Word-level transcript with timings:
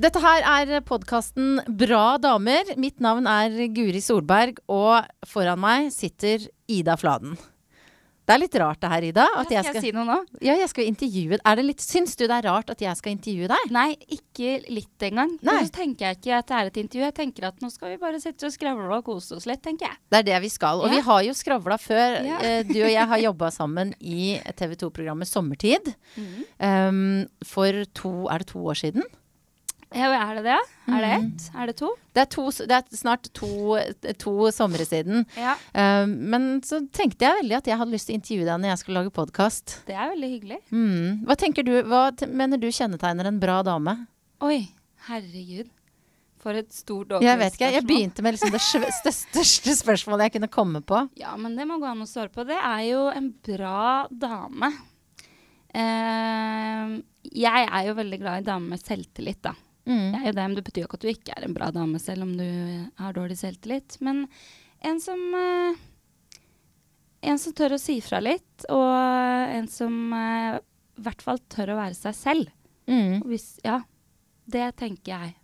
Dette 0.00 0.20
her 0.22 0.46
er 0.48 0.80
podkasten 0.86 1.58
Bra 1.76 2.14
damer. 2.22 2.70
Mitt 2.80 3.02
navn 3.04 3.26
er 3.28 3.52
Guri 3.74 4.00
Solberg, 4.00 4.60
og 4.72 5.04
foran 5.28 5.60
meg 5.60 5.90
sitter 5.92 6.46
Ida 6.72 6.94
Fladen. 7.00 7.34
Det 8.30 8.36
er 8.36 8.40
litt 8.44 8.54
rart 8.62 8.78
det 8.78 8.88
her, 8.92 9.04
Ida. 9.08 9.24
At 9.40 9.48
skal 9.50 9.56
jeg 9.58 9.74
jeg 9.74 9.82
si 9.82 9.90
noe 9.96 10.04
nå? 10.06 10.16
ja, 10.46 10.54
jeg 10.54 10.68
skal 10.70 10.86
intervjue 10.86 11.38
er 11.42 11.58
det 11.58 11.64
litt, 11.66 11.82
Syns 11.82 12.12
du 12.14 12.22
det 12.30 12.36
er 12.36 12.46
rart 12.46 12.68
at 12.70 12.84
jeg 12.84 12.94
skal 13.00 13.16
intervjue 13.16 13.48
deg? 13.50 13.72
Nei, 13.74 13.88
ikke 14.16 14.52
litt 14.70 15.04
engang. 15.08 15.32
Nei. 15.44 15.56
Så 15.66 15.74
tenker 15.74 16.06
jeg 16.06 16.20
ikke 16.20 16.36
at 16.38 16.46
det 16.52 16.56
er 16.60 16.70
et 16.70 16.78
intervju. 16.84 17.04
Jeg 17.08 17.16
tenker 17.18 17.48
at 17.50 17.60
nå 17.64 17.72
skal 17.74 17.90
vi 17.92 17.98
bare 18.04 18.20
sitte 18.22 18.46
og 18.46 18.54
skravle 18.54 18.86
og 19.00 19.04
kose 19.08 19.34
oss 19.40 19.48
litt, 19.50 19.60
tenker 19.66 19.88
jeg. 19.90 19.98
Det 20.14 20.20
er 20.22 20.28
det 20.30 20.40
vi 20.46 20.52
skal. 20.54 20.80
Og 20.84 20.86
Ja. 20.88 20.94
vi 20.94 21.04
har 21.10 21.22
jo 21.26 21.34
skravla 21.34 21.76
før. 21.82 22.20
Ja. 22.24 22.38
Eh, 22.38 22.62
Du 22.70 22.78
og 22.78 22.92
jeg 22.94 23.06
har 23.12 23.18
jobba 23.26 23.50
sammen 23.50 23.92
i 24.00 24.38
TV 24.56 24.76
2-programmet 24.78 25.26
Sommertid. 25.28 25.92
Mhm. 26.16 26.44
Um, 26.60 27.26
for 27.44 27.84
to 27.94 28.28
Er 28.30 28.38
det 28.38 28.46
to 28.54 28.58
år 28.62 28.78
siden? 28.78 29.02
Ja, 29.90 30.10
er 30.14 30.36
det 30.38 30.44
det? 30.46 30.58
Er 30.86 31.00
det 31.02 31.08
Mm. 31.10 31.24
ett? 31.34 31.50
Er 31.54 31.66
det 31.66 31.76
to? 31.76 31.88
Det 32.14 32.20
er, 32.22 32.28
to, 32.30 32.44
det 32.50 32.70
er 32.70 32.96
snart 32.96 33.28
to, 33.34 33.48
to 34.18 34.50
somre 34.54 34.84
siden. 34.86 35.24
Ja. 35.36 35.56
Um, 35.74 36.12
men 36.30 36.60
så 36.62 36.78
tenkte 36.94 37.26
jeg 37.26 37.42
veldig 37.42 37.56
at 37.56 37.66
jeg 37.66 37.78
hadde 37.80 37.90
lyst 37.90 38.06
til 38.06 38.14
å 38.14 38.20
intervjue 38.20 38.46
deg 38.46 38.60
når 38.62 38.70
jeg 38.70 38.78
skulle 38.78 39.00
lage 39.02 39.10
podkast. 39.14 39.74
Det 39.88 39.96
er 39.96 40.12
veldig 40.12 40.30
hyggelig. 40.30 40.60
Mm. 40.70 41.24
Hva 41.26 41.36
du, 41.66 41.74
hva 41.90 42.02
mener 42.30 42.62
du 42.62 42.68
kjennetegner 42.70 43.26
en 43.26 43.40
bra 43.42 43.62
dame? 43.66 43.96
Oi, 44.46 44.68
herregud. 45.08 45.70
For 46.40 46.56
et 46.56 46.70
stort 46.72 47.10
Jeg 47.20 47.36
vet 47.36 47.56
ikke, 47.58 47.68
jeg 47.74 47.84
begynte 47.84 48.22
med 48.24 48.32
liksom 48.32 48.54
det 48.54 48.62
største, 48.64 49.12
største 49.26 49.74
spørsmålet 49.76 50.28
jeg 50.28 50.36
kunne 50.38 50.48
komme 50.54 50.80
på. 50.80 51.02
Ja, 51.20 51.34
men 51.36 51.58
det 51.58 51.66
må 51.68 51.76
gå 51.82 51.90
an 51.90 52.00
å 52.00 52.08
svare 52.08 52.32
på. 52.32 52.46
Det 52.48 52.56
er 52.56 52.84
jo 52.86 53.08
en 53.12 53.28
bra 53.44 54.06
dame. 54.08 54.70
Uh, 55.74 56.94
jeg 57.30 57.66
er 57.68 57.90
jo 57.90 57.98
veldig 57.98 58.20
glad 58.22 58.40
i 58.40 58.46
damer 58.48 58.72
med 58.72 58.86
selvtillit, 58.86 59.42
da. 59.44 59.52
Mm. 59.90 60.14
Jeg 60.14 60.20
er 60.22 60.26
jo 60.30 60.36
det, 60.38 60.46
men 60.46 60.56
det 60.58 60.64
betyr 60.68 60.84
jo 60.84 60.88
ikke 60.88 60.98
at 61.00 61.04
du 61.04 61.10
ikke 61.10 61.34
er 61.36 61.46
en 61.48 61.54
bra 61.56 61.70
dame 61.74 61.98
selv 62.02 62.22
om 62.28 62.32
du 62.38 62.46
har 63.00 63.14
dårlig 63.16 63.36
selvtillit. 63.40 63.96
Men 64.06 64.24
en 64.86 65.00
som 65.02 65.18
uh, 65.34 65.86
En 67.26 67.36
som 67.36 67.52
tør 67.52 67.74
å 67.76 67.80
si 67.80 67.98
fra 68.00 68.16
litt, 68.24 68.64
og 68.72 68.94
en 69.52 69.66
som 69.68 69.96
uh, 70.14 70.56
i 70.96 71.02
hvert 71.04 71.20
fall 71.24 71.40
tør 71.52 71.74
å 71.74 71.80
være 71.82 71.96
seg 71.98 72.14
selv. 72.16 72.52
Mm. 72.88 73.18
Hvis, 73.28 73.58
ja, 73.66 73.82
det 74.48 74.70
tenker 74.80 75.12
jeg 75.12 75.34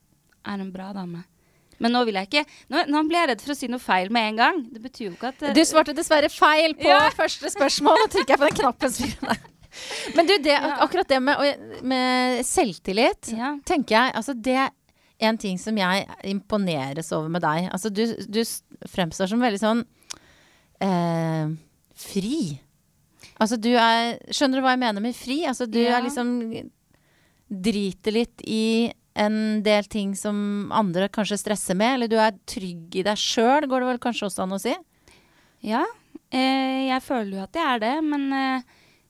er 0.46 0.62
en 0.62 0.70
bra 0.72 0.92
dame. 0.96 1.24
Men 1.76 1.92
nå 1.92 2.00
vil 2.08 2.16
jeg 2.16 2.30
ikke 2.30 2.42
Nå, 2.72 2.86
nå 2.88 3.02
blir 3.04 3.18
jeg 3.20 3.28
redd 3.28 3.42
for 3.44 3.52
å 3.52 3.56
si 3.58 3.68
noe 3.68 3.82
feil 3.82 4.08
med 4.14 4.30
en 4.30 4.38
gang. 4.40 4.62
Det 4.72 4.80
betyr 4.80 5.10
jo 5.10 5.12
ikke 5.18 5.28
at 5.34 5.42
uh, 5.44 5.52
Du 5.52 5.60
svarte 5.68 5.92
dessverre 5.96 6.30
feil 6.32 6.72
på 6.78 6.88
Ja. 6.88 7.10
første 7.12 7.52
spørsmål. 7.52 8.00
Nå 8.00 8.08
trykker 8.14 8.32
jeg 8.36 8.40
på 8.40 8.48
den 8.48 8.58
knappen. 8.62 9.52
Men 10.16 10.26
du, 10.28 10.34
det, 10.44 10.56
akkurat 10.80 11.08
det 11.10 11.20
med, 11.22 11.62
med 11.82 12.42
selvtillit, 12.46 13.32
Ja. 13.36 13.54
tenker 13.68 13.96
jeg 13.98 14.14
Altså, 14.18 14.34
det 14.34 14.56
er 14.56 14.70
en 15.30 15.38
ting 15.40 15.56
som 15.58 15.76
jeg 15.80 16.06
imponeres 16.28 17.08
over 17.16 17.28
med 17.32 17.42
deg. 17.42 17.70
Altså, 17.72 17.88
du, 17.90 18.02
du 18.28 18.42
fremstår 18.92 19.30
som 19.32 19.40
veldig 19.40 19.60
sånn 19.62 19.84
eh, 20.84 21.48
fri. 21.96 22.38
Altså, 23.40 23.56
du 23.60 23.70
er 23.76 24.16
Skjønner 24.32 24.60
du 24.60 24.64
hva 24.66 24.74
jeg 24.76 24.82
mener 24.84 25.04
med 25.04 25.16
fri? 25.16 25.42
Altså, 25.48 25.66
du 25.68 25.80
Ja. 25.82 25.98
er 25.98 26.06
liksom 26.08 26.34
Driter 27.46 28.10
litt 28.12 28.42
i 28.42 28.90
en 29.16 29.62
del 29.64 29.84
ting 29.88 30.14
som 30.18 30.72
andre 30.74 31.06
kanskje 31.08 31.38
stresser 31.38 31.76
med, 31.78 31.94
eller 31.94 32.08
du 32.10 32.16
er 32.20 32.34
trygg 32.44 32.96
i 32.98 33.04
deg 33.06 33.16
sjøl, 33.16 33.64
går 33.70 33.80
det 33.84 33.86
vel 33.92 34.00
kanskje 34.02 34.26
også 34.26 34.42
an 34.44 34.56
å 34.56 34.58
si? 34.60 34.74
Ja, 35.64 35.84
eh, 36.34 36.88
jeg 36.90 37.00
føler 37.06 37.38
jo 37.38 37.44
at 37.46 37.54
jeg 37.56 37.64
er 37.64 37.78
det, 37.80 37.94
men 38.04 38.26
eh, 38.34 38.66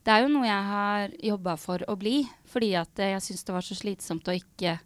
det 0.07 0.15
er 0.15 0.23
jo 0.23 0.31
noe 0.31 0.47
jeg 0.47 0.67
har 0.71 1.15
jobba 1.33 1.57
for 1.59 1.83
å 1.91 1.97
bli. 1.99 2.21
Fordi 2.47 2.71
at 2.79 3.03
eh, 3.03 3.15
jeg 3.17 3.25
syns 3.25 3.47
det 3.47 3.57
var 3.57 3.67
så 3.67 3.77
slitsomt 3.79 4.29
å 4.31 4.37
ikke, 4.37 4.77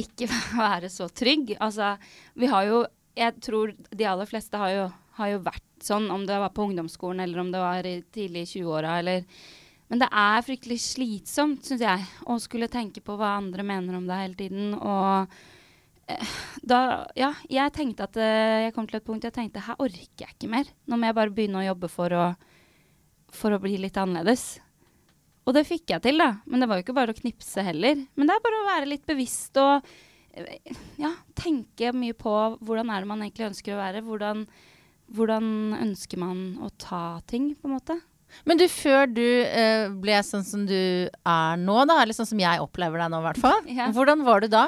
ikke 0.00 0.28
være 0.56 0.90
så 0.92 1.10
trygg. 1.12 1.56
Altså, 1.60 1.96
vi 2.34 2.52
har 2.52 2.68
jo 2.70 2.84
Jeg 3.16 3.32
tror 3.40 3.70
de 3.96 4.04
aller 4.04 4.28
fleste 4.28 4.58
har 4.60 4.70
jo, 4.74 4.88
har 5.16 5.28
jo 5.30 5.38
vært 5.40 5.62
sånn, 5.80 6.10
om 6.12 6.26
det 6.28 6.36
var 6.36 6.50
på 6.52 6.66
ungdomsskolen 6.66 7.22
eller 7.24 7.40
om 7.40 7.48
det 7.48 7.62
var 7.62 7.86
i 7.88 7.94
tidlig 8.12 8.42
i 8.42 8.50
20-åra 8.50 8.98
eller 8.98 9.24
Men 9.88 10.02
det 10.02 10.08
er 10.12 10.42
fryktelig 10.44 10.76
slitsomt, 10.82 11.64
syns 11.64 11.80
jeg, 11.80 12.04
å 12.28 12.36
skulle 12.42 12.68
tenke 12.68 13.00
på 13.00 13.16
hva 13.16 13.38
andre 13.38 13.64
mener 13.64 13.96
om 13.96 14.04
deg 14.04 14.20
hele 14.20 14.36
tiden. 14.36 14.74
Og 14.76 15.32
eh, 16.12 16.34
da 16.60 17.06
Ja, 17.16 17.32
jeg 17.48 17.72
tenkte 17.72 18.04
at 18.04 18.20
eh, 18.20 18.66
jeg 18.66 18.76
kom 18.76 18.88
til 18.88 19.00
et 19.00 19.08
punkt 19.08 19.24
jeg 19.24 19.36
tenkte 19.36 19.64
her 19.64 19.80
orker 19.80 20.26
jeg 20.26 20.36
ikke 20.36 20.52
mer. 20.52 20.68
Nå 20.84 21.00
må 21.00 21.08
jeg 21.08 21.18
bare 21.22 21.32
begynne 21.32 21.62
å 21.62 21.68
jobbe 21.70 21.88
for 21.92 22.12
å, 22.12 22.26
for 23.32 23.54
å 23.54 23.60
bli 23.62 23.76
litt 23.80 23.98
annerledes. 24.00 24.56
Og 25.46 25.54
det 25.54 25.66
fikk 25.68 25.92
jeg 25.94 26.02
til, 26.02 26.18
da. 26.18 26.32
Men 26.50 26.62
det 26.62 26.68
var 26.70 26.78
jo 26.78 26.86
ikke 26.86 26.96
bare 26.96 27.14
å 27.14 27.18
knipse 27.20 27.62
heller. 27.62 28.02
Men 28.18 28.28
det 28.28 28.34
er 28.34 28.44
bare 28.44 28.60
å 28.60 28.68
være 28.68 28.90
litt 28.90 29.06
bevisst 29.06 29.58
og 29.62 29.86
eh, 30.34 30.74
ja, 30.98 31.12
tenke 31.38 31.92
mye 31.94 32.16
på 32.18 32.34
hvordan 32.58 32.90
er 32.90 33.04
det 33.04 33.10
man 33.12 33.22
egentlig 33.22 33.50
ønsker 33.52 33.76
å 33.76 33.80
være. 33.80 34.02
Hvordan, 34.06 34.42
hvordan 35.14 35.48
ønsker 35.78 36.22
man 36.22 36.44
å 36.66 36.72
ta 36.82 37.20
ting, 37.30 37.52
på 37.54 37.70
en 37.70 37.76
måte. 37.78 37.98
Men 38.46 38.58
du, 38.58 38.66
før 38.70 39.06
du 39.06 39.22
eh, 39.22 39.86
ble 40.02 40.18
sånn 40.26 40.44
som 40.44 40.64
du 40.66 40.74
er 40.76 41.62
nå, 41.62 41.76
da, 41.88 42.00
eller 42.02 42.16
sånn 42.16 42.28
som 42.28 42.42
jeg 42.42 42.62
opplever 42.62 43.00
deg 43.00 43.12
nå, 43.12 43.22
i 43.22 43.28
hvert 43.30 43.44
fall. 43.46 43.62
Ja. 43.76 43.88
Hvordan 43.94 44.26
var 44.26 44.42
du 44.42 44.50
da? 44.50 44.66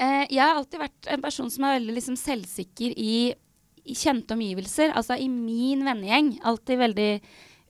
Eh, 0.00 0.26
jeg 0.28 0.42
har 0.42 0.56
alltid 0.56 0.80
vært 0.80 1.08
en 1.14 1.22
person 1.24 1.48
som 1.52 1.64
er 1.66 1.78
veldig 1.78 1.96
liksom, 1.96 2.16
selvsikker 2.18 2.92
i, 2.92 3.14
i 3.32 3.41
kjente 3.86 4.36
omgivelser. 4.36 4.92
Altså 4.96 5.18
i 5.20 5.28
min 5.32 5.84
vennegjeng. 5.86 6.36
Alltid 6.48 6.80
veldig 6.82 7.10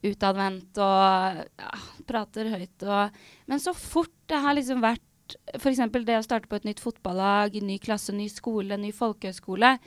utadvendt 0.03 0.79
og 0.83 1.41
ja, 1.47 1.73
prater 2.09 2.49
høyt 2.51 2.83
og 2.83 3.19
Men 3.47 3.61
så 3.63 3.71
fort 3.77 4.11
det 4.27 4.41
har 4.43 4.57
liksom 4.57 4.83
vært 4.83 5.37
f.eks. 5.55 5.79
det 6.03 6.17
å 6.19 6.25
starte 6.25 6.49
på 6.51 6.57
et 6.59 6.65
nytt 6.67 6.81
fotballag, 6.83 7.55
ny 7.63 7.77
klasse, 7.81 8.13
ny 8.15 8.27
skole, 8.29 8.75
ny 8.77 8.91
folkehøyskole, 8.95 9.77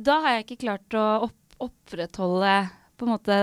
da 0.00 0.18
har 0.24 0.36
jeg 0.36 0.44
ikke 0.46 0.62
klart 0.66 0.96
å 0.96 1.06
opp 1.26 1.36
opprettholde 1.60 2.52
på 2.96 3.04
en 3.04 3.12
måte 3.12 3.36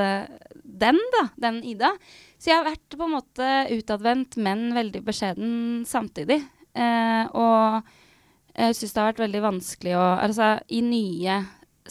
den, 0.63 0.97
da. 1.13 1.23
Den 1.37 1.59
Ida. 1.65 1.91
Så 2.37 2.51
jeg 2.51 2.59
har 2.59 2.65
vært 2.65 2.97
på 2.97 3.05
en 3.05 3.13
måte 3.13 3.49
utadvendt, 3.73 4.37
men 4.41 4.71
veldig 4.73 5.03
beskjeden 5.05 5.51
samtidig. 5.85 6.39
Eh, 6.77 7.29
og 7.33 7.85
jeg 8.57 8.77
syns 8.77 8.93
det 8.93 9.01
har 9.01 9.11
vært 9.11 9.23
veldig 9.25 9.43
vanskelig 9.45 9.95
å 9.97 10.07
Altså, 10.25 10.55
i 10.73 10.81
nye 10.85 11.37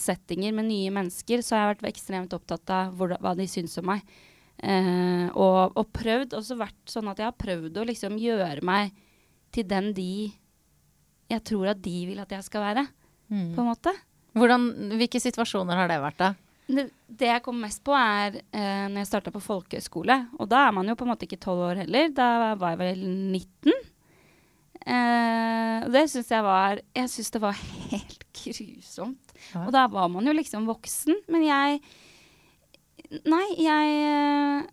settinger 0.01 0.55
med 0.57 0.69
nye 0.71 0.93
mennesker, 0.95 1.43
så 1.45 1.57
har 1.57 1.63
jeg 1.65 1.75
vært 1.75 1.91
ekstremt 1.93 2.35
opptatt 2.37 2.73
av 2.73 2.97
hvor, 2.97 3.15
hva 3.23 3.35
de 3.39 3.49
syns 3.51 3.77
om 3.81 3.89
meg. 3.93 4.03
Eh, 4.57 5.27
og, 5.33 5.77
og 5.77 5.93
prøvd, 5.97 6.37
også 6.39 6.57
vært 6.61 6.91
sånn 6.91 7.11
at 7.13 7.21
jeg 7.21 7.29
har 7.29 7.39
prøvd 7.39 7.83
å 7.83 7.87
liksom 7.91 8.17
gjøre 8.21 8.65
meg 8.65 8.95
til 9.55 9.67
den 9.69 9.93
de 9.97 10.11
jeg 11.27 11.43
tror 11.47 11.73
at 11.73 11.81
de 11.83 11.95
vil 12.07 12.21
at 12.23 12.33
jeg 12.37 12.47
skal 12.47 12.63
være, 12.63 12.85
på 13.27 13.63
en 13.63 13.67
måte. 13.67 13.93
Hvordan, 14.37 14.69
hvilke 15.01 15.21
situasjoner 15.23 15.79
har 15.81 15.91
det 15.91 15.97
vært, 16.03 16.21
da? 16.21 16.29
Det, 16.67 16.85
det 17.07 17.29
jeg 17.31 17.43
kom 17.45 17.59
mest 17.63 17.83
på, 17.87 17.95
er 17.95 18.41
eh, 18.43 18.87
når 18.91 19.01
jeg 19.01 19.11
starta 19.11 19.33
på 19.35 19.43
folkehøyskole. 19.43 20.17
Og 20.39 20.51
da 20.51 20.65
er 20.67 20.75
man 20.75 20.89
jo 20.91 20.97
på 20.99 21.07
en 21.07 21.13
måte 21.13 21.27
ikke 21.29 21.41
tolv 21.43 21.63
år 21.69 21.83
heller. 21.85 22.11
Da 22.15 22.55
var 22.59 22.75
jeg 22.75 22.81
vel 22.83 23.05
19. 23.07 23.77
Eh, 24.87 25.77
og 25.87 25.95
det 25.95 26.05
syns 26.13 26.29
jeg 26.31 26.45
var 26.47 26.79
Jeg 26.95 27.11
syns 27.11 27.33
det 27.35 27.43
var 27.43 27.63
helt 27.91 28.27
grusomt. 28.39 29.26
Og 29.65 29.73
da 29.75 29.87
var 29.93 30.11
man 30.13 30.27
jo 30.27 30.35
liksom 30.37 30.69
voksen. 30.69 31.23
Men 31.33 31.47
jeg 31.47 31.81
Nei, 33.07 33.45
jeg 33.63 33.91
eh, 34.03 34.65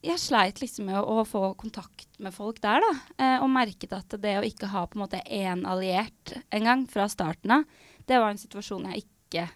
jeg 0.00 0.20
sleit 0.20 0.60
liksom 0.62 0.88
med 0.88 0.96
å, 0.96 1.20
å 1.20 1.26
få 1.28 1.42
kontakt 1.60 2.08
med 2.22 2.32
folk 2.32 2.60
der, 2.64 2.80
da. 2.80 2.92
Eh, 3.20 3.36
og 3.44 3.50
merket 3.52 3.92
at 3.92 4.16
det 4.22 4.38
å 4.38 4.46
ikke 4.46 4.70
ha 4.72 4.86
på 4.88 4.96
en 4.96 5.04
måte 5.04 5.20
én 5.26 5.66
alliert 5.68 6.34
engang 6.54 6.86
fra 6.88 7.08
starten 7.12 7.58
av, 7.58 7.66
det 8.08 8.20
var 8.20 8.32
en 8.32 8.40
situasjon 8.40 8.88
jeg 8.90 9.04
ikke, 9.04 9.46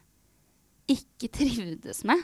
ikke 0.92 1.30
trivdes 1.40 2.04
med. 2.08 2.20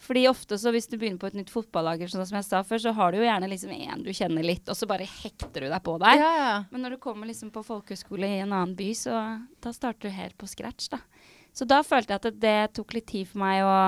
Fordi 0.00 0.24
ofte 0.30 0.56
så 0.58 0.72
hvis 0.72 0.88
du 0.88 0.96
begynner 0.96 1.20
på 1.20 1.28
et 1.28 1.36
nytt 1.36 1.52
fotballag, 1.52 2.02
sånn 2.08 2.24
som 2.24 2.38
jeg 2.38 2.48
sa 2.48 2.62
før, 2.64 2.80
så 2.82 2.94
har 2.96 3.12
du 3.12 3.20
jo 3.20 3.26
gjerne 3.26 3.50
liksom 3.52 3.72
én 3.76 4.02
du 4.02 4.10
kjenner 4.16 4.46
litt, 4.48 4.64
og 4.72 4.78
så 4.78 4.88
bare 4.88 5.06
hekter 5.06 5.66
du 5.66 5.68
deg 5.68 5.82
på 5.84 5.98
der. 6.00 6.16
Ja, 6.18 6.30
ja. 6.40 6.54
Men 6.72 6.86
når 6.86 6.96
du 6.96 7.02
kommer 7.04 7.28
liksom 7.28 7.52
på 7.54 7.62
folkehøyskole 7.66 8.26
i 8.32 8.40
en 8.40 8.54
annen 8.56 8.72
by, 8.78 8.90
så 8.96 9.20
da 9.60 9.74
starter 9.76 10.08
du 10.08 10.16
helt 10.16 10.38
på 10.40 10.48
scratch, 10.48 10.88
da. 10.96 11.02
Så 11.56 11.66
da 11.68 11.80
følte 11.86 12.14
jeg 12.14 12.22
at 12.22 12.40
det, 12.42 12.58
tok 12.76 12.94
litt 12.96 13.08
tid 13.10 13.28
for 13.30 13.42
meg 13.42 13.64
å, 13.66 13.78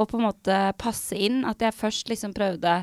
å 0.00 0.06
på 0.08 0.18
en 0.18 0.26
måte 0.28 0.60
passe 0.80 1.18
inn. 1.18 1.42
At 1.48 1.62
jeg 1.62 1.76
først 1.76 2.10
liksom 2.12 2.34
prøvde 2.36 2.78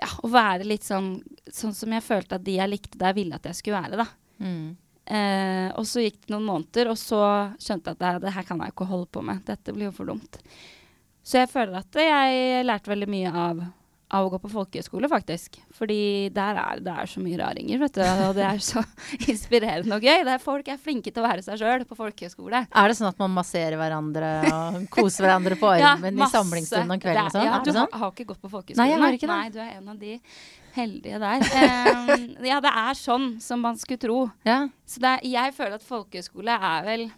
ja, 0.00 0.10
å 0.22 0.30
være 0.32 0.68
litt 0.68 0.86
sånn, 0.86 1.16
sånn 1.50 1.74
som 1.76 1.92
jeg 1.94 2.06
følte 2.06 2.38
at 2.38 2.46
de 2.46 2.56
jeg 2.58 2.70
likte 2.70 3.00
der, 3.00 3.16
ville 3.16 3.38
at 3.38 3.48
jeg 3.50 3.58
skulle 3.58 3.82
være, 3.82 4.04
da. 4.04 4.08
Mm. 4.42 4.70
Eh, 5.02 5.68
og 5.78 5.86
så 5.88 6.04
gikk 6.04 6.20
det 6.22 6.34
noen 6.34 6.48
måneder, 6.48 6.92
og 6.92 6.98
så 7.00 7.20
skjønte 7.60 7.92
jeg 7.92 7.98
at 7.98 8.02
det, 8.04 8.12
det 8.26 8.34
her 8.36 8.46
kan 8.48 8.62
jeg 8.62 8.74
ikke 8.74 8.88
holde 8.90 9.10
på 9.12 9.24
med. 9.26 9.42
Dette 9.48 9.74
blir 9.74 9.90
jo 9.90 9.96
for 9.96 10.12
dumt. 10.12 10.38
Så 11.22 11.38
jeg 11.38 11.50
føler 11.52 11.82
at 11.82 11.98
jeg 11.98 12.66
lærte 12.66 12.90
veldig 12.90 13.08
mye 13.10 13.32
av, 13.44 13.62
av 14.12 14.26
å 14.26 14.30
gå 14.34 14.38
på 14.42 14.50
folkehøyskole, 14.52 15.08
faktisk. 15.08 15.56
Fordi 15.76 16.28
der 16.34 16.58
er 16.60 16.80
det 16.84 16.92
er 16.92 17.08
så 17.08 17.22
mye 17.24 17.38
raringer, 17.40 17.80
vet 17.80 17.96
du. 17.96 18.02
Og 18.28 18.34
det 18.36 18.44
er 18.44 18.60
så 18.64 18.82
inspirerende 19.32 19.96
og 19.96 20.04
gøy. 20.04 20.20
Er 20.22 20.42
folk 20.42 20.68
er 20.68 20.80
flinke 20.80 21.10
til 21.10 21.22
å 21.22 21.26
være 21.26 21.44
seg 21.46 21.60
sjøl 21.62 21.86
på 21.88 21.96
folkehøyskole. 21.98 22.64
Er 22.68 22.92
det 22.92 22.98
sånn 22.98 23.08
at 23.08 23.20
man 23.22 23.32
masserer 23.34 23.78
hverandre 23.80 24.32
og 24.52 24.88
koser 24.92 25.26
hverandre 25.26 25.56
på 25.60 25.70
armen 25.76 26.20
i 26.20 26.30
samlingsstunden 26.34 26.96
om 26.96 27.02
kvelden 27.02 27.30
og 27.30 27.36
sånn? 27.36 27.48
Ja, 27.48 27.60
du 27.62 27.72
har, 27.72 27.78
sånn? 27.80 28.00
har 28.02 28.12
ikke 28.12 28.28
gått 28.34 28.42
på 28.42 28.52
folkehøyskole? 28.52 28.82
Nei, 28.84 28.90
jeg 28.92 29.04
har 29.04 29.18
ikke 29.18 29.30
det. 29.30 29.38
Nei, 29.38 29.54
du 29.54 29.62
er 29.64 29.72
en 29.78 29.94
av 29.94 30.02
de. 30.02 30.18
heldige 30.72 31.18
der. 31.20 31.42
Um, 31.44 32.22
ja, 32.52 32.60
det 32.64 32.74
er 32.82 32.96
sånn 32.96 33.26
som 33.44 33.64
man 33.64 33.80
skulle 33.80 34.00
tro. 34.00 34.20
Ja. 34.48 34.66
Så 34.88 35.00
er, 35.04 35.24
jeg 35.28 35.56
føler 35.56 35.76
at 35.80 35.88
folkehøyskole 35.88 36.56
er 36.56 36.86
vel 36.86 37.08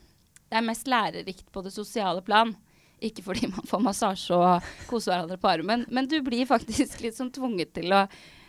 Det 0.50 0.61
er 0.61 0.67
mest 0.67 0.87
lærerikt 0.87 1.46
på 1.50 1.62
det 1.67 1.73
sosiale 1.75 2.23
plan. 2.23 2.55
Ikke 3.04 3.24
fordi 3.26 3.50
man 3.52 3.66
får 3.68 3.82
massasje 3.84 4.36
og 4.38 4.70
koser 4.88 5.12
hverandre 5.12 5.36
på 5.42 5.50
armen, 5.52 5.84
men 5.92 6.06
du 6.08 6.18
blir 6.24 6.46
faktisk 6.48 7.02
litt 7.04 7.18
sånn 7.18 7.32
tvunget 7.34 7.74
til 7.76 7.92
å 7.92 8.06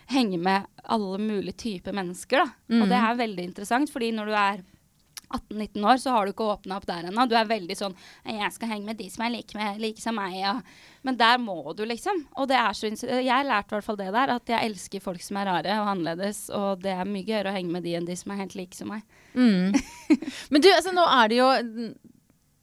henge 0.08 0.38
med 0.38 0.64
alle 0.86 1.18
mulige 1.18 1.56
typer 1.64 1.92
mennesker, 1.92 2.44
da. 2.44 2.46
Og 2.80 2.88
det 2.88 2.96
Mhm. 2.96 3.10
er 3.10 3.20
veldig 3.26 3.44
interessant, 3.50 3.90
fordi 3.90 4.12
når 4.14 4.26
du 4.30 4.34
er 4.38 4.64
18-19 5.34 5.82
år, 5.82 5.96
så 5.98 6.12
har 6.14 6.24
du 6.24 6.30
ikke 6.32 6.46
åpna 6.46 6.76
opp 6.76 6.86
der 6.86 7.02
ennå. 7.08 7.24
Du 7.28 7.34
er 7.34 7.44
veldig 7.44 7.74
sånn 7.76 7.94
'Jeg 8.24 8.52
skal 8.52 8.68
henge 8.68 8.84
med 8.86 8.96
de 8.96 9.08
som 9.10 9.24
er 9.26 9.30
like, 9.30 9.54
med, 9.56 9.80
like 9.80 9.98
som 9.98 10.14
meg', 10.14 10.38
ja. 10.40 10.60
Men 11.02 11.16
der 11.16 11.36
må 11.38 11.74
du, 11.74 11.84
liksom. 11.84 12.28
Og 12.36 12.46
det 12.46 12.54
er 12.56 12.70
så 12.70 12.86
Jeg 12.88 13.46
lærte 13.46 13.72
i 13.72 13.74
hvert 13.74 13.84
fall 13.84 13.96
det 13.96 14.12
der, 14.12 14.28
at 14.36 14.46
jeg 14.46 14.70
elsker 14.70 15.00
folk 15.02 15.20
som 15.20 15.36
er 15.38 15.46
rare 15.46 15.80
og 15.80 15.88
annerledes, 15.96 16.48
og 16.50 16.80
det 16.80 16.92
er 16.96 17.04
mye 17.04 17.26
gøyere 17.26 17.50
å 17.50 17.54
henge 17.56 17.72
med 17.72 17.82
de 17.82 17.94
enn 17.96 18.06
de 18.06 18.14
som 18.14 18.30
er 18.30 18.36
helt 18.36 18.54
like 18.54 18.74
som 18.74 18.88
meg. 18.88 19.02
Mm. 19.34 19.72
Men 20.50 20.60
du, 20.62 20.68
altså, 20.68 20.92
nå 20.94 21.04
er 21.04 21.28
det 21.28 21.36
jo 21.38 21.94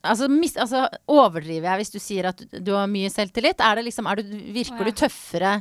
Altså, 0.03 0.27
mis, 0.27 0.55
altså, 0.59 0.83
overdriver 1.07 1.69
jeg 1.69 1.79
hvis 1.79 1.93
du 1.93 1.99
sier 2.03 2.27
at 2.33 2.41
du 2.59 2.73
har 2.75 2.89
mye 2.91 3.11
selvtillit? 3.11 3.61
Er 3.63 3.79
det 3.79 3.85
liksom, 3.87 4.09
er 4.09 4.19
du, 4.19 4.35
virker 4.55 4.81
oh, 4.81 4.83
ja. 4.83 4.91
du 4.91 4.99
tøffere? 5.03 5.53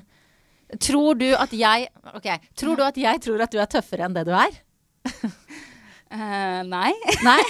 Tror 0.83 1.19
du 1.21 1.29
at 1.37 1.53
jeg 1.53 1.89
Ok, 2.17 2.29
tror 2.57 2.79
du 2.81 2.85
at 2.87 2.99
jeg 2.99 3.21
tror 3.23 3.45
at 3.45 3.53
du 3.53 3.61
er 3.61 3.71
tøffere 3.71 4.09
enn 4.09 4.17
det 4.17 4.25
du 4.27 4.33
er? 4.35 4.55
uh, 5.07 6.61
nei. 6.75 6.91
Nei? 7.29 7.41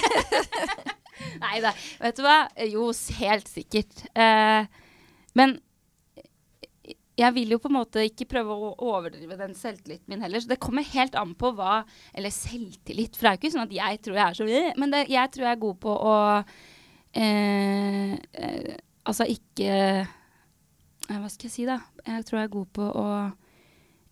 nei 1.41 1.59
da. 1.65 1.73
Vet 2.03 2.19
du 2.19 2.25
hva? 2.27 2.39
Jo, 2.69 2.89
helt 3.21 3.49
sikkert. 3.49 4.05
Uh, 4.19 4.67
men 5.39 5.57
jeg 7.19 7.35
vil 7.37 7.55
jo 7.55 7.61
på 7.61 7.69
en 7.71 7.77
måte 7.77 8.05
ikke 8.07 8.27
prøve 8.31 8.55
å 8.55 8.73
overdrive 8.89 9.37
den 9.41 9.55
selvtilliten 9.57 10.13
min 10.13 10.23
heller. 10.25 10.43
Så 10.43 10.51
det 10.51 10.61
kommer 10.63 10.87
helt 10.93 11.17
an 11.19 11.35
på 11.39 11.53
hva 11.57 11.83
Eller 12.17 12.33
selvtillit, 12.35 13.17
for 13.17 13.27
det 13.27 13.31
er 13.31 13.37
jo 13.37 13.43
ikke 13.43 13.55
sånn 13.55 13.67
at 13.67 13.75
jeg 13.77 14.05
tror 14.05 14.19
jeg 14.19 14.27
er 14.27 14.39
så 14.39 14.81
Men 14.81 14.95
det, 14.95 15.03
jeg 15.13 15.33
tror 15.35 15.47
jeg 15.47 15.57
er 15.57 15.65
god 15.67 15.81
på 15.83 15.97
å 15.97 16.15
eh, 17.15 18.13
eh, 18.33 18.75
Altså 19.03 19.27
ikke 19.27 19.69
eh, 19.69 20.11
Hva 21.09 21.29
skal 21.31 21.49
jeg 21.49 21.55
si, 21.55 21.65
da? 21.67 21.81
Jeg 22.07 22.27
tror 22.27 22.39
jeg 22.41 22.49
er 22.49 22.53
god 22.53 22.69
på 22.79 22.87
å 22.87 23.07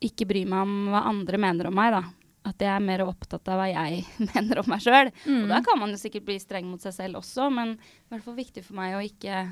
ikke 0.01 0.27
bry 0.27 0.43
meg 0.49 0.65
om 0.65 0.89
hva 0.91 1.05
andre 1.11 1.39
mener 1.41 1.69
om 1.69 1.75
meg, 1.77 1.93
da. 1.93 2.01
At 2.49 2.63
jeg 2.65 2.71
er 2.73 2.85
mer 2.85 3.03
opptatt 3.05 3.49
av 3.53 3.61
hva 3.61 3.67
jeg 3.69 4.01
mener 4.33 4.63
om 4.63 4.71
meg 4.73 4.81
sjøl. 4.81 5.11
Og 5.29 5.51
da 5.51 5.59
kan 5.65 5.77
man 5.81 5.93
jo 5.93 6.01
sikkert 6.01 6.25
bli 6.29 6.39
streng 6.41 6.71
mot 6.71 6.81
seg 6.81 6.95
selv 6.97 7.21
også, 7.21 7.51
men 7.53 7.75
det 7.77 7.83
er 7.85 8.09
i 8.09 8.15
hvert 8.15 8.27
fall 8.27 8.39
viktig 8.39 8.65
for 8.65 8.79
meg 8.81 8.97
å 8.97 9.03
ikke 9.05 9.43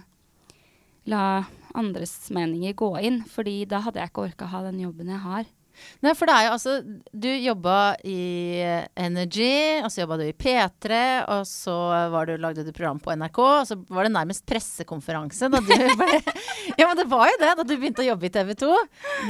la 1.08 1.44
andres 1.78 2.14
meninger 2.34 2.74
gå 2.76 2.90
inn, 3.04 3.22
fordi 3.28 3.62
da 3.68 3.82
hadde 3.84 4.00
jeg 4.00 4.10
ikke 4.10 4.26
orka 4.28 4.48
ha 4.52 4.64
den 4.66 4.80
jobben 4.82 5.12
jeg 5.12 5.22
har. 5.24 5.52
Nei, 6.04 6.12
for 6.14 6.30
det 6.30 6.34
er 6.36 6.44
jo 6.46 6.52
altså 6.54 6.74
Du 7.12 7.28
jobba 7.30 7.76
i 8.06 8.16
Energy, 8.98 9.80
og 9.82 9.90
så 9.90 10.02
jobba 10.04 10.18
du 10.20 10.24
i 10.28 10.34
P3, 10.36 11.00
og 11.34 11.42
så 11.48 11.74
var 12.12 12.28
du, 12.30 12.36
lagde 12.40 12.64
du 12.66 12.70
program 12.76 13.00
på 13.02 13.14
NRK, 13.18 13.38
og 13.42 13.66
så 13.70 13.76
var 13.90 14.06
det 14.08 14.12
nærmest 14.14 14.44
pressekonferanse 14.48 15.50
da 15.52 15.60
du 15.64 15.68
ble 16.00 16.18
Ja, 16.78 16.86
men 16.86 16.96
det 17.00 17.08
var 17.10 17.26
jo 17.32 17.38
det 17.42 17.52
da 17.58 17.66
du 17.66 17.74
begynte 17.76 18.04
å 18.04 18.08
jobbe 18.10 18.28
i 18.28 18.32
TV 18.34 18.54
2. 18.62 18.72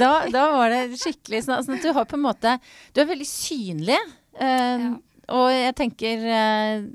Da, 0.01 0.11
da 0.33 0.45
var 0.55 0.73
det 0.73 0.81
skikkelig 1.01 1.43
sånn 1.47 1.65
sånn 1.65 1.77
at 1.79 1.85
du 1.87 1.93
har 1.97 2.07
på 2.09 2.17
en 2.19 2.25
måte 2.27 2.55
Du 2.93 3.01
er 3.03 3.09
veldig 3.13 3.29
synlig. 3.29 3.99
eh, 4.39 4.89
Ja. 4.89 4.95
Og 5.29 5.49
jeg 5.53 5.73
tenker 5.77 6.23
eh, 6.25 6.85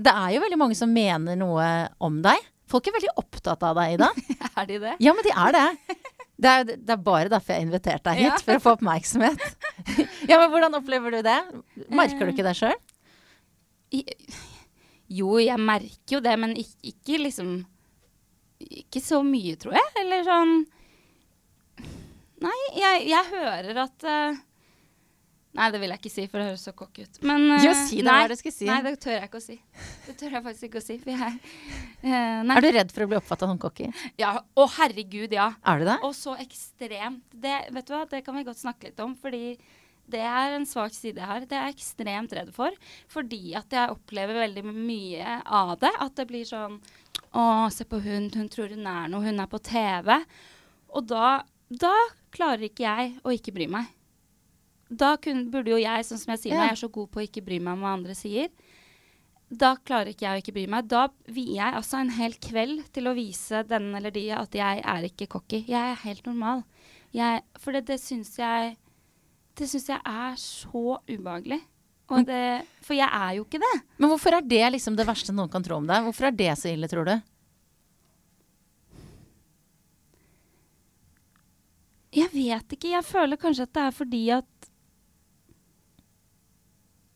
Det 0.00 0.12
er 0.12 0.30
jo 0.32 0.40
veldig 0.46 0.56
mange 0.60 0.76
som 0.78 0.88
mener 0.92 1.36
noe 1.36 1.66
om 2.00 2.22
deg. 2.24 2.40
Folk 2.66 2.88
er 2.88 2.94
veldig 2.96 3.12
opptatt 3.20 3.62
av 3.62 3.76
deg, 3.78 3.94
Ida. 3.98 4.08
Er 4.58 4.66
de 4.66 4.78
det? 4.82 4.94
Ja, 5.04 5.12
men 5.14 5.22
de 5.26 5.30
er 5.30 5.52
det. 5.54 5.98
Det 6.36 6.50
er, 6.52 6.64
det 6.68 6.92
er 6.92 6.98
bare 7.00 7.30
derfor 7.32 7.54
jeg 7.54 7.62
har 7.62 7.66
invitert 7.66 8.02
deg 8.04 8.18
hit, 8.20 8.26
Ja. 8.28 8.40
for 8.44 8.58
å 8.58 8.62
få 8.64 8.72
oppmerksomhet. 8.76 9.40
ja, 10.30 10.36
men 10.36 10.50
Hvordan 10.52 10.76
opplever 10.76 11.14
du 11.16 11.22
det? 11.24 11.36
Merker 11.88 12.28
du 12.28 12.32
ikke 12.34 12.44
det 12.44 12.52
sjøl? 12.58 12.74
Jo, 15.08 15.36
jeg 15.40 15.56
merker 15.62 16.16
jo 16.18 16.20
det, 16.24 16.34
men 16.42 16.52
ikke, 16.58 16.76
ikke 16.92 17.20
liksom 17.22 17.50
Ikke 18.66 19.00
så 19.04 19.20
mye, 19.24 19.54
tror 19.60 19.76
jeg. 19.78 19.92
Eller 20.02 20.24
sånn 20.26 20.54
Nei, 22.44 22.56
jeg, 22.76 23.06
jeg 23.08 23.28
hører 23.30 23.78
at 23.86 24.04
eh, 24.04 24.36
Nei, 25.56 25.68
det 25.72 25.80
vil 25.80 25.92
jeg 25.94 26.02
ikke 26.02 26.12
si, 26.12 26.26
for 26.28 26.42
det 26.42 26.48
høres 26.50 26.64
så 26.68 26.74
cocky 26.76 27.06
ut. 27.06 27.18
Men 27.26 27.46
uh, 27.54 27.64
si 27.86 28.02
det, 28.02 28.10
nei, 28.10 28.36
si? 28.44 28.68
Nei, 28.68 28.78
det 28.84 28.92
tør 29.02 29.16
jeg 29.16 29.30
ikke 29.30 29.40
å 29.40 29.44
si. 29.46 29.56
Det 30.06 30.16
tør 30.20 30.36
jeg 30.36 30.44
faktisk 30.44 30.68
ikke 30.68 30.82
å 30.82 30.84
si. 30.84 30.98
For 31.00 31.12
jeg 31.14 31.38
uh. 32.04 32.52
Er 32.56 32.66
du 32.66 32.68
redd 32.76 32.92
for 32.92 33.06
å 33.06 33.08
bli 33.10 33.18
oppfatta 33.20 33.48
som 33.48 33.62
cocky? 33.62 33.88
Ja, 34.20 34.36
å 34.56 34.68
herregud, 34.76 35.32
ja. 35.34 35.48
Er 35.64 35.80
du 35.80 35.88
det? 35.88 35.96
Og 36.06 36.14
så 36.18 36.36
ekstremt. 36.42 37.24
Det, 37.32 37.56
vet 37.72 37.88
du 37.88 37.96
hva, 37.96 38.04
det 38.10 38.22
kan 38.26 38.36
vi 38.36 38.46
godt 38.46 38.60
snakke 38.60 38.90
litt 38.90 39.02
om, 39.04 39.16
fordi 39.18 39.56
det 40.12 40.22
er 40.22 40.54
en 40.54 40.66
svak 40.68 40.94
side 40.94 41.18
jeg 41.18 41.28
har. 41.28 41.46
Det 41.48 41.56
er 41.56 41.66
jeg 41.70 41.78
ekstremt 41.78 42.34
redd 42.36 42.52
for. 42.54 42.74
Fordi 43.10 43.56
at 43.58 43.72
jeg 43.74 43.94
opplever 43.94 44.38
veldig 44.44 44.64
mye 44.70 45.40
av 45.44 45.74
det. 45.82 45.92
At 46.02 46.14
det 46.20 46.28
blir 46.30 46.46
sånn 46.46 46.78
Å, 47.36 47.66
se 47.74 47.84
på 47.88 47.98
hun, 48.04 48.30
hun 48.36 48.48
tror 48.52 48.70
hun 48.72 48.86
er 48.86 49.10
noe, 49.12 49.24
hun 49.24 49.42
er 49.42 49.50
på 49.50 49.60
TV. 49.66 50.12
Og 50.96 51.08
da, 51.10 51.40
da 51.68 51.94
klarer 52.34 52.68
ikke 52.68 52.86
jeg 52.86 53.16
å 53.26 53.34
ikke 53.34 53.54
bry 53.56 53.66
meg. 53.72 53.90
Da 54.88 55.16
kun, 55.18 55.48
burde 55.50 55.72
jo 55.72 55.78
jeg, 55.82 56.04
sånn 56.06 56.18
som 56.20 56.30
jeg 56.34 56.40
sier, 56.44 56.52
Ja. 56.54 56.58
når 56.60 56.68
jeg 56.68 56.76
er 56.76 56.82
så 56.86 56.92
god 56.92 57.10
på 57.10 57.20
å 57.20 57.26
ikke 57.26 57.44
bry 57.44 57.58
meg 57.58 57.72
om 57.74 57.80
hva 57.82 57.94
andre 57.96 58.14
sier, 58.14 58.48
da 59.50 59.76
klarer 59.76 60.10
ikke 60.10 60.26
jeg 60.26 60.38
å 60.38 60.42
ikke 60.42 60.54
bry 60.54 60.66
meg. 60.66 60.88
Da 60.88 61.08
vier 61.30 61.54
jeg 61.56 61.74
altså 61.74 61.98
en 62.00 62.10
hel 62.10 62.32
kveld 62.34 62.84
til 62.92 63.06
å 63.06 63.14
vise 63.14 63.62
den 63.66 63.94
eller 63.94 64.10
de 64.10 64.30
at 64.34 64.50
jeg 64.54 64.82
er 64.84 65.02
ikke 65.06 65.28
cocky. 65.28 65.64
Jeg 65.66 65.92
er 65.92 66.00
helt 66.02 66.26
normal. 66.26 66.64
Jeg, 67.14 67.42
for 67.58 67.72
det, 67.72 67.84
det 67.86 68.00
syns 68.02 68.36
jeg 68.36 68.76
Det 69.56 69.68
syns 69.70 69.86
jeg 69.88 70.00
er 70.04 70.34
så 70.36 70.98
ubehagelig. 71.08 71.62
Det, 72.26 72.66
for 72.84 72.94
jeg 72.94 73.08
er 73.08 73.30
jo 73.38 73.44
ikke 73.46 73.58
det. 73.58 73.82
Men 73.98 74.10
hvorfor 74.10 74.34
er 74.36 74.42
det 74.42 74.72
liksom 74.74 74.94
det 74.98 75.06
verste 75.08 75.32
noen 75.32 75.48
kan 75.50 75.62
tro 75.64 75.76
om 75.80 75.86
deg? 75.88 76.04
Hvorfor 76.04 76.26
er 76.28 76.34
det 76.36 76.52
så 76.60 76.68
ille, 76.68 76.86
tror 76.92 77.04
du? 77.08 77.14
Jeg 82.16 82.30
vet 82.32 82.72
ikke. 82.76 82.92
Jeg 82.94 83.04
føler 83.04 83.36
kanskje 83.40 83.66
at 83.66 83.72
det 83.76 83.82
er 83.88 83.96
fordi 83.96 84.22
at 84.30 84.46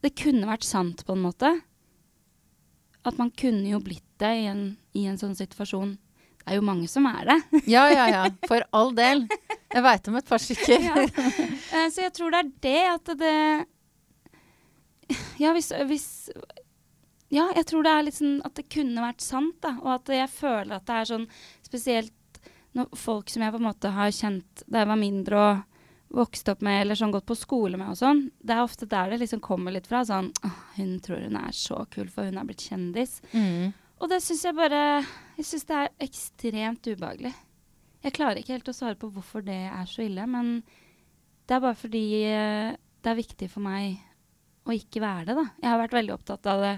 det 0.05 0.15
kunne 0.17 0.49
vært 0.49 0.65
sant, 0.65 1.05
på 1.07 1.17
en 1.17 1.25
måte. 1.27 1.51
At 3.05 3.19
man 3.21 3.33
kunne 3.33 3.69
jo 3.69 3.81
blitt 3.85 4.07
det 4.21 4.31
i 4.43 4.47
en, 4.51 4.63
i 4.97 5.07
en 5.09 5.19
sånn 5.21 5.37
situasjon. 5.37 5.97
Det 6.41 6.55
er 6.55 6.59
jo 6.59 6.65
mange 6.67 6.89
som 6.91 7.07
er 7.09 7.29
det. 7.29 7.39
Ja, 7.75 7.85
ja, 7.93 8.07
ja. 8.13 8.23
For 8.49 8.65
all 8.77 8.95
del. 8.97 9.27
Jeg 9.71 9.85
veit 9.85 10.09
om 10.11 10.17
et 10.21 10.29
par 10.29 10.43
stykker. 10.43 10.81
Ja. 10.89 11.05
Eh, 11.05 11.89
så 11.93 12.07
jeg 12.07 12.15
tror 12.17 12.33
det 12.35 12.41
er 12.41 12.51
det 12.65 12.81
at 12.91 13.13
det 13.21 13.37
Ja, 15.41 15.53
hvis, 15.55 15.71
hvis 15.87 16.09
Ja, 17.31 17.49
jeg 17.55 17.67
tror 17.71 17.85
det 17.87 17.93
er 17.93 18.07
litt 18.09 18.19
sånn 18.19 18.41
at 18.47 18.57
det 18.59 18.69
kunne 18.73 19.05
vært 19.05 19.23
sant, 19.25 19.61
da. 19.63 19.77
Og 19.85 19.93
at 19.99 20.13
jeg 20.17 20.33
føler 20.33 20.77
at 20.79 20.89
det 20.89 20.97
er 20.97 21.11
sånn 21.13 21.29
spesielt 21.67 22.17
når 22.77 22.91
folk 22.99 23.31
som 23.31 23.43
jeg 23.43 23.53
på 23.55 23.59
en 23.59 23.67
måte 23.67 23.91
har 23.95 24.13
kjent 24.15 24.63
da 24.71 24.83
jeg 24.83 24.91
var 24.91 24.99
mindre 25.01 25.41
og 25.43 25.70
vokste 26.11 26.53
opp 26.57 26.63
med, 26.67 26.81
eller 26.83 26.99
sånn 26.99 27.13
gått 27.15 27.27
på 27.29 27.37
skole 27.39 27.79
med 27.79 27.93
og 27.93 27.99
sånn, 28.01 28.25
det 28.43 28.57
er 28.57 28.65
ofte 28.65 28.87
der 28.91 29.13
det 29.13 29.21
liksom 29.23 29.41
kommer 29.45 29.71
litt 29.75 29.87
fra. 29.87 30.01
Sånn 30.05 30.33
hun 30.77 30.97
tror 31.05 31.23
hun 31.23 31.37
er 31.39 31.53
så 31.55 31.85
kul, 31.93 32.09
for 32.11 32.27
hun 32.27 32.39
er 32.41 32.49
blitt 32.49 32.65
kjendis. 32.67 33.21
Mm. 33.33 33.71
Og 34.01 34.09
det 34.11 34.19
syns 34.25 34.43
jeg 34.49 34.57
bare 34.57 34.81
Jeg 35.37 35.45
syns 35.47 35.67
det 35.69 35.77
er 35.77 35.91
ekstremt 36.07 36.87
ubehagelig. 36.91 37.35
Jeg 38.03 38.15
klarer 38.17 38.41
ikke 38.41 38.57
helt 38.57 38.69
å 38.73 38.75
svare 38.75 38.97
på 38.97 39.11
hvorfor 39.13 39.45
det 39.45 39.59
er 39.71 39.87
så 39.87 40.03
ille, 40.07 40.25
men 40.27 40.63
det 41.47 41.57
er 41.57 41.61
bare 41.61 41.77
fordi 41.77 42.05
eh, 42.25 42.71
det 43.03 43.11
er 43.11 43.19
viktig 43.19 43.51
for 43.53 43.61
meg 43.65 43.99
å 44.69 44.73
ikke 44.77 45.01
være 45.05 45.27
det, 45.31 45.35
da. 45.37 45.45
Jeg 45.63 45.71
har 45.71 45.79
vært 45.83 45.97
veldig 45.99 46.15
opptatt 46.15 46.47
av 46.49 46.61
det 46.65 46.75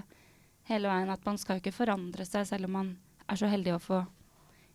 hele 0.69 0.87
veien, 0.91 1.09
at 1.11 1.25
man 1.25 1.37
skal 1.39 1.59
ikke 1.59 1.73
forandre 1.75 2.25
seg 2.27 2.45
selv 2.47 2.67
om 2.69 2.75
man 2.77 2.91
er 3.27 3.39
så 3.39 3.47
heldig 3.51 3.73
å 3.75 3.81
få 3.83 4.01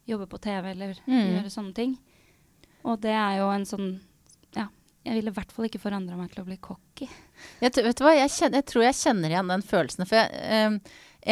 jobbe 0.09 0.27
på 0.29 0.41
TV 0.41 0.71
eller 0.73 0.97
Mm. 1.07 1.37
gjøre 1.37 1.51
sånne 1.53 1.75
ting. 1.77 1.99
Og 2.85 3.01
det 3.01 3.13
er 3.13 3.39
jo 3.39 3.51
en 3.53 3.65
sånn. 3.69 4.01
Jeg 5.09 5.17
ville 5.17 5.33
i 5.33 5.37
hvert 5.39 5.53
fall 5.55 5.69
ikke 5.71 5.81
forandra 5.81 6.19
meg 6.19 6.33
til 6.33 6.43
å 6.43 6.47
bli 6.47 6.59
cocky. 6.61 7.07
Jeg, 7.63 7.73
vet 7.73 7.97
du 7.97 8.05
hva? 8.05 8.13
Jeg, 8.13 8.29
kjenner, 8.35 8.61
jeg 8.61 8.67
tror 8.69 8.83
jeg 8.85 8.97
kjenner 8.99 9.33
igjen 9.33 9.53
den 9.55 9.63
følelsen. 9.65 10.05
For 10.09 10.21
jeg, 10.21 10.67
um, 10.69 10.77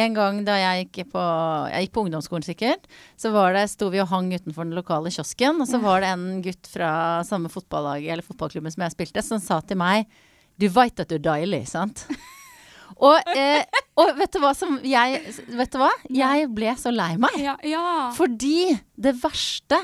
en 0.01 0.15
gang 0.17 0.39
da 0.47 0.55
jeg 0.57 0.87
gikk 0.87 1.11
på, 1.13 1.25
jeg 1.71 1.85
gikk 1.85 1.93
på 1.95 2.03
ungdomsskolen 2.07 2.45
sikkert, 2.45 2.87
så 3.19 3.31
var 3.35 3.53
det, 3.53 3.67
sto 3.71 3.91
vi 3.93 4.01
og 4.01 4.09
hang 4.09 4.31
utenfor 4.33 4.65
den 4.65 4.77
lokale 4.77 5.11
kiosken, 5.13 5.61
og 5.61 5.69
så 5.69 5.79
var 5.83 6.01
det 6.03 6.09
en 6.15 6.25
gutt 6.45 6.69
fra 6.71 6.89
samme 7.27 7.51
fotballaget 7.53 8.15
eller 8.15 8.25
fotballklubben 8.25 8.73
som 8.73 8.87
jeg 8.87 8.95
spilte, 8.97 9.23
som 9.25 9.41
sa 9.43 9.61
til 9.61 9.79
meg 9.79 10.09
Du 10.57 10.67
veit 10.73 10.97
at 10.97 11.09
du 11.09 11.19
er 11.19 11.23
deilig, 11.23 11.63
sant? 11.69 12.07
og, 13.07 13.21
eh, 13.37 13.61
og 14.01 14.17
vet 14.17 14.33
du 14.33 14.41
hva 14.41 14.55
som 14.57 14.79
jeg 14.85 15.21
Vet 15.53 15.73
du 15.73 15.79
hva? 15.81 15.91
Jeg 16.09 16.49
ble 16.53 16.73
så 16.81 16.93
lei 16.93 17.13
meg. 17.21 17.37
Ja. 17.41 17.55
ja. 17.61 18.09
Fordi 18.17 18.73
det 18.97 19.13
verste 19.21 19.81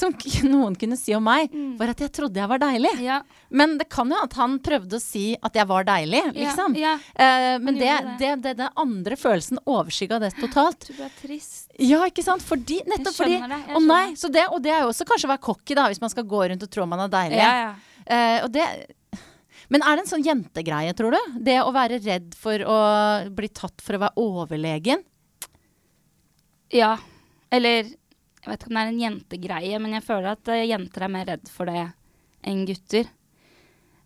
som 0.00 0.14
noen 0.50 0.76
kunne 0.78 0.98
si 0.98 1.14
om 1.16 1.24
meg, 1.26 1.52
var 1.78 1.92
at 1.92 2.02
jeg 2.04 2.12
trodde 2.16 2.40
jeg 2.40 2.50
var 2.50 2.62
deilig. 2.62 2.92
ja. 3.04 3.20
Men 3.50 3.76
det 3.80 3.88
kan 3.90 4.10
jo 4.10 4.18
at 4.22 4.34
han 4.38 4.58
prøvde 4.62 4.98
å 4.98 5.02
si 5.02 5.32
at 5.34 5.56
jeg 5.58 5.66
var 5.66 5.86
deilig, 5.88 6.20
liksom. 6.36 6.76
Ja. 6.78 6.92
Eh, 7.14 7.56
men 7.62 7.78
det, 7.80 7.90
det, 8.20 8.30
det, 8.44 8.54
den 8.60 8.78
andre 8.78 9.18
følelsen 9.18 9.58
overskygga 9.66 10.20
det 10.22 10.30
totalt. 10.38 10.86
Du 10.86 11.02
er 11.02 11.10
trist. 11.18 11.66
Ja, 11.82 12.04
ikke 12.06 12.22
sant? 12.26 12.44
Fordi, 12.46 12.78
nettopp 12.86 13.16
fordi 13.16 13.40
det, 13.40 13.58
jeg 13.58 13.82
nei, 13.88 14.04
det, 14.14 14.46
Og 14.54 14.62
det 14.62 14.74
er 14.74 14.84
jo 14.84 14.92
også 14.92 15.06
kanskje 15.08 15.26
å 15.26 15.32
være 15.34 15.44
cocky, 15.48 15.76
da, 15.78 15.88
hvis 15.90 16.02
man 16.02 16.12
skal 16.12 16.28
gå 16.30 16.44
rundt 16.52 16.66
og 16.66 16.72
tro 16.72 16.86
man 16.90 17.04
er 17.06 17.12
deilig. 17.12 17.42
Ja, 17.42 17.52
ja. 17.58 17.70
Eh, 18.10 18.38
og 18.46 18.50
det 18.54 18.64
Men 19.70 19.84
er 19.86 19.98
det 19.98 20.06
en 20.06 20.10
sånn 20.14 20.26
jentegreie, 20.26 20.94
tror 20.98 21.14
du? 21.14 21.38
Det 21.46 21.60
å 21.62 21.70
være 21.74 22.00
redd 22.02 22.34
for 22.38 22.62
å 22.66 22.78
bli 23.34 23.50
tatt 23.54 23.82
for 23.84 23.98
å 23.98 24.04
være 24.06 24.28
overlegen? 24.30 25.04
Ja. 26.74 26.96
Eller 27.50 27.90
jeg 28.40 28.48
vet 28.50 28.62
ikke 28.62 28.70
om 28.72 28.76
det 28.78 28.82
er 28.82 28.90
en 28.94 29.00
jentegreie, 29.04 29.78
men 29.84 29.92
jeg 29.98 30.04
føler 30.06 30.30
at 30.32 30.48
eh, 30.54 30.66
jenter 30.70 31.04
er 31.04 31.12
mer 31.12 31.26
redd 31.28 31.50
for 31.52 31.68
det 31.68 31.86
enn 32.48 32.62
gutter. 32.68 33.08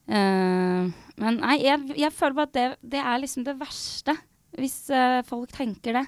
Uh, 0.05 0.91
men 1.17 1.39
nei, 1.41 1.55
jeg, 1.65 1.81
jeg 1.97 2.13
føler 2.13 2.37
bare 2.37 2.51
at 2.51 2.57
det, 2.59 2.65
det 2.93 3.01
er 3.01 3.21
liksom 3.23 3.47
det 3.47 3.55
verste, 3.61 4.13
hvis 4.59 4.77
uh, 4.93 5.23
folk 5.29 5.55
tenker 5.55 5.97
det. 6.01 6.05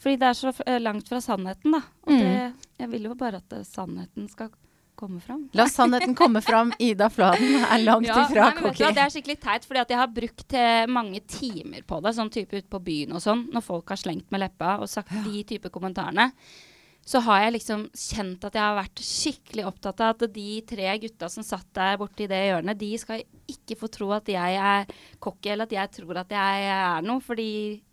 Fordi 0.00 0.16
det 0.20 0.28
er 0.30 0.36
så 0.38 0.52
langt 0.80 1.10
fra 1.10 1.18
sannheten, 1.20 1.74
da. 1.76 1.80
Og 2.06 2.12
Mm. 2.14 2.20
det, 2.22 2.68
jeg 2.80 2.88
vil 2.92 3.08
jo 3.10 3.16
bare 3.20 3.40
at 3.42 3.56
sannheten 3.68 4.28
skal 4.32 4.48
komme 4.96 5.20
fram. 5.20 5.42
La 5.56 5.66
sannheten 5.68 6.14
komme 6.16 6.40
fram. 6.44 6.70
Ida 6.80 7.10
Fladen 7.12 7.64
er 7.66 7.82
langt 7.84 8.08
Ja, 8.08 8.22
ifra 8.24 8.46
cocky. 8.56 8.84
Det 8.96 9.02
er 9.02 9.12
skikkelig 9.12 9.36
teit, 9.40 9.66
fordi 9.68 9.82
jeg 9.92 10.00
har 10.00 10.08
brukt 10.08 10.56
mange 10.88 11.20
timer 11.28 11.84
på 11.88 12.00
det, 12.04 12.14
sånn 12.16 12.32
type 12.32 12.56
ute 12.56 12.68
på 12.72 12.80
byen 12.84 13.12
og 13.16 13.20
sånn, 13.24 13.46
når 13.52 13.64
folk 13.64 13.92
har 13.92 14.00
slengt 14.00 14.28
med 14.32 14.40
leppa 14.40 14.78
og 14.80 14.88
sagt 14.88 15.12
de 15.24 15.44
type 15.52 15.68
kommentarene. 15.72 16.30
Så 17.10 17.18
har 17.26 17.40
jeg 17.42 17.56
liksom 17.56 17.80
kjent 17.90 18.44
at 18.46 18.54
jeg 18.54 18.62
har 18.62 18.76
vært 18.76 19.00
skikkelig 19.02 19.64
opptatt 19.66 19.98
av 20.06 20.12
at 20.14 20.30
de 20.30 20.60
tre 20.68 20.92
gutta 21.02 21.26
som 21.32 21.42
satt 21.42 21.66
der 21.74 21.96
borte 21.98 22.22
i 22.22 22.28
det 22.30 22.38
hjørnet, 22.46 22.78
de 22.78 22.90
skal 23.02 23.24
ikke 23.50 23.74
få 23.80 23.88
tro 23.90 24.12
at 24.14 24.28
jeg 24.30 24.58
er 24.62 24.84
cocky, 25.18 25.50
eller 25.50 25.66
at 25.66 25.72
jeg 25.74 25.90
tror 25.96 26.20
at 26.22 26.30
jeg 26.30 26.68
er 26.70 27.00
noe, 27.02 27.18
fordi 27.24 27.48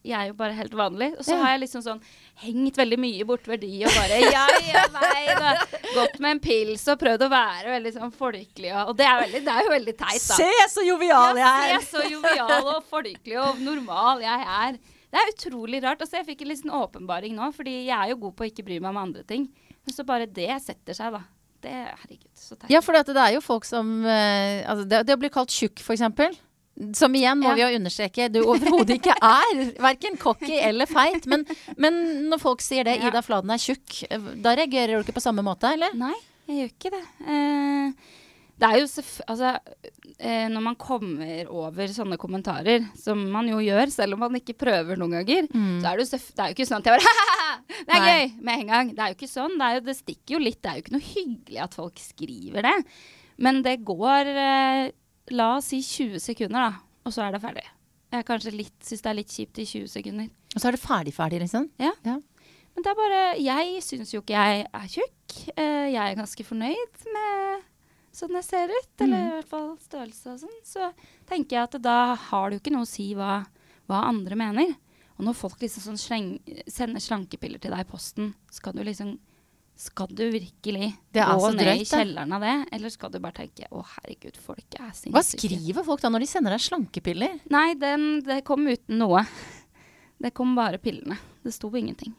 jeg 0.06 0.14
er 0.20 0.28
jo 0.30 0.36
bare 0.38 0.54
helt 0.60 0.76
vanlig. 0.78 1.08
Og 1.18 1.26
så 1.26 1.34
Ja. 1.34 1.40
har 1.42 1.56
jeg 1.56 1.64
liksom 1.64 1.82
sånn 1.88 2.02
hengt 2.44 2.78
veldig 2.78 3.00
mye 3.02 3.26
bortover 3.26 3.58
de 3.64 3.72
og 3.88 3.96
bare 3.98 4.20
ja, 4.22 4.44
ja, 4.70 4.84
meg, 4.94 5.32
da. 5.42 5.56
Gått 5.96 6.20
med 6.22 6.36
en 6.36 6.44
pils 6.44 6.86
og 6.94 7.00
prøvd 7.02 7.26
å 7.26 7.30
være 7.34 7.74
veldig 7.74 7.94
sånn 7.98 8.14
folkelig 8.14 8.70
og, 8.76 8.92
og 8.92 9.00
det, 9.02 9.08
er 9.10 9.24
veldig, 9.24 9.42
det 9.48 9.56
er 9.56 9.66
jo 9.66 9.74
veldig 9.74 9.96
teit, 10.04 10.28
da. 10.30 10.38
Se 10.44 10.52
så 10.76 10.86
jovial 10.86 11.42
jeg 11.42 11.74
Ja, 11.74 11.82
se 11.82 11.98
så 11.98 12.06
jovial 12.06 12.70
og 12.76 12.86
folkelig 12.94 13.42
og 13.42 13.66
normal 13.66 14.22
jeg 14.22 14.46
er. 14.60 14.78
Det 15.18 15.24
er 15.24 15.32
utrolig 15.34 15.80
rart. 15.82 16.02
Altså, 16.06 16.20
jeg 16.20 16.28
fikk 16.28 16.44
en 16.46 16.52
liten 16.52 16.74
åpenbaring 16.78 17.34
nå, 17.38 17.50
fordi 17.56 17.74
jeg 17.88 17.96
er 17.98 18.12
jo 18.14 18.20
god 18.28 18.36
på 18.38 18.46
å 18.46 18.50
ikke 18.52 18.66
bry 18.68 18.78
meg 18.84 18.92
om 18.94 19.00
andre 19.02 19.24
ting. 19.26 19.48
Men 19.88 19.96
så 19.96 20.06
bare 20.06 20.28
det 20.30 20.52
setter 20.62 20.94
seg, 20.94 21.16
da. 21.16 21.24
Det, 21.64 21.72
herregud, 21.74 22.30
så 22.38 22.54
teit. 22.54 22.70
Ja, 22.70 22.84
for 22.86 22.94
det 22.94 23.16
er 23.18 23.32
jo 23.34 23.42
folk 23.42 23.66
som 23.66 23.88
eh, 24.06 24.62
altså 24.70 24.86
det, 24.86 25.00
det 25.08 25.16
å 25.18 25.22
bli 25.24 25.32
kalt 25.34 25.50
tjukk, 25.50 25.82
for 25.82 25.96
eksempel. 25.98 26.36
Som 26.94 27.16
igjen 27.18 27.40
må 27.42 27.50
Ja. 27.50 27.56
vi 27.58 27.64
jo 27.64 27.80
understreke 27.80 28.28
du 28.30 28.44
overhodet 28.44 29.00
ikke 29.00 29.16
er. 29.26 29.64
Verken 29.82 30.20
cocky 30.22 30.60
eller 30.62 30.86
feit. 30.86 31.26
Men, 31.26 31.48
men 31.82 31.98
når 32.30 32.44
folk 32.44 32.62
sier 32.62 32.86
det, 32.86 33.00
Ja. 33.02 33.10
Ida 33.10 33.24
Fladen 33.26 33.50
er 33.50 33.58
tjukk, 33.64 34.04
eh, 34.12 34.30
da 34.46 34.54
reagerer 34.60 35.00
du 35.02 35.08
ikke 35.08 35.18
på 35.18 35.24
samme 35.26 35.42
måte, 35.42 35.74
eller? 35.74 35.98
Nei, 35.98 36.14
jeg 36.46 36.60
gjør 36.62 36.70
ikke 36.76 36.94
det. 36.94 37.04
Eh, 37.26 38.14
det 38.58 38.68
er 38.68 38.80
jo. 38.80 38.86
Altså, 39.30 39.52
eh, 40.18 40.48
når 40.50 40.64
man 40.66 40.78
kommer 40.82 41.50
over 41.54 41.92
sånne 41.94 42.18
kommentarer, 42.18 42.88
som 42.98 43.20
man 43.32 43.50
jo 43.52 43.60
gjør, 43.62 43.92
selv 43.94 44.18
om 44.18 44.24
man 44.26 44.40
ikke 44.40 44.56
prøver 44.58 44.98
noen 44.98 45.20
ganger, 45.20 45.50
så 45.84 45.92
er 45.92 46.02
det. 46.02 46.08
Det 46.10 46.42
er 46.42 46.52
jo 46.52 46.58
ikke 46.58 46.68
sånn 46.70 46.82
at 46.82 46.90
jeg 46.90 46.98
bare 46.98 47.16
Det 47.88 47.94
er 47.94 48.02
Nei. 48.02 48.10
gøy! 48.10 48.32
Med 48.48 48.62
en 48.64 48.72
gang. 48.72 48.92
Det 48.96 49.04
er 49.04 49.12
jo 49.14 49.18
ikke 49.20 49.30
sånn. 49.30 49.58
Det, 49.60 49.70
jo, 49.78 49.84
det 49.86 49.96
stikker 50.00 50.36
jo 50.38 50.42
litt. 50.42 50.60
Det 50.64 50.72
er 50.72 50.80
jo 50.80 50.86
ikke 50.86 50.96
noe 50.98 51.06
hyggelig 51.12 51.62
at 51.68 51.78
folk 51.78 52.02
skriver 52.02 52.66
det. 52.66 52.76
Men 53.46 53.62
det 53.66 53.76
går 53.86 54.32
eh, 54.34 54.84
La 55.38 55.50
oss 55.58 55.70
si 55.74 55.82
20 55.84 56.22
sekunder, 56.24 56.70
da. 56.70 57.02
Og 57.06 57.14
så 57.14 57.26
er 57.26 57.36
det 57.36 57.44
ferdig. 57.44 57.66
Jeg 58.16 58.26
kanskje 58.28 58.54
litt, 58.56 58.76
syns 58.88 59.04
det 59.04 59.10
er 59.12 59.18
litt 59.20 59.34
kjipt 59.34 59.60
i 59.60 59.66
20 59.68 59.90
sekunder. 59.92 60.30
Og 60.56 60.62
så 60.64 60.70
er 60.70 60.78
det 60.78 60.82
ferdig-ferdig, 60.82 61.42
liksom. 61.44 61.68
Ja. 61.84 61.92
Ja. 62.08 62.16
Men 62.78 62.86
det 62.86 62.92
er 62.92 62.98
bare 63.00 63.22
Jeg 63.42 63.82
syns 63.84 64.14
jo 64.14 64.22
ikke 64.24 64.38
jeg 64.38 64.68
er 64.70 64.88
tjukk. 64.94 65.38
Eh, 65.58 65.88
jeg 65.92 66.02
er 66.04 66.18
ganske 66.20 66.46
fornøyd 66.48 67.04
med 67.14 67.66
sånn 68.18 68.36
jeg 68.40 68.48
ser 68.48 68.74
ut, 68.74 68.92
eller 69.06 69.22
i 69.22 69.32
hvert 69.38 69.52
fall 69.52 69.70
størrelse 69.84 70.34
og 70.34 70.42
sånn. 70.42 70.60
Så 70.66 70.90
tenker 71.30 71.58
jeg 71.58 71.64
at 71.68 71.80
da 71.84 72.00
har 72.28 72.50
det 72.50 72.58
jo 72.58 72.64
ikke 72.64 72.76
noe 72.76 72.88
å 72.88 72.90
si 72.90 73.12
hva, 73.18 73.40
hva 73.90 74.04
andre 74.10 74.38
mener. 74.40 74.76
Og 75.18 75.26
når 75.26 75.38
folk 75.38 75.62
liksom 75.64 75.86
sånn 75.86 76.02
sleng, 76.02 76.30
sender 76.70 77.02
slankepiller 77.02 77.62
til 77.62 77.74
deg 77.74 77.86
i 77.86 77.90
posten, 77.90 78.34
skal 78.54 78.76
du 78.78 78.84
liksom 78.86 79.18
skal 79.78 80.10
du 80.10 80.24
virkelig 80.34 80.88
gå 81.14 81.50
ned 81.54 81.60
drøyt, 81.62 81.84
i 81.84 81.86
kjelleren 81.86 82.32
av 82.34 82.42
det, 82.42 82.54
eller 82.74 82.90
skal 82.90 83.12
du 83.14 83.20
bare 83.22 83.44
tenke 83.44 83.68
'Å, 83.70 83.84
herregud, 83.94 84.38
folk 84.42 84.74
er 84.74 84.90
sinnssyke'? 84.90 85.14
Hva 85.14 85.22
skriver 85.22 85.86
folk 85.86 86.02
da 86.02 86.10
når 86.10 86.26
de 86.26 86.30
sender 86.32 86.56
deg 86.56 86.64
slankepiller? 86.66 87.36
Nei, 87.54 87.76
den, 87.78 88.24
det 88.26 88.44
kom 88.44 88.66
uten 88.66 88.98
noe. 88.98 89.22
Det 90.18 90.34
kom 90.34 90.56
bare 90.58 90.82
pillene. 90.82 91.20
Det 91.46 91.54
sto 91.54 91.70
ingenting. 91.70 92.16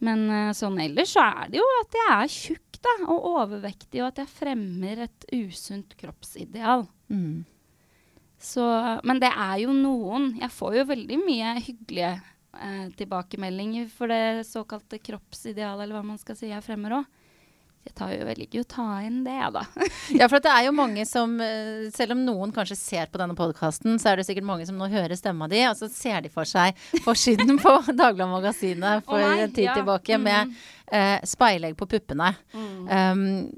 Men 0.00 0.30
eh, 0.30 0.52
sånn 0.56 0.78
ellers 0.80 1.12
så 1.12 1.26
er 1.26 1.52
det 1.52 1.60
jo 1.60 1.66
at 1.82 1.92
jeg 2.00 2.08
er 2.14 2.32
tjukk 2.32 2.67
da, 2.84 2.94
og 3.10 3.28
overvektig, 3.34 4.00
og 4.02 4.10
at 4.12 4.22
jeg 4.22 4.30
fremmer 4.30 5.04
et 5.06 5.28
usunt 5.34 5.94
kroppsideal. 5.98 6.86
Mm. 7.12 7.44
Så, 8.38 8.64
men 9.08 9.18
det 9.18 9.32
er 9.32 9.56
jo 9.64 9.72
noen 9.74 10.28
Jeg 10.38 10.52
får 10.54 10.76
jo 10.76 10.82
veldig 10.92 11.16
mye 11.18 11.54
hyggelige 11.58 12.12
eh, 12.14 12.84
tilbakemeldinger 13.00 13.88
for 13.90 14.12
det 14.12 14.46
såkalte 14.46 15.00
kroppsidealet, 15.02 15.82
eller 15.82 15.98
hva 15.98 16.04
man 16.12 16.20
skal 16.22 16.38
si 16.38 16.52
jeg 16.52 16.62
fremmer 16.66 17.00
òg. 17.00 17.08
Jeg 17.88 17.94
tar 17.96 18.10
jo 18.12 18.24
velger 18.28 18.58
jo 18.58 18.62
å 18.66 18.68
ta 18.68 18.86
inn 19.06 19.22
det, 19.24 19.36
da. 19.54 19.62
Ja, 20.18 20.28
for 20.28 20.42
det 20.44 20.50
er 20.52 20.66
jo 20.66 20.74
mange 20.76 21.04
som 21.08 21.38
eh, 21.40 21.86
Selv 21.94 22.12
om 22.16 22.24
noen 22.26 22.52
kanskje 22.52 22.76
ser 22.76 23.08
på 23.08 23.20
denne 23.20 23.36
podkasten, 23.38 23.96
så 24.00 24.12
er 24.12 24.20
det 24.20 24.26
sikkert 24.28 24.48
mange 24.48 24.66
som 24.68 24.76
nå 24.76 24.90
hører 24.92 25.16
stemma 25.16 25.48
di, 25.48 25.62
og 25.68 25.78
så 25.78 25.88
ser 25.92 26.20
de 26.26 26.32
for 26.32 26.48
seg 26.48 26.76
forsiden 27.06 27.56
på 27.62 27.72
Dagbladet 28.00 28.28
Magasinet 28.34 29.06
for 29.08 29.24
en 29.24 29.54
tid 29.54 29.70
ja. 29.70 29.78
tilbake 29.78 30.20
med 30.20 30.52
eh, 30.92 31.16
speilegg 31.28 31.78
på 31.78 31.88
puppene. 31.88 32.34
Um, 32.52 33.48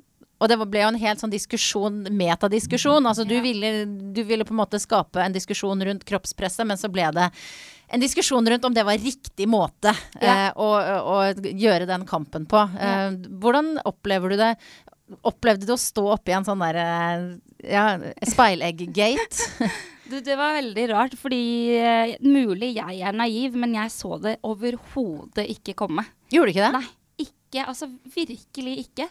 og 0.40 0.48
det 0.48 0.56
ble 0.62 0.84
jo 0.84 0.92
en 0.94 1.00
helt 1.02 1.20
sånn 1.20 1.32
diskusjon, 1.32 1.98
metadiskusjon. 2.16 3.04
Altså 3.04 3.26
du, 3.28 3.34
Ja. 3.36 3.42
ville, 3.44 3.72
du 4.14 4.22
ville 4.24 4.46
på 4.48 4.54
en 4.54 4.62
måte 4.62 4.80
skape 4.80 5.20
en 5.20 5.34
diskusjon 5.36 5.84
rundt 5.84 6.06
kroppspresset, 6.08 6.64
men 6.68 6.80
så 6.80 6.88
ble 6.92 7.10
det 7.18 7.28
en 7.90 8.00
diskusjon 8.02 8.46
rundt 8.48 8.64
om 8.68 8.74
det 8.74 8.84
var 8.86 8.98
riktig 9.02 9.48
måte 9.50 9.92
Ja. 10.20 10.48
eh, 10.48 10.50
å, 10.54 10.68
å 11.10 11.16
gjøre 11.42 11.88
den 11.90 12.04
kampen 12.06 12.46
på. 12.50 12.62
Eh, 12.78 13.16
hvordan 13.42 13.76
opplever 13.88 14.30
du 14.34 14.36
det? 14.40 14.52
Opplevde 15.26 15.66
du 15.66 15.72
å 15.74 15.80
stå 15.80 16.04
oppi 16.14 16.30
en 16.36 16.46
sånn 16.46 16.62
derre 16.62 16.84
ja, 17.66 17.96
speilegg-gate? 18.30 19.70
Det 20.10 20.34
var 20.34 20.56
veldig 20.56 20.84
rart, 20.90 21.12
fordi 21.14 21.76
eh, 21.78 22.16
mulig 22.26 22.72
jeg 22.80 22.96
er 23.06 23.14
naiv, 23.14 23.54
men 23.54 23.76
jeg 23.76 23.92
så 23.94 24.16
det 24.18 24.32
overhodet 24.42 25.44
ikke 25.52 25.76
komme. 25.78 26.02
Gjorde 26.34 26.50
du 26.50 26.54
ikke 26.56 26.64
det? 26.66 26.80
Nei, 26.80 27.28
ikke. 27.28 27.62
Altså 27.70 27.86
virkelig 28.16 28.74
ikke. 28.88 29.06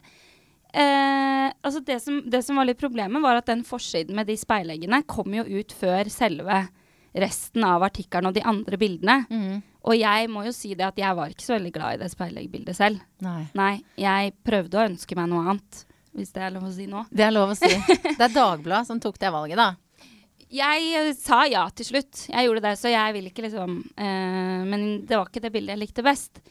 Eh, 0.75 1.45
altså 1.63 1.79
det, 1.87 2.01
som, 2.03 2.19
det 2.27 2.41
som 2.43 2.59
var 2.59 2.67
litt 2.67 2.81
problemet, 2.81 3.23
var 3.23 3.39
at 3.39 3.47
den 3.47 3.63
forsiden 3.63 4.15
med 4.19 4.27
de 4.27 4.35
speileggene 4.37 4.99
kom 5.07 5.31
jo 5.39 5.45
ut 5.47 5.71
før 5.79 6.11
selve 6.11 6.65
resten 7.13 7.65
av 7.65 7.83
artikkelen 7.87 8.29
og 8.29 8.37
de 8.37 8.45
andre 8.47 8.79
bildene. 8.79 9.17
Mm. 9.29 9.59
Og 9.89 9.95
jeg 9.95 10.29
må 10.31 10.43
jo 10.45 10.53
si 10.55 10.73
det 10.77 10.87
at 10.87 10.97
jeg 10.99 11.17
var 11.17 11.31
ikke 11.31 11.45
så 11.45 11.55
veldig 11.55 11.73
glad 11.75 11.95
i 11.95 12.01
det 12.03 12.09
speileggbildet 12.11 12.77
selv. 12.77 13.03
Nei. 13.25 13.43
Nei, 13.57 13.73
jeg 13.99 14.33
prøvde 14.45 14.79
å 14.79 14.87
ønske 14.89 15.17
meg 15.17 15.29
noe 15.31 15.45
annet, 15.47 15.83
hvis 16.17 16.33
det 16.35 16.43
er 16.45 16.55
lov 16.55 16.67
å 16.67 16.73
si 16.75 16.87
nå. 16.89 17.05
Det 17.09 17.25
er 17.25 17.35
lov 17.35 17.53
å 17.53 17.57
si. 17.57 17.69
Det 18.19 18.25
er 18.27 18.35
Dagbladet 18.35 18.89
som 18.89 18.99
tok 19.01 19.19
det 19.21 19.31
valget, 19.33 19.61
da. 19.61 19.71
Jeg 20.49 20.85
eh, 20.97 21.11
sa 21.13 21.43
ja 21.45 21.67
til 21.69 21.87
slutt. 21.91 22.25
Jeg 22.27 22.47
gjorde 22.47 22.65
det, 22.65 22.73
så 22.81 22.91
jeg 22.91 23.15
vil 23.15 23.29
ikke 23.29 23.45
liksom 23.45 23.75
eh, 23.93 24.65
Men 24.65 24.85
det 25.05 25.13
var 25.13 25.29
ikke 25.29 25.43
det 25.43 25.53
bildet 25.53 25.75
jeg 25.75 25.83
likte 25.83 26.05
best. 26.05 26.41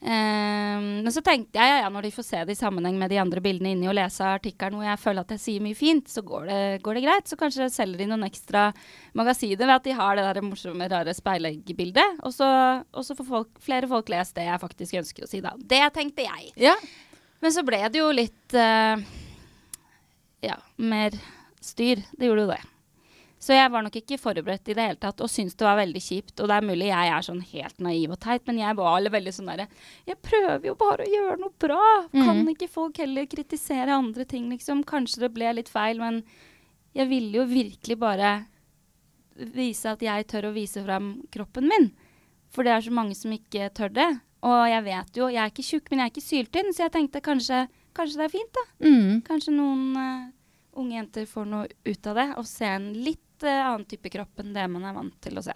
Eh, 0.00 0.80
men 1.02 1.08
så 1.12 1.22
tenkte 1.24 1.56
jeg 1.56 1.80
ja, 1.80 1.88
når 1.90 2.04
de 2.06 2.10
får 2.12 2.26
se 2.26 2.40
det 2.44 2.52
i 2.52 2.58
sammenheng 2.58 2.98
med 3.00 3.10
de 3.10 3.18
andre 3.22 3.40
bildene 3.42 3.72
inni 3.72 3.88
og 3.88 3.96
lese 3.96 4.26
artikkelen 4.28 4.76
hvor 4.76 4.84
jeg 4.86 5.00
føler 5.00 5.24
at 5.24 5.32
jeg 5.34 5.42
sier 5.42 5.64
mye 5.64 5.78
fint, 5.78 6.10
så 6.12 6.22
går 6.26 6.44
det, 6.50 6.58
går 6.84 6.98
det 6.98 7.04
greit. 7.06 7.30
Så 7.30 7.38
kanskje 7.40 7.70
selger 7.72 8.02
de 8.02 8.10
noen 8.10 8.26
ekstra 8.28 8.68
magasiner 9.16 9.64
ved 9.64 9.74
at 9.78 9.88
de 9.88 9.96
har 9.96 10.18
det 10.18 10.28
der 10.28 10.44
morsomme, 10.44 10.90
rare 10.92 11.16
speileggbildet. 11.16 12.20
Og 12.28 12.36
så, 12.36 12.50
og 12.92 13.08
så 13.08 13.16
får 13.18 13.30
folk, 13.30 13.50
flere 13.64 13.90
folk 13.90 14.12
lest 14.12 14.36
det 14.36 14.46
jeg 14.50 14.62
faktisk 14.62 15.00
ønsker 15.02 15.26
å 15.26 15.30
si, 15.32 15.42
da. 15.44 15.56
Det 15.56 15.82
tenkte 15.96 16.28
jeg. 16.28 16.52
Ja. 16.68 16.76
Men 17.40 17.52
så 17.54 17.64
ble 17.66 17.82
det 17.92 18.00
jo 18.00 18.12
litt 18.14 18.56
uh, 18.56 18.96
Ja, 20.44 20.56
mer 20.76 21.16
styr. 21.64 22.04
Det 22.16 22.28
gjorde 22.28 22.46
jo 22.46 22.54
det. 22.54 22.62
Så 23.46 23.54
jeg 23.54 23.70
var 23.70 23.84
nok 23.86 23.94
ikke 24.00 24.16
forberedt 24.18 24.72
i 24.72 24.74
det 24.74 24.82
hele 24.88 24.98
tatt 24.98 25.20
og 25.22 25.30
syntes 25.30 25.54
det 25.60 25.66
var 25.68 25.76
veldig 25.78 26.00
kjipt. 26.02 26.40
Og 26.42 26.48
det 26.50 26.56
er 26.56 26.64
mulig 26.66 26.88
jeg 26.88 27.10
er 27.14 27.22
sånn 27.26 27.42
helt 27.52 27.78
naiv 27.86 28.14
og 28.16 28.18
teit, 28.24 28.42
men 28.48 28.58
jeg 28.58 28.74
var 28.80 29.06
veldig 29.14 29.34
sånn 29.36 29.50
derre 29.52 29.68
Jeg 30.08 30.18
prøver 30.26 30.66
jo 30.66 30.74
bare 30.80 31.06
å 31.06 31.12
gjøre 31.12 31.38
noe 31.44 31.54
bra. 31.62 31.84
Kan 32.10 32.42
Mhm. 32.42 32.48
ikke 32.56 32.68
folk 32.72 32.96
heller 32.98 33.26
kritisere 33.30 33.94
andre 33.94 34.24
ting, 34.26 34.50
liksom? 34.50 34.82
Kanskje 34.84 35.20
det 35.20 35.32
ble 35.36 35.52
litt 35.60 35.68
feil, 35.70 35.98
men 36.02 36.24
jeg 36.96 37.08
ville 37.08 37.32
jo 37.38 37.44
virkelig 37.46 37.98
bare 38.00 38.46
vise 39.36 39.86
at 39.92 40.00
jeg 40.02 40.26
tør 40.26 40.48
å 40.50 40.54
vise 40.56 40.82
fram 40.84 41.22
kroppen 41.30 41.68
min. 41.68 41.90
For 42.50 42.64
det 42.64 42.72
er 42.72 42.80
så 42.80 42.90
mange 42.94 43.14
som 43.14 43.30
ikke 43.30 43.70
tør 43.76 43.92
det. 43.92 44.20
Og 44.46 44.68
jeg 44.70 44.84
vet 44.86 45.18
jo, 45.18 45.28
jeg 45.28 45.42
er 45.42 45.50
ikke 45.50 45.66
tjukk, 45.70 45.90
men 45.90 45.98
jeg 46.00 46.06
er 46.06 46.12
ikke 46.14 46.28
syltynn, 46.30 46.72
så 46.72 46.86
jeg 46.86 46.92
tenkte 46.92 47.20
kanskje, 47.24 47.68
kanskje 47.96 48.16
det 48.20 48.24
er 48.28 48.34
fint, 48.38 48.52
da. 48.52 48.64
Mm. 48.86 49.22
Kanskje 49.26 49.52
noen 49.56 49.96
unge 49.96 50.32
jenter 50.96 51.28
får 51.30 51.46
noe 51.52 51.68
ut 51.86 52.10
av 52.10 52.18
det, 52.20 52.26
og 52.40 52.48
ser 52.48 52.74
en 52.78 52.90
litt 52.96 53.44
uh, 53.46 53.52
annen 53.72 53.86
type 53.88 54.10
kropp 54.12 54.42
enn 54.42 54.54
det 54.56 54.66
man 54.72 54.84
er 54.88 54.96
vant 54.96 55.16
til 55.24 55.38
å 55.38 55.44
se. 55.46 55.54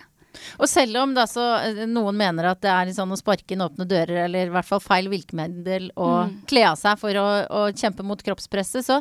Og 0.62 0.68
selv 0.70 0.94
om 1.00 1.12
så 1.26 1.42
eh, 1.58 1.80
noen 1.90 2.14
mener 2.14 2.46
at 2.52 2.60
det 2.62 2.70
er 2.70 2.92
sånn 2.94 3.10
å 3.10 3.18
sparke 3.18 3.56
inn 3.56 3.64
åpne 3.64 3.82
dører, 3.90 4.28
eller 4.28 4.46
i 4.46 4.54
hvert 4.54 4.68
fall 4.68 4.82
feil 4.84 5.08
virkemiddel 5.10 5.88
å 5.98 6.10
Mm. 6.28 6.36
kle 6.46 6.62
av 6.68 6.76
seg 6.78 7.00
for 7.00 7.18
å, 7.18 7.26
å 7.50 7.62
kjempe 7.74 8.06
mot 8.06 8.22
kroppspresset, 8.22 8.86
så 8.86 9.00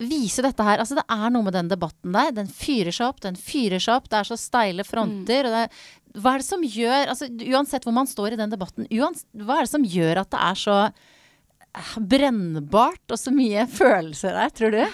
vise 0.00 0.42
dette 0.42 0.64
her. 0.64 0.80
Altså, 0.80 0.96
det 0.98 1.04
er 1.12 1.28
noe 1.30 1.44
med 1.46 1.54
den 1.54 1.68
debatten 1.70 2.14
der. 2.16 2.32
Den 2.34 2.48
fyrer 2.48 2.90
seg 2.94 3.10
opp, 3.12 3.20
den 3.20 3.36
fyrer 3.36 3.78
seg 3.82 3.98
opp. 4.00 4.08
Det 4.10 4.18
er 4.22 4.30
så 4.32 4.38
steile 4.40 4.84
fronter. 4.88 5.44
Det 5.52 5.60
er, 5.66 5.84
hva 6.18 6.32
er 6.34 6.42
det 6.42 6.48
som 6.48 6.64
gjør 6.66 7.12
altså, 7.12 7.28
Uansett 7.52 7.84
hvor 7.86 7.94
man 7.94 8.08
står 8.10 8.34
i 8.34 8.40
den 8.40 8.50
debatten, 8.52 8.88
uans, 8.90 9.26
hva 9.36 9.60
er 9.60 9.68
det 9.68 9.74
som 9.74 9.84
gjør 9.86 10.22
at 10.24 10.32
det 10.34 10.40
er 10.48 10.60
så 10.64 10.78
eh, 10.88 11.94
brennbart 12.00 13.12
og 13.14 13.20
så 13.20 13.32
mye 13.34 13.66
følelser 13.80 14.34
der, 14.40 14.54
tror 14.56 14.74
du? 14.80 14.84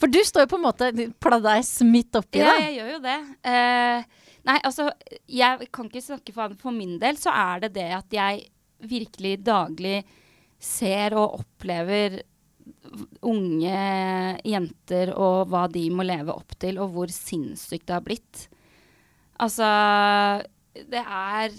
For 0.00 0.08
du 0.12 0.20
står 0.24 0.46
jo 0.46 0.50
på 0.54 0.58
en 0.60 0.64
måte 0.64 0.90
pladeis 1.20 1.74
midt 1.84 2.16
oppi 2.16 2.40
Ja, 2.40 2.54
det. 2.56 2.64
jeg 2.64 2.78
gjør 2.78 2.90
jo 2.94 3.00
det. 3.04 3.18
Uh, 3.44 4.30
nei, 4.48 4.56
altså, 4.64 4.88
jeg 5.28 5.68
kan 5.76 5.90
ikke 5.90 6.04
snakke 6.06 6.34
for, 6.36 6.56
for 6.62 6.76
min 6.76 6.96
del, 7.02 7.20
så 7.20 7.34
er 7.36 7.66
det 7.66 7.74
det 7.76 7.90
at 7.98 8.16
jeg 8.16 8.46
virkelig 8.90 9.34
daglig 9.44 9.98
ser 10.60 11.16
og 11.20 11.42
opplever 11.42 12.22
unge 13.28 13.80
jenter 14.46 15.12
og 15.12 15.50
hva 15.52 15.66
de 15.72 15.84
må 15.92 16.04
leve 16.06 16.32
opp 16.32 16.56
til, 16.60 16.80
og 16.80 16.94
hvor 16.94 17.12
sinnssykt 17.12 17.86
det 17.88 17.96
har 17.96 18.04
blitt. 18.06 18.46
Altså, 19.40 19.68
det 20.90 21.00
er 21.00 21.54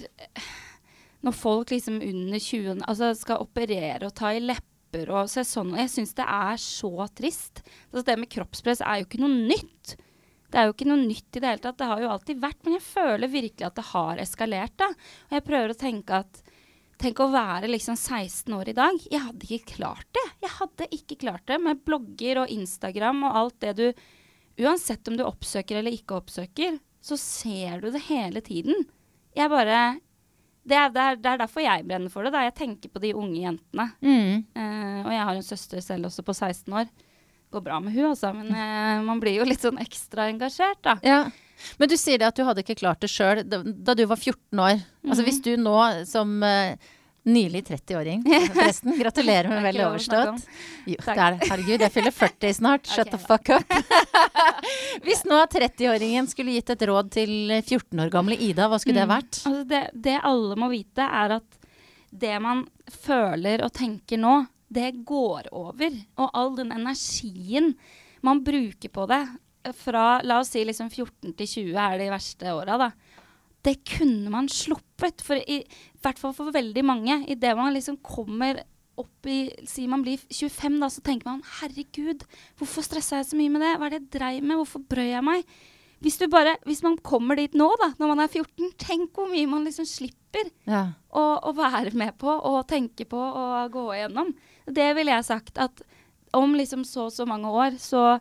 Når 1.22 1.34
folk 1.38 1.70
liksom 1.74 2.00
under 2.02 2.40
20 2.42 2.82
altså 2.88 3.12
skal 3.18 3.42
operere 3.44 4.08
og 4.08 4.16
ta 4.18 4.32
i 4.34 4.42
lepper 4.92 5.12
og 5.14 5.30
sesong. 5.30 5.76
Jeg 5.78 5.90
syns 5.90 6.14
det 6.16 6.26
er 6.28 6.58
så 6.60 7.08
trist. 7.16 7.64
Altså, 7.92 8.06
det 8.06 8.20
med 8.20 8.30
kroppspress 8.32 8.82
er 8.82 9.02
jo 9.02 9.08
ikke 9.08 9.22
noe 9.22 9.48
nytt. 9.48 9.98
Det 10.52 10.60
er 10.60 10.68
jo 10.68 10.74
ikke 10.76 10.90
noe 10.90 11.00
nytt 11.00 11.36
i 11.36 11.40
det 11.40 11.48
hele 11.48 11.64
tatt. 11.64 11.78
Det 11.80 11.88
har 11.88 12.02
jo 12.02 12.12
alltid 12.12 12.42
vært, 12.42 12.60
men 12.66 12.76
jeg 12.76 12.84
føler 12.84 13.32
virkelig 13.32 13.68
at 13.68 13.76
det 13.76 13.88
har 13.92 14.18
eskalert. 14.22 14.78
da. 14.78 14.90
Og 15.30 15.38
jeg 15.38 15.46
prøver 15.48 15.72
å 15.72 15.80
tenke 15.80 16.24
at 16.26 16.44
Tenk 17.02 17.18
å 17.18 17.32
være 17.34 17.66
liksom 17.66 17.96
16 17.98 18.54
år 18.54 18.68
i 18.70 18.76
dag. 18.78 18.98
Jeg 19.10 19.24
hadde 19.24 19.48
ikke 19.48 19.74
klart 19.80 20.06
det. 20.14 20.22
Jeg 20.44 20.52
hadde 20.54 20.88
ikke 20.94 21.16
klart 21.24 21.48
det 21.50 21.56
med 21.58 21.80
blogger 21.82 22.44
og 22.44 22.52
Instagram 22.54 23.24
og 23.26 23.38
alt 23.40 23.58
det 23.64 23.72
du 23.80 23.88
Uansett 24.62 25.08
om 25.10 25.16
du 25.18 25.24
oppsøker 25.26 25.80
eller 25.80 25.96
ikke 25.96 26.20
oppsøker, 26.20 26.76
så 27.02 27.16
ser 27.18 27.82
du 27.82 27.88
det 27.90 28.04
hele 28.12 28.44
tiden. 28.46 28.84
Jeg 29.34 29.50
bare 29.50 29.80
Det 30.68 30.78
er, 30.78 30.90
det 30.94 31.02
er, 31.02 31.16
det 31.18 31.30
er 31.32 31.38
derfor 31.42 31.64
jeg 31.66 31.86
brenner 31.90 32.12
for 32.14 32.24
det. 32.24 32.32
Da 32.36 32.44
jeg 32.46 32.54
tenker 32.60 32.90
på 32.94 33.02
de 33.02 33.14
unge 33.18 33.40
jentene. 33.42 33.88
Mm. 34.06 34.44
Eh, 34.56 35.00
og 35.06 35.12
jeg 35.16 35.24
har 35.26 35.36
en 35.40 35.48
søster 35.48 35.82
selv 35.82 36.06
også 36.12 36.22
på 36.28 36.36
16 36.38 36.74
år. 36.82 36.92
Går 37.52 37.64
bra 37.66 37.80
med 37.84 37.92
hun 37.98 38.12
altså, 38.14 38.30
men 38.38 38.48
eh, 38.56 39.02
man 39.04 39.20
blir 39.20 39.40
jo 39.42 39.48
litt 39.50 39.60
sånn 39.66 39.82
ekstra 39.82 40.30
engasjert, 40.32 40.80
da. 40.86 40.94
Ja. 41.04 41.24
Men 41.82 41.90
du 41.92 41.98
sier 42.00 42.18
det 42.22 42.30
at 42.30 42.38
du 42.38 42.46
hadde 42.48 42.62
ikke 42.64 42.78
klart 42.80 43.02
det 43.04 43.10
sjøl 43.12 43.42
da, 43.46 43.60
da 43.66 43.94
du 43.98 44.06
var 44.10 44.18
14 44.22 44.62
år. 44.64 44.80
Altså 45.06 45.22
Mhm. 45.22 45.28
hvis 45.28 45.42
du 45.46 45.52
nå 45.58 46.06
som 46.08 46.38
eh, 46.44 46.78
nylig 47.30 47.62
30-åring, 47.68 48.24
forresten, 48.56 48.96
gratulerer 48.98 49.50
med 49.52 49.62
vel 49.68 49.82
overstått. 49.86 50.46
Jo, 50.90 50.96
det 51.06 51.14
er 51.14 51.36
det. 51.36 51.50
Herregud, 51.52 51.84
jeg 51.86 51.94
fyller 51.94 52.16
40 52.18 52.54
snart. 52.58 52.88
Shut 52.94 53.08
okay, 53.08 53.12
the 53.12 53.20
fuck 53.22 53.52
up. 53.54 53.76
hvis 55.06 55.22
nå 55.30 55.38
30-åringen 55.54 56.30
skulle 56.32 56.56
gitt 56.56 56.72
et 56.74 56.86
råd 56.90 57.12
til 57.14 57.36
14 57.60 58.02
år 58.06 58.10
gamle 58.14 58.38
Ida, 58.42 58.66
hva 58.72 58.80
skulle 58.82 58.98
det 59.04 59.08
Mm. 59.08 59.14
vært? 59.14 59.42
Altså 59.46 59.68
det, 59.70 59.84
det 60.08 60.18
alle 60.32 60.58
må 60.58 60.72
vite, 60.72 61.06
er 61.06 61.36
at 61.38 61.60
det 62.12 62.34
man 62.44 62.66
føler 62.92 63.64
og 63.66 63.72
tenker 63.78 64.18
nå, 64.20 64.34
det 64.72 64.90
går 65.08 65.52
over. 65.52 65.94
Og 66.18 66.30
all 66.34 66.56
den 66.58 66.72
energien 66.76 67.74
man 68.26 68.42
bruker 68.46 68.90
på 68.94 69.06
det 69.10 69.22
fra 69.78 70.22
la 70.26 70.40
oss 70.42 70.54
si 70.56 70.64
liksom 70.66 70.90
14 70.90 71.36
til 71.38 71.48
20 71.48 71.78
er 71.86 71.98
de 72.02 72.10
verste 72.12 72.54
åra, 72.56 72.78
da. 72.82 72.92
Det 73.62 73.76
kunne 73.86 74.32
man 74.34 74.48
sluppet. 74.50 75.22
For 75.22 75.38
i 75.38 75.60
hvert 76.04 76.22
fall 76.22 76.34
for 76.38 76.54
veldig 76.56 76.84
mange. 76.88 77.20
Idet 77.32 77.56
man 77.58 77.74
liksom 77.76 77.98
kommer 78.06 78.64
opp 79.02 79.28
i 79.32 79.38
Si 79.66 79.86
man 79.90 80.04
blir 80.04 80.20
25, 80.30 80.80
da, 80.82 80.90
så 80.92 81.02
tenker 81.06 81.30
man 81.30 81.44
herregud, 81.60 82.26
hvorfor 82.60 82.86
stressa 82.86 83.22
jeg 83.22 83.30
så 83.32 83.38
mye 83.40 83.54
med 83.54 83.64
det? 83.64 83.76
Hva 83.80 83.88
er 83.88 83.94
det 83.96 84.02
jeg 84.02 84.10
dreiv 84.18 84.44
med? 84.44 84.60
Hvorfor 84.60 84.84
brød 84.92 85.10
jeg 85.14 85.26
meg? 85.26 85.54
Hvis, 86.02 86.18
du 86.18 86.26
bare, 86.34 86.56
hvis 86.66 86.82
man 86.82 86.98
kommer 87.06 87.38
dit 87.38 87.54
nå, 87.54 87.68
da, 87.78 87.92
når 88.02 88.10
man 88.10 88.24
er 88.24 88.32
14, 88.34 88.72
tenk 88.82 89.14
hvor 89.14 89.30
mye 89.30 89.48
man 89.50 89.66
liksom 89.68 89.86
slipper 89.86 90.50
Ja. 90.66 90.84
å, 91.14 91.24
å 91.46 91.52
være 91.54 91.94
med 91.98 92.16
på 92.22 92.32
og 92.32 92.64
tenke 92.70 93.06
på 93.10 93.20
og 93.20 93.74
gå 93.74 93.84
igjennom. 93.96 94.32
Det 94.66 94.88
ville 94.98 95.14
jeg 95.14 95.28
sagt 95.28 95.60
at 95.62 95.84
om 96.34 96.56
liksom 96.56 96.86
så 96.88 97.06
og 97.10 97.14
så 97.14 97.28
mange 97.30 97.50
år, 97.52 97.78
så 97.78 98.20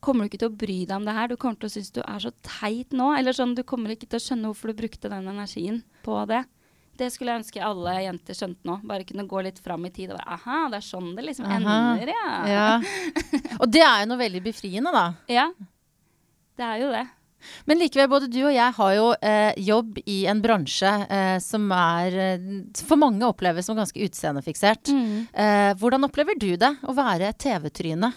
kommer 0.00 0.24
du 0.24 0.30
ikke 0.30 0.40
til 0.44 0.52
å 0.52 0.56
bry 0.60 0.78
deg 0.86 0.94
om 0.96 1.04
det 1.08 1.14
her. 1.16 1.28
Du 1.28 1.36
kommer 1.36 1.58
til 1.58 1.68
å 1.68 1.74
synes 1.74 1.90
du 1.92 2.00
er 2.04 2.22
så 2.22 2.30
teit 2.46 2.94
nå. 2.96 3.10
Eller 3.18 3.34
sånn, 3.36 3.56
du 3.58 3.64
kommer 3.66 3.92
ikke 3.92 4.06
til 4.06 4.20
å 4.20 4.24
skjønne 4.24 4.52
hvorfor 4.52 4.70
du 4.70 4.78
brukte 4.78 5.10
den 5.10 5.26
energien 5.28 5.82
på 6.06 6.20
det. 6.30 6.44
Det 6.98 7.10
skulle 7.14 7.34
jeg 7.34 7.44
ønske 7.44 7.62
alle 7.62 7.92
jenter 8.02 8.34
skjønte 8.34 8.66
nå. 8.66 8.78
Bare 8.90 9.06
kunne 9.06 9.26
gå 9.30 9.42
litt 9.46 9.60
fram 9.62 9.84
i 9.86 9.92
tid 9.94 10.10
og 10.10 10.18
bare 10.18 10.38
Aha, 10.38 10.62
det 10.72 10.80
er 10.80 10.86
sånn 10.88 11.12
det 11.14 11.26
liksom 11.28 11.46
Aha. 11.46 11.76
ender, 11.94 12.10
ja. 12.10 12.32
ja. 12.50 12.70
Og 13.62 13.68
det 13.70 13.84
er 13.84 14.02
jo 14.02 14.08
noe 14.10 14.20
veldig 14.24 14.42
befriende, 14.42 14.90
da. 14.94 15.04
Ja. 15.30 15.46
Det 16.58 16.66
er 16.66 16.82
jo 16.82 16.90
det. 16.90 17.04
Men 17.70 17.78
likevel, 17.78 18.08
både 18.10 18.26
du 18.30 18.40
og 18.42 18.54
jeg 18.54 18.74
har 18.78 18.94
jo 18.96 19.04
eh, 19.22 19.52
jobb 19.62 20.00
i 20.10 20.16
en 20.30 20.40
bransje 20.42 20.90
eh, 21.06 21.36
som 21.42 21.68
er 21.74 22.16
eh, 22.18 22.48
for 22.82 22.98
mange 22.98 23.22
oppleves 23.28 23.68
som 23.68 23.78
ganske 23.78 24.02
utseendefiksert. 24.08 24.90
Eh, 24.90 25.70
hvordan 25.78 26.08
opplever 26.08 26.38
du 26.40 26.50
det 26.58 26.72
å 26.82 26.96
være 26.98 27.30
TV-tryne? 27.38 28.10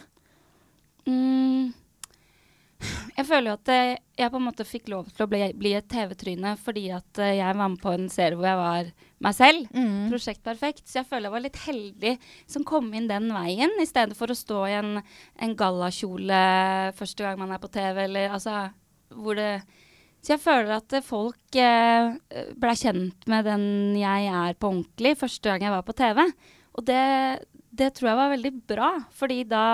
Mm. 1.05 1.69
Jeg 3.17 3.27
føler 3.27 3.51
jo 3.51 3.57
at 3.57 3.71
eh, 3.73 3.99
jeg 4.17 4.31
på 4.33 4.39
en 4.39 4.45
måte 4.47 4.65
fikk 4.67 4.89
lov 4.91 5.09
til 5.11 5.25
å 5.25 5.29
bli, 5.29 5.41
bli 5.57 5.73
et 5.77 5.87
TV-tryne 5.91 6.55
fordi 6.61 6.87
at 6.95 7.21
eh, 7.21 7.35
jeg 7.39 7.57
var 7.57 7.69
med 7.73 7.81
på 7.81 7.93
en 7.93 8.07
serie 8.11 8.37
hvor 8.39 8.47
jeg 8.47 8.59
var 8.59 8.91
meg 9.21 9.37
selv. 9.37 9.67
Mm. 9.75 10.09
Prosjekt 10.11 10.43
Perfekt. 10.45 10.83
Så 10.89 11.01
jeg 11.01 11.09
føler 11.09 11.29
jeg 11.29 11.35
var 11.35 11.45
litt 11.45 11.61
heldig 11.65 12.15
som 12.49 12.65
kom 12.67 12.89
inn 12.97 13.09
den 13.11 13.29
veien, 13.35 13.73
i 13.81 13.87
stedet 13.89 14.17
for 14.17 14.31
å 14.31 14.37
stå 14.37 14.63
i 14.69 14.75
en, 14.79 14.91
en 15.41 15.55
gallakjole 15.57 16.41
første 16.97 17.25
gang 17.25 17.39
man 17.41 17.53
er 17.55 17.61
på 17.61 17.71
TV, 17.71 18.05
eller 18.07 18.35
altså 18.37 18.69
hvor 19.11 19.35
det 19.35 19.61
Så 20.21 20.35
jeg 20.35 20.43
føler 20.43 20.75
at 20.75 20.93
eh, 20.93 21.05
folk 21.05 21.57
eh, 21.57 22.13
ble 22.61 22.75
kjent 22.77 23.25
med 23.31 23.47
den 23.49 23.63
jeg 23.97 24.27
er 24.29 24.53
på 24.53 24.69
ordentlig 24.69 25.15
første 25.17 25.49
gang 25.49 25.65
jeg 25.65 25.73
var 25.73 25.85
på 25.87 25.97
TV. 25.97 26.21
Og 26.77 26.85
det, 26.85 27.05
det 27.73 27.89
tror 27.97 28.11
jeg 28.11 28.19
var 28.19 28.33
veldig 28.35 28.51
bra, 28.69 28.91
fordi 29.17 29.43
da 29.49 29.65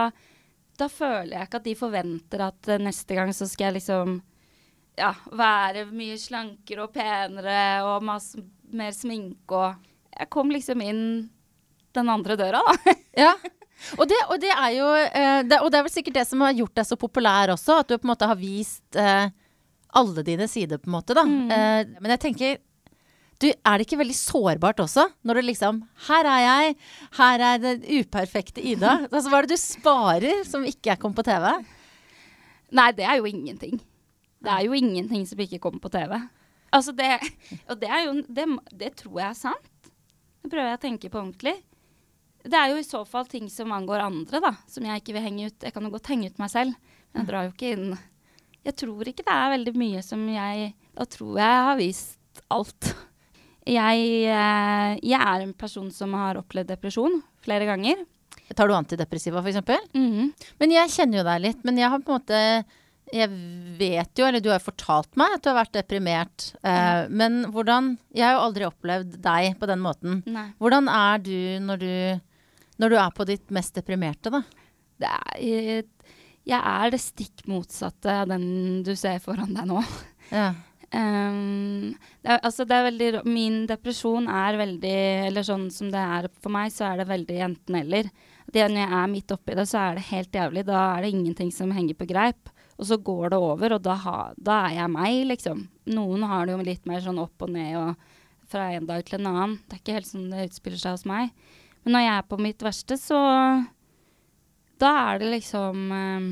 da 0.77 0.87
føler 0.91 1.35
jeg 1.35 1.47
ikke 1.47 1.59
at 1.61 1.67
de 1.67 1.75
forventer 1.77 2.43
at 2.47 2.69
eh, 2.71 2.81
neste 2.83 3.17
gang 3.17 3.33
så 3.35 3.47
skal 3.49 3.69
jeg 3.69 3.79
liksom 3.79 4.19
ja, 4.97 5.11
være 5.37 5.85
mye 5.91 6.17
slankere 6.21 6.87
og 6.87 6.93
penere 6.95 7.59
og 7.85 8.05
masse 8.05 8.41
mer 8.73 8.95
sminke 8.95 9.55
og 9.55 9.85
Jeg 10.17 10.29
kom 10.33 10.49
liksom 10.49 10.81
inn 10.81 11.01
den 11.93 12.09
andre 12.09 12.37
døra, 12.39 12.63
da. 12.65 12.93
Ja. 13.27 13.33
Og 13.97 14.07
det, 14.09 14.17
og 14.25 14.39
det 14.41 14.49
er 14.49 14.71
jo 14.73 14.85
eh, 14.97 15.43
det, 15.45 15.59
Og 15.61 15.69
det 15.69 15.77
er 15.77 15.83
vel 15.85 15.93
sikkert 15.93 16.15
det 16.17 16.23
som 16.25 16.41
har 16.41 16.55
gjort 16.57 16.79
deg 16.79 16.87
så 16.89 16.97
populær 16.97 17.53
også, 17.53 17.75
at 17.81 17.91
du 17.91 17.97
på 17.97 18.07
en 18.07 18.13
måte 18.13 18.29
har 18.29 18.39
vist 18.39 18.97
eh, 18.97 19.29
alle 19.97 20.23
dine 20.25 20.47
sider, 20.49 20.81
på 20.81 20.89
en 20.89 20.95
måte, 20.97 21.15
da. 21.17 21.23
Mm. 21.25 21.93
Men 22.03 22.11
jeg 22.11 22.21
tenker 22.25 22.57
du, 23.41 23.47
Er 23.51 23.77
det 23.77 23.85
ikke 23.85 23.99
veldig 23.99 24.15
sårbart 24.17 24.79
også? 24.81 25.07
Når 25.23 25.39
du 25.39 25.45
liksom 25.45 25.81
Her 26.07 26.25
er 26.25 26.39
jeg. 26.43 26.77
Her 27.19 27.43
er 27.51 27.59
det 27.61 27.75
uperfekte 27.85 28.63
Ida. 28.63 28.95
Altså, 29.11 29.29
hva 29.29 29.41
er 29.41 29.47
det 29.47 29.57
du 29.57 29.61
sparer 29.61 30.41
som 30.47 30.65
ikke 30.65 30.93
er 30.93 31.01
kommet 31.01 31.19
på 31.19 31.27
TV? 31.27 31.45
Nei, 32.77 32.89
det 32.97 33.05
er 33.07 33.19
jo 33.21 33.29
ingenting. 33.29 33.77
Det 34.43 34.51
er 34.53 34.65
jo 34.67 34.75
ingenting 34.77 35.23
som 35.29 35.39
ikke 35.39 35.61
kommer 35.61 35.81
på 35.83 35.91
TV. 35.93 36.17
Altså 36.75 36.91
det 36.91 37.07
Og 37.69 37.79
det 37.79 37.89
jo 38.05 38.13
Det, 38.27 38.45
det 38.73 38.91
tror 38.99 39.21
jeg 39.21 39.29
er 39.29 39.39
sant. 39.39 39.91
Det 40.41 40.51
prøver 40.51 40.71
jeg 40.71 40.79
å 40.79 40.83
tenke 40.83 41.09
på 41.11 41.19
ordentlig. 41.21 41.55
Det 42.47 42.55
er 42.55 42.71
jo 42.71 42.79
i 42.79 42.85
så 42.85 43.01
fall 43.07 43.25
ting 43.27 43.49
som 43.51 43.73
angår 43.75 44.05
andre, 44.05 44.39
da. 44.39 44.53
Som 44.71 44.85
jeg 44.87 45.01
ikke 45.01 45.17
vil 45.17 45.25
henge 45.25 45.49
ut. 45.49 45.63
Jeg 45.63 45.73
kan 45.75 45.83
jo 45.83 45.91
godt 45.91 46.07
henge 46.11 46.29
ut 46.31 46.39
meg 46.39 46.51
selv, 46.53 46.77
men 47.11 47.23
jeg 47.23 47.29
drar 47.31 47.47
jo 47.47 47.53
ikke 47.55 47.73
inn 47.75 47.97
Jeg 48.67 48.75
tror 48.83 49.09
ikke 49.09 49.25
det 49.27 49.35
er 49.35 49.53
veldig 49.55 49.73
mye 49.79 50.03
som 50.05 50.23
jeg 50.31 50.71
Da 50.95 51.05
tror 51.05 51.37
jeg 51.39 51.53
jeg 51.53 51.67
har 51.69 51.77
vist 51.81 52.43
alt. 52.53 52.93
Jeg, 53.67 54.03
eh, 54.31 54.91
jeg 55.03 55.19
er 55.19 55.43
en 55.43 55.53
person 55.57 55.89
som 55.91 56.13
har 56.17 56.39
opplevd 56.39 56.71
depresjon 56.71 57.19
flere 57.43 57.67
ganger. 57.69 58.05
Tar 58.55 58.69
du 58.69 58.75
antidepressiva, 58.77 59.41
f.eks.? 59.43 59.89
Mhm. 59.93 60.29
Men 60.61 60.75
jeg 60.77 60.93
kjenner 60.93 61.19
jo 61.19 61.25
deg 61.27 61.41
litt. 61.43 61.63
Men 61.67 61.79
jeg 61.81 61.91
har 61.91 61.99
på 62.03 62.13
en 62.13 62.21
måte 62.21 62.41
Jeg 63.07 63.29
vet 63.79 64.19
jo, 64.19 64.25
eller 64.27 64.43
du 64.43 64.49
har 64.51 64.59
fortalt 64.59 65.13
meg 65.15 65.37
at 65.37 65.43
du 65.43 65.47
har 65.47 65.61
vært 65.61 65.77
deprimert. 65.77 66.49
Eh, 66.59 67.07
men 67.07 67.45
hvordan 67.55 67.93
Jeg 68.11 68.25
har 68.25 68.33
jo 68.35 68.45
aldri 68.49 68.67
opplevd 68.67 69.19
deg 69.23 69.53
på 69.59 69.69
den 69.69 69.79
måten. 69.83 70.23
Nei. 70.27 70.49
Hvordan 70.59 70.89
er 70.91 71.21
du 71.23 71.37
når 71.63 71.83
du 71.83 71.91
når 72.77 72.93
du 72.93 72.97
er 73.01 73.13
på 73.15 73.25
ditt 73.25 73.49
mest 73.49 73.73
deprimerte, 73.73 74.29
da? 74.29 74.43
det 75.01 75.09
er, 75.09 75.85
jeg 76.47 76.59
er 76.61 76.91
det 76.93 76.99
stikk 77.01 77.45
motsatte 77.49 78.11
av 78.23 78.29
den 78.31 78.83
du 78.85 78.93
ser 78.97 79.19
foran 79.23 79.53
deg 79.57 79.65
nå. 79.69 79.81
Ja. 80.29 80.51
Um, 80.87 81.95
det 82.23 82.31
er, 82.31 82.39
altså 82.47 82.63
det 82.63 82.75
er 82.77 82.85
veldig, 82.85 83.07
min 83.27 83.57
depresjon 83.67 84.29
er 84.31 84.55
veldig 84.55 84.93
Eller 85.27 85.43
sånn 85.43 85.65
som 85.73 85.89
det 85.91 85.99
er 85.99 86.29
for 86.39 86.53
meg, 86.53 86.71
så 86.71 86.85
er 86.87 87.01
det 87.01 87.09
veldig 87.09 87.39
enten-eller. 87.49 88.11
Når 88.47 88.77
jeg 88.79 88.91
er 89.01 89.09
midt 89.11 89.33
oppi 89.35 89.57
det, 89.59 89.65
så 89.67 89.81
er 89.81 89.97
det 89.97 90.07
helt 90.07 90.37
jævlig. 90.39 90.63
Da 90.69 90.83
er 90.93 91.03
det 91.03 91.11
ingenting 91.11 91.51
som 91.51 91.73
henger 91.75 91.99
på 91.99 92.07
greip. 92.07 92.53
Og 92.77 92.87
så 92.87 92.97
går 93.01 93.33
det 93.33 93.39
over, 93.41 93.73
og 93.75 93.81
da, 93.83 93.95
ha, 94.03 94.17
da 94.37 94.61
er 94.67 94.77
jeg 94.77 94.93
meg, 94.93 95.23
liksom. 95.33 95.63
Noen 95.89 96.23
har 96.29 96.45
det 96.45 96.53
jo 96.53 96.67
litt 96.67 96.85
mer 96.87 97.01
sånn 97.03 97.19
opp 97.19 97.43
og 97.43 97.51
ned 97.51 97.73
og 97.79 98.13
fra 98.47 98.69
en 98.71 98.87
dag 98.87 99.03
til 99.03 99.19
en 99.19 99.31
annen. 99.31 99.55
Det 99.65 99.75
er 99.75 99.81
ikke 99.81 99.97
helt 99.97 100.09
sånn 100.09 100.29
det 100.31 100.45
utspiller 100.47 100.79
seg 100.79 100.95
hos 100.95 101.07
meg. 101.09 101.33
Men 101.83 101.97
når 101.97 102.05
jeg 102.05 102.13
er 102.13 102.29
på 102.29 102.39
mitt 102.39 102.63
verste, 102.63 102.99
så 103.01 103.19
da 104.79 104.91
er 105.09 105.21
det 105.23 105.33
liksom 105.33 105.91
eh, 105.97 106.29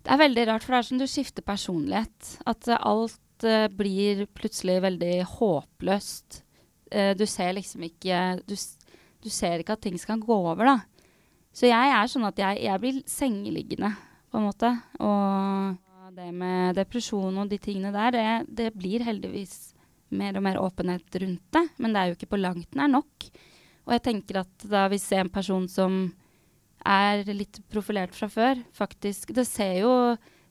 Det 0.00 0.12
er 0.14 0.20
veldig 0.22 0.46
rart, 0.48 0.64
for 0.64 0.74
det 0.74 0.80
er 0.80 0.88
som 0.88 1.00
du 1.00 1.06
skifter 1.10 1.44
personlighet. 1.44 2.36
At 2.48 2.68
eh, 2.70 2.80
alt 2.88 3.44
uh, 3.46 3.66
blir 3.72 4.24
plutselig 4.36 4.78
veldig 4.86 5.16
håpløst. 5.36 6.40
Uh, 6.94 7.12
du 7.18 7.26
ser 7.28 7.52
liksom 7.58 7.84
ikke 7.86 8.22
du, 8.48 8.56
du 9.20 9.28
ser 9.32 9.60
ikke 9.60 9.76
at 9.76 9.84
ting 9.84 9.98
skal 10.00 10.22
gå 10.22 10.36
over, 10.36 10.64
da. 10.64 10.78
Så 11.52 11.68
jeg 11.68 11.92
er 11.92 12.08
sånn 12.08 12.28
at 12.28 12.38
jeg, 12.38 12.62
jeg 12.64 12.80
blir 12.82 13.02
sengeliggende, 13.10 13.92
på 14.30 14.38
en 14.38 14.46
måte. 14.46 14.70
Og 15.02 15.78
det 16.14 16.30
med 16.34 16.78
depresjon 16.78 17.38
og 17.42 17.50
de 17.50 17.58
tingene 17.62 17.92
der, 17.94 18.14
det, 18.14 18.56
det 18.58 18.72
blir 18.78 19.04
heldigvis 19.06 19.72
mer 20.14 20.38
og 20.38 20.44
mer 20.46 20.58
åpenhet 20.62 21.20
rundt 21.22 21.44
det. 21.54 21.64
Men 21.78 21.92
det 21.92 22.00
er 22.00 22.10
jo 22.10 22.18
ikke 22.18 22.32
på 22.32 22.40
langt 22.40 22.78
nær 22.78 22.90
nok. 22.90 23.28
Og 23.86 23.94
jeg 23.96 24.04
tenker 24.06 24.42
at 24.42 24.66
da 24.70 24.86
hvis 24.90 25.06
en 25.18 25.30
person 25.32 25.66
som 25.70 26.00
er 26.86 27.24
litt 27.34 27.60
profilert 27.72 28.14
fra 28.16 28.28
før, 28.30 28.60
faktisk 28.76 29.34
Det 29.36 29.46
ser 29.48 29.80
jo 29.82 29.94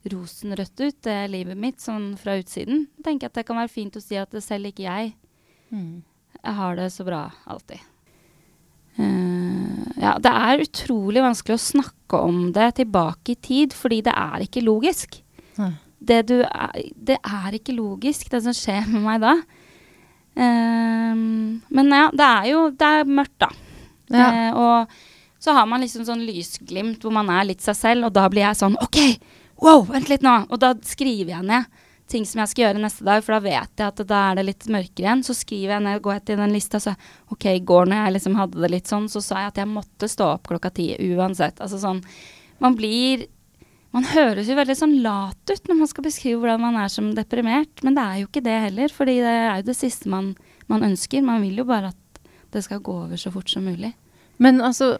rosenrødt 0.09 0.79
ut, 0.79 0.97
det 1.03 1.13
er 1.13 1.31
livet 1.31 1.59
mitt, 1.59 1.81
sånn 1.83 2.13
fra 2.19 2.37
utsiden. 2.39 2.85
Jeg 2.99 3.05
tenker 3.05 3.29
at 3.29 3.39
det 3.39 3.45
kan 3.47 3.59
være 3.59 3.71
fint 3.73 3.97
å 3.99 4.03
si 4.03 4.15
at 4.19 4.31
det 4.31 4.43
selv 4.45 4.69
ikke 4.71 4.85
jeg. 4.85 5.13
Mm. 5.75 6.01
Jeg 6.39 6.55
har 6.61 6.77
det 6.79 6.87
så 6.95 7.05
bra 7.07 7.25
alltid. 7.49 7.83
Uh, 8.99 9.83
ja, 9.99 10.15
det 10.23 10.31
er 10.31 10.63
utrolig 10.63 11.23
vanskelig 11.23 11.55
å 11.55 11.65
snakke 11.67 12.23
om 12.29 12.49
det 12.55 12.71
tilbake 12.79 13.35
i 13.35 13.39
tid, 13.39 13.75
fordi 13.75 14.01
det 14.07 14.15
er 14.15 14.45
ikke 14.45 14.63
logisk. 14.65 15.19
Mm. 15.59 15.75
Det, 15.99 16.19
du 16.31 16.37
er, 16.41 16.79
det 16.95 17.19
er 17.19 17.55
ikke 17.55 17.75
logisk, 17.75 18.31
det 18.31 18.43
som 18.47 18.55
skjer 18.55 18.87
med 18.87 19.03
meg 19.03 19.23
da. 19.23 19.35
Uh, 20.39 21.15
men 21.75 21.95
ja, 21.95 22.07
det 22.15 22.27
er 22.39 22.51
jo 22.53 22.67
det 22.71 22.91
er 23.01 23.15
mørkt, 23.19 23.39
da. 23.43 23.51
Ja. 24.09 24.29
Uh, 24.29 24.59
og 24.63 24.99
så 25.49 25.55
har 25.57 25.65
man 25.65 25.81
liksom 25.81 26.05
sånn 26.05 26.21
lysglimt 26.27 27.01
hvor 27.01 27.13
man 27.15 27.29
er 27.33 27.47
litt 27.49 27.63
seg 27.65 27.77
selv, 27.77 28.05
og 28.05 28.13
da 28.13 28.27
blir 28.29 28.45
jeg 28.45 28.57
sånn 28.59 28.77
OK, 28.85 28.99
wow, 29.63 29.81
vent 29.89 30.11
litt 30.11 30.25
nå. 30.25 30.35
Og 30.53 30.59
da 30.61 30.75
skriver 30.85 31.33
jeg 31.33 31.47
ned 31.47 31.85
ting 32.09 32.25
som 32.25 32.41
jeg 32.41 32.51
skal 32.51 32.63
gjøre 32.67 32.81
neste 32.83 33.05
dag, 33.05 33.23
for 33.25 33.35
da 33.35 33.41
vet 33.43 33.81
jeg 33.81 33.85
at 33.87 34.03
da 34.09 34.19
er 34.27 34.37
det 34.37 34.45
litt 34.45 34.67
mørkere 34.69 35.05
igjen. 35.05 35.23
Så 35.25 35.35
skriver 35.37 35.75
jeg 35.75 35.85
ned, 35.85 36.01
går 36.05 36.17
jeg 36.17 36.25
til 36.29 36.41
den 36.41 36.53
lista, 36.53 36.81
så 36.81 36.93
OK, 37.33 37.47
i 37.49 37.65
går 37.71 37.89
når 37.89 38.01
jeg 38.01 38.15
liksom 38.17 38.37
hadde 38.37 38.61
det 38.61 38.71
litt 38.73 38.91
sånn, 38.91 39.09
så 39.09 39.21
sa 39.25 39.43
jeg 39.43 39.53
at 39.53 39.61
jeg 39.61 39.71
måtte 39.71 40.09
stå 40.11 40.29
opp 40.35 40.49
klokka 40.49 40.71
ti 40.77 40.91
uansett. 41.09 41.61
Altså 41.61 41.81
sånn 41.81 42.01
Man 42.59 42.75
blir 42.75 43.27
Man 43.95 44.05
høres 44.05 44.49
jo 44.49 44.57
veldig 44.57 44.75
sånn 44.77 44.99
lat 45.01 45.49
ut 45.49 45.69
når 45.69 45.77
man 45.79 45.89
skal 45.89 46.05
beskrive 46.05 46.37
hvordan 46.43 46.61
man 46.61 46.75
er 46.77 46.91
som 46.93 47.07
deprimert, 47.17 47.81
men 47.81 47.95
det 47.97 48.03
er 48.03 48.19
jo 48.19 48.27
ikke 48.27 48.43
det 48.45 48.57
heller, 48.67 48.91
fordi 48.93 49.15
det 49.25 49.31
er 49.33 49.55
jo 49.63 49.65
det 49.71 49.75
siste 49.79 50.11
man, 50.13 50.35
man 50.69 50.85
ønsker. 50.85 51.25
Man 51.25 51.41
vil 51.41 51.57
jo 51.63 51.65
bare 51.65 51.89
at 51.89 52.21
det 52.53 52.61
skal 52.67 52.83
gå 52.85 52.99
over 53.07 53.17
så 53.17 53.33
fort 53.33 53.49
som 53.49 53.65
mulig. 53.65 53.95
Men 54.37 54.61
altså 54.61 54.99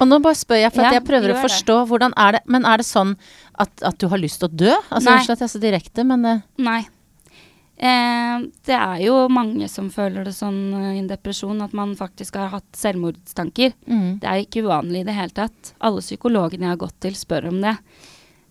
Og 0.00 0.08
nå 0.08 0.18
bare 0.24 0.38
spør 0.38 0.60
jeg, 0.62 0.72
for 0.74 0.82
at 0.84 0.92
Ja, 0.94 0.98
jeg 1.00 1.06
prøver 1.08 1.32
å 1.32 1.36
det. 1.36 1.42
forstå 1.44 1.76
hvordan 1.90 2.14
er 2.16 2.32
det 2.38 2.40
Men 2.46 2.64
er 2.66 2.80
det 2.82 2.86
sånn 2.88 3.16
at, 3.60 3.70
at 3.84 3.98
du 4.00 4.08
har 4.08 4.18
lyst 4.18 4.40
til 4.40 4.48
å 4.48 4.56
dø? 4.56 4.72
Altså. 4.90 5.12
Unnskyld 5.12 5.34
at 5.36 5.42
jeg 5.44 5.48
er 5.48 5.52
så 5.52 5.60
direkte, 5.62 6.04
men 6.08 6.24
uh. 6.24 6.40
Nei. 6.58 6.80
Eh, 7.80 8.38
det 8.68 8.76
er 8.76 8.98
jo 9.06 9.14
mange 9.32 9.68
som 9.72 9.86
føler 9.92 10.24
det 10.28 10.34
sånn 10.36 10.58
eh, 10.76 10.88
i 10.96 11.00
en 11.00 11.08
depresjon, 11.08 11.62
at 11.64 11.72
man 11.76 11.94
faktisk 11.96 12.36
har 12.36 12.50
hatt 12.52 12.68
selvmordstanker. 12.76 13.72
mm. 13.88 14.18
Det 14.20 14.28
er 14.28 14.42
ikke 14.44 14.64
uvanlig 14.66 15.00
i 15.00 15.08
det 15.08 15.14
hele 15.16 15.32
tatt. 15.36 15.72
Alle 15.80 16.02
psykologene 16.04 16.66
jeg 16.68 16.74
har 16.74 16.80
gått 16.82 16.98
til, 17.00 17.16
spør 17.16 17.48
om 17.48 17.60
det. 17.64 17.76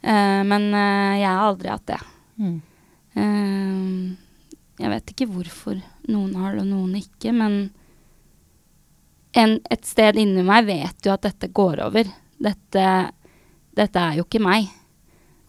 Eh, 0.01 0.41
men 0.49 0.69
eh, 0.73 1.19
jeg 1.21 1.29
har 1.29 1.43
aldri 1.45 1.69
hatt 1.73 1.86
det. 1.91 1.99
Mm. 2.39 2.58
Eh, 3.21 4.17
jeg 4.79 4.93
vet 4.95 5.13
ikke 5.13 5.29
hvorfor 5.29 5.77
noen 6.10 6.34
har 6.39 6.55
det 6.55 6.63
og 6.63 6.71
noen 6.71 6.95
ikke, 7.01 7.34
men 7.36 7.60
en, 9.38 9.60
et 9.70 9.86
sted 9.86 10.18
inni 10.18 10.44
meg 10.46 10.68
vet 10.70 11.06
jo 11.06 11.13
at 11.13 11.26
dette 11.28 11.52
går 11.54 11.84
over. 11.86 12.10
Dette, 12.39 12.86
dette 13.78 14.04
er 14.04 14.20
jo 14.20 14.26
ikke 14.26 14.42
meg. 14.44 14.70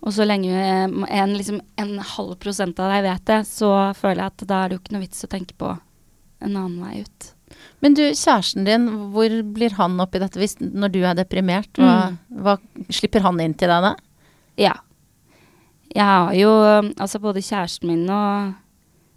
Og 0.01 0.15
så 0.17 0.25
lenge 0.29 0.53
eh, 0.53 0.87
en, 0.89 1.35
liksom, 1.37 1.61
en 1.81 1.93
halv 2.15 2.37
prosent 2.41 2.81
av 2.81 2.93
deg 2.95 3.05
vet 3.09 3.27
det, 3.29 3.41
så 3.49 3.71
føler 3.97 4.25
jeg 4.25 4.33
at 4.33 4.47
da 4.49 4.63
er 4.63 4.71
det 4.71 4.77
jo 4.77 4.83
ikke 4.83 4.97
noe 4.97 5.05
vits 5.05 5.27
å 5.27 5.31
tenke 5.33 5.57
på 5.61 5.75
en 6.41 6.55
annen 6.57 6.81
vei 6.81 7.03
ut. 7.05 7.33
Men 7.85 7.97
du, 7.97 8.03
kjæresten 8.15 8.65
din, 8.65 8.87
hvor 9.13 9.33
blir 9.55 9.75
han 9.77 9.99
oppi 10.01 10.21
dette 10.23 10.41
hvis, 10.41 10.57
når 10.61 10.93
du 10.95 11.01
er 11.03 11.19
deprimert? 11.19 11.73
Hva, 11.77 12.13
hva 12.31 12.57
slipper 12.93 13.25
han 13.25 13.41
inn 13.43 13.57
til 13.59 13.73
deg 13.73 13.85
da? 13.85 13.95
Ja. 14.61 14.75
Jeg 15.91 16.07
har 16.07 16.33
jo 16.39 16.53
altså 16.95 17.21
både 17.21 17.43
kjæresten 17.43 17.91
min 17.91 18.05
og 18.15 18.53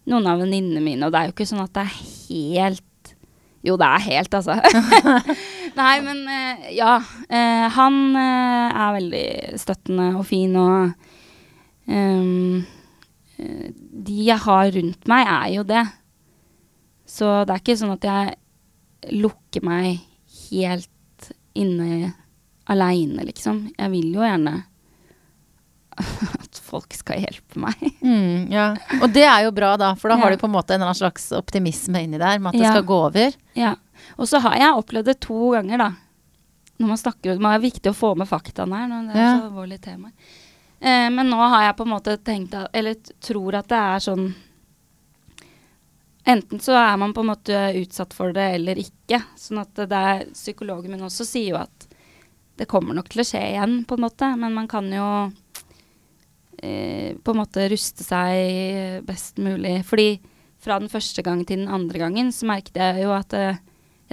noen 0.09 0.27
av 0.27 0.41
venninnene 0.41 0.81
mine, 0.83 1.05
og 1.05 1.13
det 1.13 1.19
er 1.19 1.29
jo 1.29 1.35
ikke 1.35 1.47
sånn 1.47 1.63
at 1.63 1.75
det 1.77 1.85
er 1.85 1.99
helt 2.01 2.83
Jo, 3.63 3.77
det 3.79 3.87
er 3.87 4.05
helt, 4.09 4.33
altså. 4.35 4.57
Nei, 5.79 5.93
men 6.03 6.23
eh, 6.27 6.69
ja. 6.75 6.97
eh, 7.31 7.65
han 7.71 7.99
eh, 8.19 8.81
er 8.83 8.95
veldig 8.97 9.27
støttende 9.61 10.07
og 10.19 10.25
fin, 10.27 10.55
og 10.59 10.91
eh, 11.87 12.63
De 14.07 14.17
jeg 14.27 14.39
har 14.43 14.71
rundt 14.75 15.07
meg, 15.09 15.27
er 15.27 15.53
jo 15.55 15.63
det. 15.67 15.85
Så 17.07 17.31
det 17.47 17.55
er 17.55 17.63
ikke 17.63 17.77
sånn 17.79 17.95
at 17.95 18.05
jeg 18.07 19.15
lukker 19.15 19.63
meg 19.65 20.03
helt 20.51 21.31
inne 21.57 22.11
aleine, 22.71 23.25
liksom. 23.27 23.65
Jeg 23.77 23.91
vil 23.95 24.11
jo 24.15 24.23
gjerne 24.23 24.55
at 26.43 26.52
folk 26.73 26.95
skal 26.97 27.23
hjelpe 27.23 27.61
meg. 27.67 27.89
Mm, 28.03 28.51
ja. 28.51 28.65
Og 28.99 29.13
det 29.15 29.23
er 29.23 29.45
jo 29.45 29.53
bra, 29.55 29.71
da, 29.79 29.93
for 29.95 30.11
da 30.11 30.17
har 30.19 30.33
du 30.33 30.37
på 30.41 30.49
en 30.49 30.53
måte 30.53 30.75
en 30.75 30.83
slags 30.93 31.29
optimisme 31.37 32.01
inni 32.03 32.19
der 32.19 32.41
med 32.41 32.51
at 32.51 32.59
det 32.59 32.67
skal 32.67 32.85
gå 32.89 32.97
over. 33.07 33.37
Ja. 33.57 33.71
Og 34.19 34.27
så 34.27 34.41
har 34.43 34.57
jeg 34.59 34.79
opplevd 34.81 35.07
det 35.07 35.15
to 35.23 35.53
ganger, 35.53 35.79
da. 35.79 35.87
Når 36.81 36.89
man 36.89 36.99
snakker 36.99 37.37
Det 37.39 37.51
er 37.53 37.61
viktig 37.63 37.91
å 37.93 37.95
få 37.95 38.09
med 38.19 38.27
faktaene 38.27 38.81
her 38.81 38.89
når 38.91 39.05
det 39.07 39.15
er 39.21 39.29
så 39.29 39.45
alvorlige 39.47 39.85
temaer. 39.85 40.33
Eh, 40.83 41.09
men 41.15 41.29
nå 41.31 41.37
har 41.39 41.69
jeg 41.69 41.77
på 41.79 41.85
en 41.87 41.93
måte 41.93 42.17
tenkt 42.27 42.57
at, 42.59 42.73
Eller 42.75 42.97
tror 43.23 43.55
at 43.55 43.69
det 43.71 43.79
er 43.79 44.03
sånn 44.03 44.25
Enten 46.27 46.59
så 46.59 46.75
er 46.79 46.97
man 46.99 47.13
på 47.15 47.23
en 47.23 47.29
måte 47.29 47.61
utsatt 47.79 48.13
for 48.15 48.31
det 48.35 48.45
eller 48.57 48.79
ikke. 48.79 49.19
Sånn 49.39 49.59
at 49.59 49.75
det 49.75 50.03
er 50.11 50.25
Psykologen 50.31 50.93
min 50.93 51.03
også 51.03 51.25
sier 51.27 51.53
jo 51.53 51.57
at 51.59 51.87
det 52.59 52.67
kommer 52.71 52.95
nok 52.95 53.09
til 53.11 53.23
å 53.23 53.25
skje 53.27 53.41
igjen, 53.49 53.73
på 53.89 53.97
en 53.97 54.05
måte. 54.05 54.29
Men 54.39 54.55
man 54.55 54.69
kan 54.71 54.87
jo 54.93 55.07
på 57.23 57.33
en 57.33 57.39
måte 57.41 57.65
ruste 57.71 58.05
seg 58.05 59.03
best 59.07 59.37
mulig. 59.43 59.81
Fordi 59.85 60.07
fra 60.63 60.77
den 60.79 60.87
første 60.91 61.23
gangen 61.25 61.45
til 61.45 61.59
den 61.63 61.67
andre 61.75 61.99
gangen 61.99 62.29
så 62.31 62.47
merket 62.47 62.77
jeg 62.79 63.03
jo 63.03 63.11
at 63.11 63.33
eh, 63.35 63.57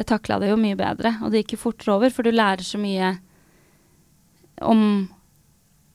jeg 0.01 0.07
takla 0.11 0.39
det 0.43 0.49
jo 0.51 0.57
mye 0.59 0.79
bedre. 0.79 1.17
Og 1.23 1.31
det 1.31 1.45
gikk 1.45 1.55
jo 1.59 1.65
fortere 1.69 1.95
over, 1.99 2.11
for 2.15 2.27
du 2.27 2.33
lærer 2.35 2.65
så 2.67 2.79
mye 2.81 3.13
om 4.61 4.81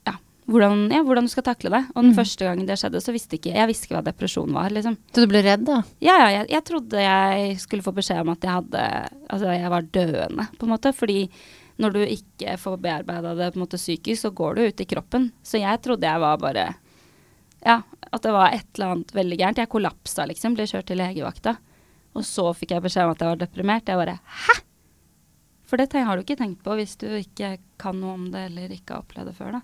ja, 0.07 0.13
hvordan, 0.49 0.85
ja, 0.93 1.01
hvordan 1.05 1.27
du 1.27 1.31
skal 1.33 1.45
takle 1.47 1.71
det. 1.73 1.83
Og 1.95 2.03
den 2.03 2.11
Mm. 2.13 2.17
første 2.19 2.45
gangen 2.47 2.65
det 2.69 2.77
skjedde, 2.79 3.01
så 3.03 3.13
visste 3.15 3.37
ikke 3.37 3.53
jeg 3.55 3.67
visste 3.67 3.85
ikke 3.89 3.97
hva 3.99 4.05
depresjon 4.11 4.53
var. 4.53 4.69
liksom. 4.69 4.97
Så 5.13 5.21
du 5.25 5.27
ble 5.27 5.41
redd, 5.45 5.65
da? 5.65 5.81
Ja, 6.01 6.17
ja, 6.23 6.29
jeg, 6.39 6.49
jeg 6.55 6.63
trodde 6.65 7.03
jeg 7.03 7.59
skulle 7.59 7.83
få 7.83 7.93
beskjed 7.93 8.21
om 8.21 8.29
at 8.33 8.41
jeg 8.41 8.51
hadde 8.51 8.85
Altså, 9.29 9.51
jeg 9.51 9.69
var 9.69 9.81
døende, 9.81 10.47
på 10.57 10.65
en 10.65 10.69
måte. 10.71 10.93
Fordi 10.95 11.29
når 11.81 11.95
du 11.95 12.01
ikke 12.05 12.55
får 12.59 12.77
bearbeida 12.83 13.33
det 13.35 13.51
på 13.51 13.59
en 13.59 13.65
måte 13.65 13.79
psykisk, 13.79 14.21
så 14.21 14.31
går 14.35 14.55
du 14.55 14.61
ut 14.69 14.81
i 14.81 14.87
kroppen. 14.87 15.29
Så 15.43 15.59
jeg 15.59 15.81
trodde 15.83 16.07
jeg 16.07 16.23
var 16.23 16.41
bare 16.41 16.67
Ja, 17.65 17.81
at 18.11 18.21
det 18.21 18.31
var 18.31 18.53
et 18.53 18.67
eller 18.75 18.93
annet 18.93 19.15
veldig 19.15 19.37
gærent. 19.41 19.57
Jeg 19.57 19.71
kollapsa, 19.71 20.27
liksom. 20.29 20.53
Ble 20.55 20.67
kjørt 20.69 20.87
til 20.87 21.01
legevakta. 21.01 21.55
Og 22.15 22.23
så 22.23 22.45
fikk 22.55 22.75
jeg 22.75 22.85
beskjed 22.85 23.09
om 23.09 23.15
at 23.15 23.23
jeg 23.23 23.33
var 23.33 23.41
deprimert. 23.41 23.89
Jeg 23.89 23.99
bare 23.99 24.19
Hæ?! 24.23 24.61
For 25.65 25.81
det 25.81 25.89
har 25.97 26.15
du 26.15 26.21
ikke 26.21 26.37
tenkt 26.37 26.61
på 26.63 26.75
hvis 26.77 26.93
du 27.01 27.07
ikke 27.17 27.55
kan 27.81 27.97
noe 27.97 28.13
om 28.19 28.27
det 28.31 28.51
eller 28.51 28.69
ikke 28.75 28.93
har 28.93 29.01
opplevd 29.01 29.31
det 29.31 29.35
før, 29.39 29.57
da. 29.57 29.61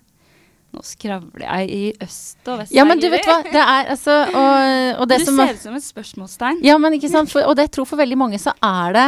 Nå 0.72 0.82
skravler 0.88 1.44
jeg 1.44 1.68
i 1.68 1.82
øst 2.00 2.48
og 2.48 2.62
vest. 2.62 2.72
Ja, 2.74 2.84
men 2.88 3.00
du 3.00 3.06
vet 3.12 3.26
hva, 3.28 3.42
det 3.44 3.60
er 3.60 3.90
altså 3.92 4.14
Og, 4.24 5.02
og 5.02 5.08
det 5.10 5.18
Du 5.20 5.26
som 5.28 5.40
ser 5.42 5.58
ut 5.58 5.64
som 5.66 5.76
et 5.76 5.84
spørsmålstegn. 5.84 6.62
Ja, 6.64 6.78
men 6.80 6.96
ikke 6.96 7.10
sant. 7.12 7.28
For, 7.32 7.44
og 7.44 7.58
det 7.60 7.68
tror 7.76 7.88
for 7.90 8.00
veldig 8.00 8.16
mange 8.18 8.40
så 8.40 8.54
er 8.64 8.96
det, 8.96 9.06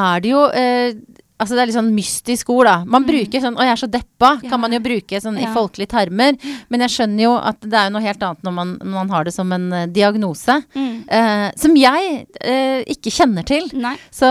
er 0.00 0.24
det 0.24 0.32
jo 0.32 0.46
eh, 0.48 0.96
Altså 1.44 1.54
det 1.58 1.62
er 1.62 1.68
litt 1.68 1.76
sånn 1.76 1.92
mystisk 1.94 2.48
ord, 2.54 2.64
da. 2.66 2.76
Man 2.88 3.04
bruker 3.04 3.40
sånn 3.44 3.54
'Å, 3.54 3.62
jeg 3.68 3.72
er 3.76 3.80
så 3.84 3.90
deppa', 3.92 4.32
Mm. 4.40 4.42
Ja. 4.44 4.50
kan 4.50 4.60
man 4.60 4.72
jo 4.72 4.78
bruke 4.80 5.20
sånn 5.20 5.36
i 5.38 5.42
Ja. 5.44 5.52
folkelige 5.52 5.88
termer. 5.92 6.38
Men 6.70 6.80
jeg 6.80 6.90
skjønner 6.90 7.20
jo 7.22 7.36
at 7.36 7.60
det 7.60 7.74
er 7.74 7.90
jo 7.90 7.92
noe 7.98 8.02
helt 8.02 8.18
annet 8.22 8.42
når 8.42 8.52
man, 8.54 8.78
når 8.80 8.94
man 8.94 9.08
har 9.10 9.24
det 9.24 9.34
som 9.34 9.52
en 9.52 9.72
uh, 9.72 9.86
diagnose. 9.86 10.64
Mm. 10.74 11.04
Uh, 11.12 11.50
som 11.56 11.74
jeg 11.76 12.26
uh, 12.40 12.80
ikke 12.88 13.12
kjenner 13.12 13.44
til. 13.44 13.68
Så, 14.10 14.24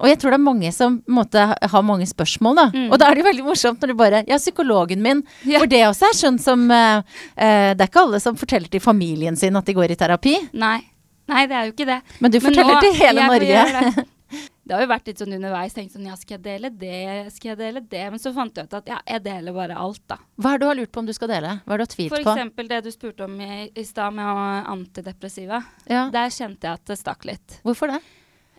og 0.00 0.04
jeg 0.10 0.18
tror 0.18 0.30
det 0.34 0.40
er 0.40 0.50
mange 0.50 0.72
som 0.74 1.00
måte 1.08 1.54
har 1.62 1.82
mange 1.82 2.06
spørsmål, 2.06 2.56
da. 2.56 2.66
Mm. 2.74 2.90
Og 2.92 2.98
da 2.98 3.06
er 3.06 3.14
det 3.14 3.24
jo 3.24 3.30
veldig 3.30 3.44
morsomt 3.44 3.78
når 3.80 3.86
du 3.86 3.94
bare 3.94 4.24
Ja, 4.26 4.36
psykologen 4.38 5.00
min. 5.00 5.22
Ja. 5.46 5.60
For 5.60 5.66
det 5.66 5.84
også 5.86 6.08
er 6.10 6.14
sånn 6.18 6.40
som 6.40 6.66
Det 6.68 7.80
er 7.80 7.86
ikke 7.86 8.00
alle 8.02 8.20
som 8.20 8.34
forteller 8.36 8.68
til 8.70 8.80
familien 8.80 9.36
sin 9.36 9.54
at 9.56 9.64
de 9.64 9.74
går 9.74 9.90
i 9.92 9.94
terapi. 9.96 10.36
Nei. 10.54 10.80
Nei, 11.28 11.46
det 11.46 11.54
er 11.56 11.64
jo 11.66 11.72
ikke 11.72 11.86
det. 11.86 12.00
Men 12.20 12.30
du 12.30 12.40
Men 12.40 12.52
forteller 12.52 12.74
nå- 12.74 12.80
til 12.80 12.92
hele 12.94 13.26
Norge. 13.26 14.04
Det. 14.34 14.42
det 14.68 14.76
har 14.76 14.84
jo 14.84 14.90
vært 14.90 15.10
litt 15.10 15.22
sånn 15.22 15.36
underveis. 15.38 15.76
Tenkt 15.76 15.94
sånn, 15.96 16.08
ja, 16.10 16.16
skal 16.20 16.36
jeg 16.36 16.44
dele 16.44 16.70
det, 16.84 17.02
skal 17.34 17.52
jeg 17.52 17.60
dele 17.62 17.82
det? 17.94 18.04
Men 18.14 18.22
så 18.22 18.32
fant 18.36 18.58
jeg 18.58 18.68
ut 18.68 18.78
at 18.80 18.90
ja, 18.90 18.98
jeg 19.14 19.24
deler 19.24 19.56
bare 19.56 19.78
alt, 19.78 20.02
da. 20.10 20.18
Hva 20.36 20.54
er 20.54 20.58
det 20.58 20.64
du 20.64 20.70
har 20.70 20.80
lurt 20.80 20.92
på 20.94 21.04
om 21.04 21.08
du 21.08 21.14
skal 21.16 21.30
dele? 21.32 21.54
Hva 21.64 21.76
har 21.76 21.84
du 21.84 21.92
tvilt 21.94 22.14
For 22.16 22.26
på? 22.26 22.34
eksempel 22.34 22.70
det 22.72 22.82
du 22.86 22.90
spurte 22.94 23.28
om 23.28 23.38
i, 23.40 23.68
i 23.70 23.86
stad 23.86 24.16
med 24.18 24.42
antidepressiva. 24.74 25.62
Ja. 25.90 26.08
Der 26.14 26.34
kjente 26.34 26.68
jeg 26.68 26.80
at 26.82 26.90
det 26.90 26.98
stakk 27.00 27.24
litt. 27.28 27.60
Hvorfor 27.64 27.94
det? 27.94 28.02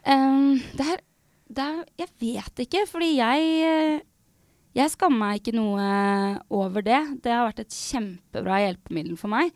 Um, 0.05 0.61
det 0.77 0.87
er 0.95 1.03
det 1.45 1.61
er, 1.61 1.81
jeg 2.01 2.09
vet 2.21 2.61
ikke, 2.65 2.85
fordi 2.89 3.15
jeg 3.19 4.01
Jeg 4.75 4.91
skammer 4.91 5.21
meg 5.21 5.39
ikke 5.39 5.53
noe 5.55 5.83
over 6.51 6.83
det. 6.83 6.99
Det 7.23 7.31
har 7.31 7.45
vært 7.47 7.61
et 7.63 7.75
kjempebra 7.75 8.57
hjelpemiddel 8.65 9.15
for 9.19 9.31
meg. 9.31 9.53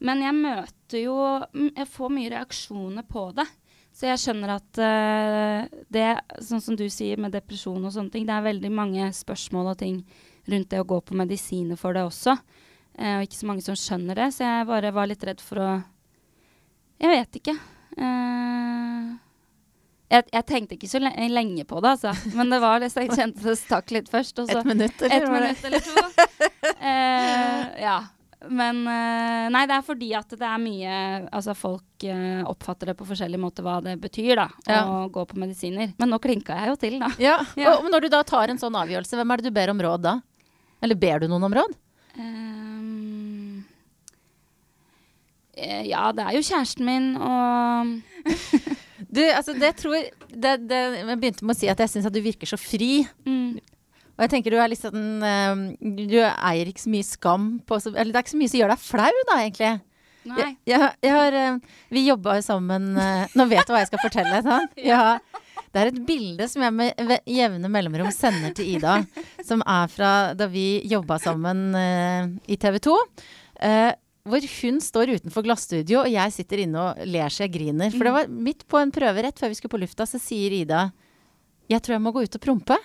Men 0.00 0.22
jeg 0.22 0.36
møter 0.36 1.02
jo 1.02 1.16
Jeg 1.74 1.88
får 1.90 2.12
mye 2.14 2.30
reaksjoner 2.36 3.06
på 3.08 3.24
det. 3.36 3.46
Så 4.00 4.08
jeg 4.08 4.20
skjønner 4.22 4.54
at 4.54 4.78
uh, 4.80 5.80
det, 5.92 6.04
sånn 6.40 6.62
som 6.64 6.76
du 6.78 6.86
sier 6.88 7.20
med 7.20 7.34
depresjon 7.36 7.84
og 7.84 7.92
sånne 7.92 8.14
ting, 8.14 8.24
det 8.24 8.32
er 8.32 8.46
veldig 8.46 8.70
mange 8.72 9.08
spørsmål 9.12 9.74
og 9.74 9.80
ting 9.82 9.98
rundt 10.48 10.70
det 10.72 10.78
å 10.80 10.86
gå 10.88 11.02
på 11.04 11.18
medisiner 11.20 11.76
for 11.76 11.92
det 11.92 12.06
også. 12.08 12.32
Uh, 12.96 13.18
og 13.18 13.26
ikke 13.26 13.36
så 13.36 13.48
mange 13.50 13.64
som 13.66 13.76
skjønner 13.76 14.16
det, 14.16 14.30
så 14.32 14.46
jeg 14.46 14.68
bare 14.70 14.92
var 14.96 15.10
litt 15.10 15.26
redd 15.28 15.44
for 15.44 15.60
å 15.60 15.72
Jeg 17.00 17.12
vet 17.12 17.36
ikke. 17.42 17.54
Uh, 18.00 19.20
jeg, 20.10 20.24
jeg, 20.32 20.46
tenkte 20.48 20.78
ikke 20.78 20.88
så 20.88 21.02
lenge 21.04 21.66
på 21.68 21.82
det, 21.84 21.92
altså. 21.92 22.14
Men 22.38 22.56
det 22.56 22.62
var 22.64 22.80
det, 22.80 22.88
så 22.94 23.04
jeg 23.04 23.12
kjente 23.12 23.44
det 23.44 23.58
stakk 23.60 23.92
litt 23.92 24.08
først. 24.08 24.40
et 24.48 24.64
minutt, 24.64 25.04
eller? 25.04 25.28
Et 25.28 25.36
minutt 25.36 25.68
eller 25.68 25.84
to. 25.84 26.08
uh, 26.72 27.68
ja. 27.84 27.98
Men 28.48 28.78
uh, 28.88 29.48
Nei, 29.52 29.66
det 29.68 29.74
er 29.76 29.84
fordi 29.84 30.10
at 30.16 30.30
det 30.32 30.46
er 30.48 30.60
mye 30.62 30.92
Altså, 31.28 31.52
folk 31.58 32.06
uh, 32.08 32.40
oppfatter 32.48 32.90
det 32.90 32.96
på 32.96 33.04
forskjellig 33.10 33.40
måte 33.40 33.64
hva 33.64 33.78
det 33.84 33.98
betyr, 34.00 34.32
da. 34.40 34.46
Ja. 34.64 34.80
Å 34.88 35.02
gå 35.12 35.26
på 35.28 35.40
medisiner. 35.42 35.92
Men 36.00 36.12
nå 36.12 36.20
klinka 36.22 36.56
jeg 36.62 36.72
jo 36.72 36.78
til, 36.80 36.96
da. 37.02 37.10
Ja. 37.20 37.36
ja. 37.60 37.76
Og 37.76 37.90
når 37.92 38.06
du 38.06 38.10
da 38.16 38.22
tar 38.26 38.52
en 38.52 38.60
sånn 38.60 38.78
avgjørelse, 38.80 39.18
hvem 39.20 39.34
er 39.34 39.42
det 39.42 39.50
du 39.50 39.58
ber 39.60 39.74
om 39.74 39.84
råd 39.84 40.06
da? 40.08 40.16
Eller 40.80 40.96
ber 40.96 41.20
du 41.20 41.28
noen 41.28 41.44
om 41.50 41.56
råd? 41.60 41.76
Um, 42.16 43.60
ja, 45.60 46.08
det 46.16 46.24
er 46.24 46.38
jo 46.38 46.46
kjæresten 46.46 46.88
min 46.88 47.12
og 47.20 47.92
Du, 49.10 49.20
altså, 49.24 49.54
det 49.58 49.72
tror 49.80 49.96
det, 50.28 50.52
det, 50.70 50.78
Jeg 51.00 51.18
begynte 51.18 51.46
med 51.46 51.56
å 51.56 51.58
si 51.58 51.68
at 51.72 51.80
jeg 51.82 51.90
syns 51.90 52.06
at 52.06 52.14
du 52.14 52.20
virker 52.22 52.46
så 52.46 52.58
fri. 52.60 53.02
Mm. 53.26 53.58
Og 54.20 54.26
jeg 54.26 54.32
tenker 54.34 54.52
du 54.52 54.58
er 54.60 54.68
litt 54.68 54.82
sånn 54.82 55.22
uh, 55.24 55.60
Du 55.80 56.18
eier 56.20 56.68
ikke 56.68 56.82
så 56.82 56.92
mye 56.92 57.06
skam 57.08 57.46
på 57.64 57.78
Eller 57.88 58.10
det 58.12 58.18
er 58.18 58.26
ikke 58.26 58.34
så 58.34 58.40
mye 58.42 58.52
som 58.52 58.60
gjør 58.60 58.74
deg 58.74 58.82
flau, 58.84 59.22
da, 59.30 59.36
egentlig. 59.40 59.70
Nei. 60.28 60.36
Jeg, 60.36 60.56
jeg, 60.68 60.88
jeg 61.06 61.14
har, 61.16 61.36
uh, 61.40 61.78
vi 61.96 62.02
jobba 62.04 62.34
sammen 62.44 62.90
uh, 63.00 63.22
Nå 63.32 63.48
vet 63.48 63.64
du 63.64 63.72
hva 63.72 63.80
jeg 63.80 63.88
skal 63.88 64.04
fortelle. 64.04 64.42
Sant? 64.50 64.76
ja. 64.76 65.16
Det 65.70 65.80
er 65.80 65.88
et 65.92 66.00
bilde 66.04 66.50
som 66.50 66.66
jeg 66.66 66.74
med 66.74 67.16
jevne 67.30 67.70
mellomrom 67.72 68.10
sender 68.12 68.52
til 68.58 68.72
Ida, 68.74 68.96
som 69.46 69.62
er 69.62 69.90
fra 69.92 70.12
da 70.34 70.48
vi 70.50 70.80
jobba 70.90 71.20
sammen 71.22 71.68
i 72.50 72.56
TV 72.58 72.80
2. 72.82 72.94
Uh, 73.62 73.92
hvor 74.26 74.48
hun 74.56 74.80
står 74.82 75.12
utenfor 75.14 75.46
glasstudio, 75.46 76.00
og 76.02 76.10
jeg 76.10 76.34
sitter 76.34 76.64
inne 76.64 76.82
og 76.88 77.04
ler 77.06 77.30
så 77.30 77.44
jeg 77.46 77.54
griner. 77.54 77.94
For 77.94 78.08
det 78.08 78.16
var 78.16 78.34
midt 78.34 78.66
på 78.66 78.80
en 78.82 78.90
prøve 78.92 79.22
rett 79.22 79.38
før 79.38 79.52
vi 79.52 79.60
skulle 79.60 79.76
på 79.76 79.80
lufta, 79.84 80.08
så 80.10 80.18
sier 80.18 80.58
Ida 80.58 80.88
jeg 81.70 81.84
tror 81.86 81.96
jeg 81.96 82.02
må 82.02 82.10
gå 82.10 82.24
ut 82.26 82.34
og 82.34 82.42
prompe. 82.42 82.76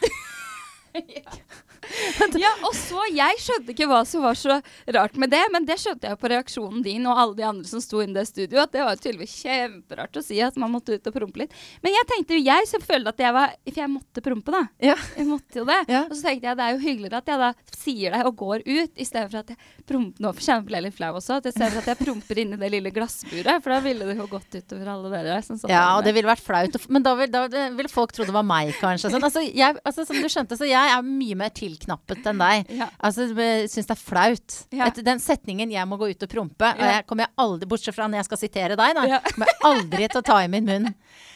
ja. 1.08 1.65
ja, 2.46 2.52
og 2.66 2.74
så 2.78 3.04
Jeg 3.14 3.40
skjønte 3.44 3.74
ikke 3.74 3.88
hva 3.90 4.02
som 4.08 4.24
var 4.26 4.38
så 4.40 4.60
rart 4.96 5.18
med 5.22 5.32
det, 5.34 5.44
men 5.54 5.68
det 5.68 5.78
skjønte 5.82 6.10
jeg 6.10 6.20
på 6.22 6.32
reaksjonen 6.32 6.84
din 6.86 7.06
og 7.10 7.20
alle 7.20 7.38
de 7.38 7.46
andre 7.48 7.70
som 7.70 7.84
sto 7.84 8.02
inne 8.04 8.16
i 8.16 8.20
det 8.20 8.28
studioet, 8.30 8.68
at 8.68 8.76
det 8.76 8.86
var 8.88 9.00
tydeligvis 9.02 9.36
kjemperart 9.44 10.20
å 10.20 10.24
si 10.26 10.40
at 10.44 10.58
man 10.62 10.74
måtte 10.74 10.98
ut 10.98 11.10
og 11.10 11.16
prompe 11.16 11.44
litt. 11.44 11.56
Men 11.86 11.96
jeg 11.96 12.10
tenkte 12.12 12.38
jo, 12.38 12.46
jeg 12.46 12.70
som 12.70 12.84
følte 12.84 13.14
at 13.14 13.26
jeg 13.26 13.36
var 13.36 13.54
For 13.66 13.82
jeg 13.82 13.92
måtte 13.92 14.24
prompe, 14.24 14.54
da. 14.54 14.62
Ja. 14.84 14.96
Jeg 15.18 15.28
måtte 15.28 15.60
jo 15.60 15.66
det. 15.68 15.80
Ja. 15.92 16.06
Og 16.08 16.16
så 16.16 16.30
tenkte 16.30 16.50
jeg 16.50 16.60
det 16.60 16.66
er 16.66 16.76
jo 16.76 16.84
hyggeligere 16.86 17.22
at 17.22 17.32
jeg 17.32 17.42
da 17.42 17.52
sier 17.76 18.16
det 18.16 18.22
og 18.28 18.36
går 18.40 18.66
ut, 18.66 18.94
i 18.96 19.08
stedet 19.08 19.30
for 19.32 19.42
at 19.42 19.54
jeg 19.54 19.60
promper 19.86 20.24
Nå 20.26 20.32
kjenner 20.40 20.78
jeg 20.78 20.86
litt 20.86 20.96
flau 20.96 21.10
også, 21.18 21.40
at 21.40 21.48
jeg 21.50 21.56
for 21.58 21.82
at 21.82 21.90
jeg 21.92 22.00
promper 22.00 22.40
inni 22.42 22.58
det 22.60 22.70
lille 22.72 22.92
glassburet, 22.94 23.64
for 23.64 23.74
da 23.74 23.80
ville 23.84 24.08
det 24.08 24.16
jo 24.20 24.28
gått 24.30 24.58
utover 24.58 24.92
alle 24.94 25.12
dere. 25.12 25.40
ja, 25.72 25.84
og 25.98 26.06
det 26.06 26.14
ville 26.16 26.30
vært 26.30 26.44
flaut. 26.46 26.78
Men 26.94 27.06
da 27.06 27.16
ville, 27.20 27.42
vil 27.80 27.90
folk 27.92 28.14
tro 28.16 28.28
det 28.28 28.36
var 28.36 28.46
meg, 28.48 28.72
kanskje. 28.80 29.12
Sånn. 29.14 29.26
Altså, 29.26 29.44
jeg, 29.46 29.78
altså, 29.84 30.06
som 30.08 30.20
du 30.22 30.30
skjønte, 30.32 30.58
så 30.60 30.68
jeg 30.70 30.94
er 30.94 31.06
mye 31.06 31.38
mer 31.40 31.54
til 31.56 31.65
tilknappet 31.66 32.26
enn 32.32 32.42
deg. 32.42 32.74
Ja. 32.80 32.90
Altså, 33.00 33.28
Syns 33.72 33.90
det 33.90 33.96
er 33.96 34.02
flaut. 34.02 34.58
Ja. 34.76 34.90
Etter 34.90 35.06
den 35.06 35.22
setningen 35.24 35.72
'jeg 35.72 35.90
må 35.90 36.00
gå 36.00 36.10
ut 36.12 36.26
og 36.26 36.32
prompe', 36.32 36.74
og 36.76 36.86
jeg 36.86 37.06
kommer 37.10 37.28
jeg 37.28 37.36
aldri, 37.38 37.70
bortsett 37.70 37.96
fra 37.96 38.08
når 38.08 38.22
jeg 38.22 38.30
skal 38.30 38.42
sitere 38.42 38.76
deg, 38.80 38.98
da, 38.98 39.22
kommer 39.32 39.52
jeg 39.52 39.62
aldri 39.72 40.10
til 40.10 40.22
å 40.22 40.28
ta 40.34 40.42
i 40.44 40.52
min 40.52 40.66
munn. 40.70 40.94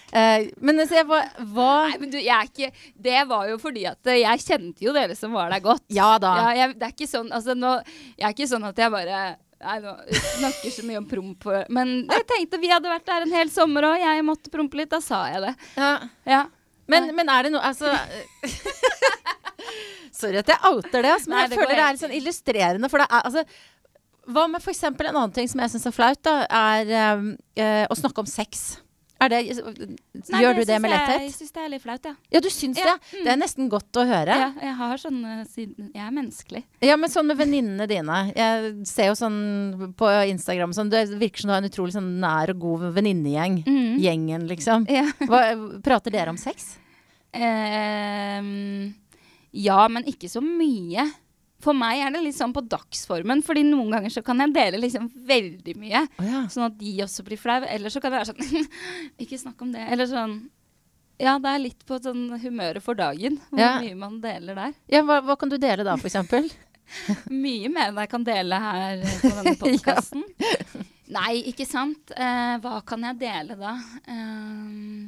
Uh, 0.10 0.50
men 0.58 0.82
se, 0.90 1.04
hva, 1.06 1.20
var... 1.54 1.92
Nei, 1.92 2.00
men 2.02 2.10
du, 2.10 2.18
jeg 2.18 2.34
er 2.34 2.48
ikke 2.48 2.88
Det 2.98 3.20
var 3.30 3.44
jo 3.46 3.60
fordi 3.62 3.84
at 3.86 4.10
jeg 4.10 4.42
kjente 4.42 4.82
jo 4.82 4.90
dere 4.96 5.14
som 5.14 5.36
var 5.38 5.52
der 5.54 5.62
godt. 5.62 5.84
Ja 5.94 6.16
da. 6.18 6.32
Ja, 6.40 6.48
jeg, 6.64 6.80
det 6.80 6.88
er 6.88 6.96
ikke 6.96 7.10
sånn 7.12 7.30
Altså, 7.30 7.54
nå 7.54 7.76
Jeg 8.18 8.26
er 8.26 8.34
ikke 8.34 8.48
sånn 8.50 8.66
at 8.66 8.82
jeg 8.82 8.90
bare 8.90 9.20
Nei, 9.60 9.76
nå 9.84 9.94
snakker 10.40 10.72
så 10.72 10.86
mye 10.88 11.02
om 11.02 11.06
promp. 11.06 11.46
Men 11.76 11.90
jeg 12.08 12.26
tenkte 12.30 12.62
vi 12.62 12.72
hadde 12.72 12.88
vært 12.88 13.06
der 13.10 13.26
en 13.26 13.34
hel 13.36 13.50
sommer, 13.52 13.90
og 13.90 13.98
jeg 14.00 14.24
måtte 14.24 14.52
prompe 14.54 14.80
litt. 14.80 14.88
Da 14.88 15.02
sa 15.04 15.26
jeg 15.34 15.42
det. 15.44 15.52
Ja. 15.76 15.90
ja. 16.24 16.40
Men, 16.90 17.10
men, 17.18 17.28
er 17.28 17.46
det 17.46 17.52
noe 17.54 17.66
Altså 17.68 17.92
Sorry 20.20 20.42
at 20.42 20.52
jeg 20.52 20.62
outer 20.70 21.06
det, 21.06 21.16
men 21.28 21.36
Nei, 21.36 21.46
jeg 21.46 21.56
føler 21.58 21.76
det 21.76 21.86
er 21.86 21.96
litt 21.96 22.04
sånn 22.04 22.18
illustrerende. 22.18 22.92
For 22.92 23.04
det 23.04 23.08
er 23.10 23.26
altså 23.30 23.46
Hva 24.30 24.46
med 24.52 24.62
f.eks. 24.62 24.84
en 24.90 25.00
annen 25.10 25.34
ting 25.34 25.50
som 25.50 25.64
jeg 25.64 25.74
syns 25.74 25.90
er 25.90 25.96
flaut, 25.96 26.22
da, 26.26 26.36
er 26.46 27.18
um, 27.18 27.34
uh, 27.58 27.86
å 27.90 27.98
snakke 27.98 28.26
om 28.26 28.30
sex. 28.30 28.80
Det, 29.20 29.40
Nei, 30.32 30.40
gjør 30.40 30.62
du 30.62 30.62
det 30.64 30.78
med 30.80 30.94
letthet? 30.94 31.24
Jeg 31.26 31.34
syns 31.36 31.52
det 31.52 31.64
er 31.66 31.72
litt 31.74 31.84
flaut, 31.84 32.06
ja. 32.08 32.14
Ja, 32.32 32.40
du 32.40 32.48
syns 32.54 32.80
ja. 32.80 32.94
det? 32.94 33.18
Mm. 33.18 33.24
Det 33.26 33.32
er 33.34 33.40
nesten 33.42 33.72
godt 33.72 34.00
å 34.00 34.06
høre. 34.08 34.38
Ja, 34.40 34.48
jeg 34.64 34.76
har 34.80 35.02
sånn 35.02 35.18
Jeg 35.28 36.04
er 36.06 36.14
menneskelig. 36.16 36.62
Ja, 36.88 36.96
men 37.00 37.12
sånn 37.12 37.28
med 37.28 37.40
venninnene 37.42 37.88
dine. 37.90 38.20
Jeg 38.32 38.72
ser 38.88 39.10
jo 39.12 39.18
sånn 39.20 39.92
på 40.00 40.14
Instagram 40.32 40.72
sånn, 40.78 40.92
Det 40.94 41.04
virker 41.20 41.44
som 41.44 41.52
du 41.52 41.56
har 41.58 41.60
en 41.66 41.68
utrolig 41.68 41.98
sånn 41.98 42.14
nær 42.24 42.54
og 42.54 42.64
god 42.64 42.88
venninnegjeng. 42.96 43.60
Mm. 43.68 44.00
Gjengen, 44.06 44.48
liksom. 44.54 44.88
Ja. 44.88 45.04
Hva, 45.28 45.44
prater 45.84 46.16
dere 46.16 46.32
om 46.32 46.40
sex? 46.40 46.78
Um, 47.36 48.96
ja, 49.52 49.80
men 49.92 50.06
ikke 50.10 50.30
så 50.32 50.42
mye. 50.44 51.08
For 51.60 51.76
meg 51.76 52.00
er 52.06 52.14
det 52.14 52.22
litt 52.24 52.38
sånn 52.38 52.54
på 52.56 52.64
dagsformen, 52.72 53.42
fordi 53.44 53.66
noen 53.68 53.92
ganger 53.92 54.14
så 54.14 54.24
kan 54.24 54.40
jeg 54.40 54.54
dele 54.56 54.80
liksom 54.80 55.10
veldig 55.28 55.76
mye. 55.80 56.06
Oh, 56.22 56.28
ja. 56.28 56.44
Sånn 56.52 56.70
at 56.70 56.78
de 56.80 56.94
også 57.04 57.26
blir 57.28 57.42
flau. 57.42 57.60
Eller 57.68 57.92
så 57.92 58.00
kan 58.00 58.14
det 58.14 58.22
være 58.22 58.32
sånn 58.32 58.70
Ikke 59.26 59.40
snakk 59.42 59.60
om 59.66 59.74
det. 59.76 59.84
Eller 59.92 60.08
sånn 60.10 60.40
Ja, 61.20 61.36
det 61.42 61.52
er 61.52 61.66
litt 61.66 61.84
på 61.88 62.00
sånn 62.00 62.30
humøret 62.40 62.86
for 62.86 62.96
dagen. 62.96 63.42
Hvor 63.50 63.60
ja. 63.60 63.74
mye 63.84 63.98
man 64.00 64.22
deler 64.24 64.56
der. 64.62 64.78
Ja, 64.92 65.04
hva, 65.04 65.20
hva 65.26 65.36
kan 65.40 65.52
du 65.52 65.58
dele 65.60 65.84
da, 65.88 65.98
eksempel? 66.00 66.48
mye 67.44 67.70
mer 67.70 67.92
enn 67.92 68.00
jeg 68.06 68.12
kan 68.14 68.24
dele 68.26 68.62
her 68.64 69.04
på 69.20 69.34
denne 69.36 69.58
podkasten. 69.66 70.24
ja. 70.40 70.86
Nei, 71.10 71.40
ikke 71.50 71.66
sant. 71.66 72.12
Eh, 72.14 72.56
hva 72.62 72.80
kan 72.86 73.02
jeg 73.08 73.18
dele 73.18 73.56
da? 73.58 73.72
Um, 74.06 75.08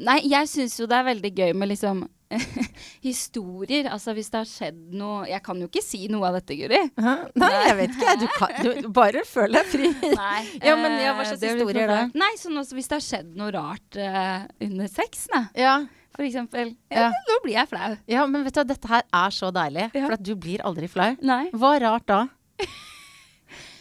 nei, 0.00 0.22
jeg 0.24 0.48
syns 0.48 0.78
jo 0.80 0.88
det 0.88 0.96
er 0.96 1.10
veldig 1.10 1.32
gøy 1.36 1.52
med 1.52 1.68
liksom 1.74 2.06
historier. 3.08 3.88
Altså 3.92 4.14
hvis 4.16 4.30
det 4.32 4.40
har 4.40 4.48
skjedd 4.50 4.78
noe 4.98 5.26
Jeg 5.30 5.42
kan 5.46 5.60
jo 5.62 5.68
ikke 5.68 5.82
si 5.84 6.06
noe 6.12 6.28
av 6.28 6.38
dette, 6.40 6.56
Guri. 6.58 6.80
Nei, 6.98 7.16
Nei, 7.38 7.52
jeg 7.68 7.76
vet 7.80 7.94
ikke. 7.96 8.14
Du, 8.20 8.26
kan, 8.34 8.56
du 8.64 8.88
bare 8.94 9.22
føl 9.28 9.58
deg 9.58 9.70
fri. 9.70 9.90
Nei, 10.22 10.40
ja, 10.60 10.74
men 10.80 10.98
ja, 11.02 11.14
Hva 11.16 11.28
slags 11.28 11.44
eh, 11.44 11.54
historier 11.54 11.92
da? 11.92 12.00
Nei, 12.16 12.32
sånn 12.40 12.58
også 12.62 12.78
hvis 12.78 12.90
det 12.90 12.98
har 12.98 13.06
skjedd 13.06 13.36
noe 13.38 13.52
rart 13.54 14.00
uh, 14.00 14.46
under 14.66 14.90
sex, 14.90 15.28
da. 15.32 15.46
Ja. 15.58 15.76
For 16.16 16.24
eksempel. 16.24 16.72
Ja, 16.88 17.10
ja. 17.10 17.24
Nå 17.28 17.40
blir 17.44 17.58
jeg 17.58 17.68
flau. 17.68 17.90
Ja, 18.08 18.24
men 18.30 18.46
vet 18.46 18.56
du, 18.56 18.62
dette 18.70 18.88
her 18.88 19.04
er 19.04 19.34
så 19.36 19.52
deilig. 19.54 19.90
Ja. 19.90 20.06
For 20.06 20.16
at 20.16 20.24
du 20.24 20.32
blir 20.40 20.64
aldri 20.64 20.88
flau. 20.90 21.12
Nei. 21.20 21.44
Hva 21.52 21.76
rart 21.82 22.08
da? 22.08 22.24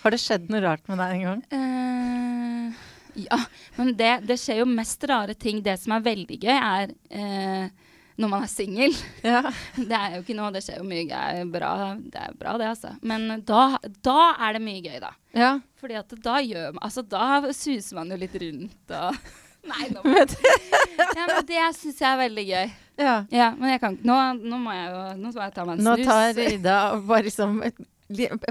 har 0.05 0.13
det 0.13 0.21
skjedd 0.21 0.51
noe 0.53 0.61
rart 0.61 0.83
med 0.91 0.99
deg 1.01 1.15
en 1.15 1.23
gang? 1.25 1.39
Uh, 1.55 2.83
ja, 3.23 3.39
men 3.79 3.95
det, 3.97 4.11
det, 4.27 4.37
skjer 4.37 4.59
jo 4.61 4.67
mest 4.69 5.01
rare 5.09 5.33
ting. 5.39 5.63
Det 5.65 5.77
som 5.81 5.95
er 5.95 6.03
veldig 6.05 6.37
gøy, 6.43 6.53
er 6.53 6.91
uh, 6.91 7.84
når 8.21 8.31
man 8.31 8.45
er 8.45 8.51
singel. 8.51 8.97
Ja. 9.25 9.41
Det 9.75 9.97
er 9.97 10.17
jo 10.17 10.23
ikke 10.23 10.35
noe, 10.37 10.51
det 10.53 10.61
skjer 10.63 10.79
jo 10.79 10.87
mye 10.87 11.05
gøy. 11.09 11.41
Bra, 11.51 11.71
det 11.99 12.21
er 12.21 12.35
bra, 12.37 12.57
det, 12.61 12.69
altså. 12.75 12.93
Men 13.05 13.41
da, 13.47 13.79
da 14.05 14.19
er 14.47 14.57
det 14.57 14.61
mye 14.63 14.83
gøy, 14.85 14.99
da. 15.03 15.11
Ja. 15.35 15.55
Fordi 15.81 15.97
at 15.99 16.13
da 16.23 16.37
gjør 16.39 16.75
man 16.75 16.85
Altså, 16.85 17.03
da 17.03 17.41
suser 17.51 17.97
man 17.97 18.13
jo 18.13 18.19
litt 18.21 18.37
rundt 18.41 18.95
og 18.95 19.17
Nei, 19.65 19.87
nå 19.89 20.03
må 20.05 20.13
ja, 21.17 21.23
men 21.25 21.39
Det 21.47 21.61
syns 21.73 21.97
jeg 21.97 22.05
er 22.05 22.19
veldig 22.19 22.45
gøy. 22.45 22.71
Ja. 23.01 23.15
ja 23.33 23.49
men 23.57 23.73
jeg 23.73 23.81
kan 23.81 23.97
nå, 24.05 24.15
nå 24.37 24.59
må 24.61 24.75
jeg 24.75 24.85
jo 24.93 25.01
Nå 25.19 25.31
må 25.33 25.41
jeg 25.41 25.55
ta 25.55 25.65
meg 25.65 25.79
en 25.79 25.81
snus. 25.81 26.03
Nå 26.03 26.05
tar 26.05 26.41
Ida 26.45 26.77
bare 27.09 27.27
liksom 27.27 27.59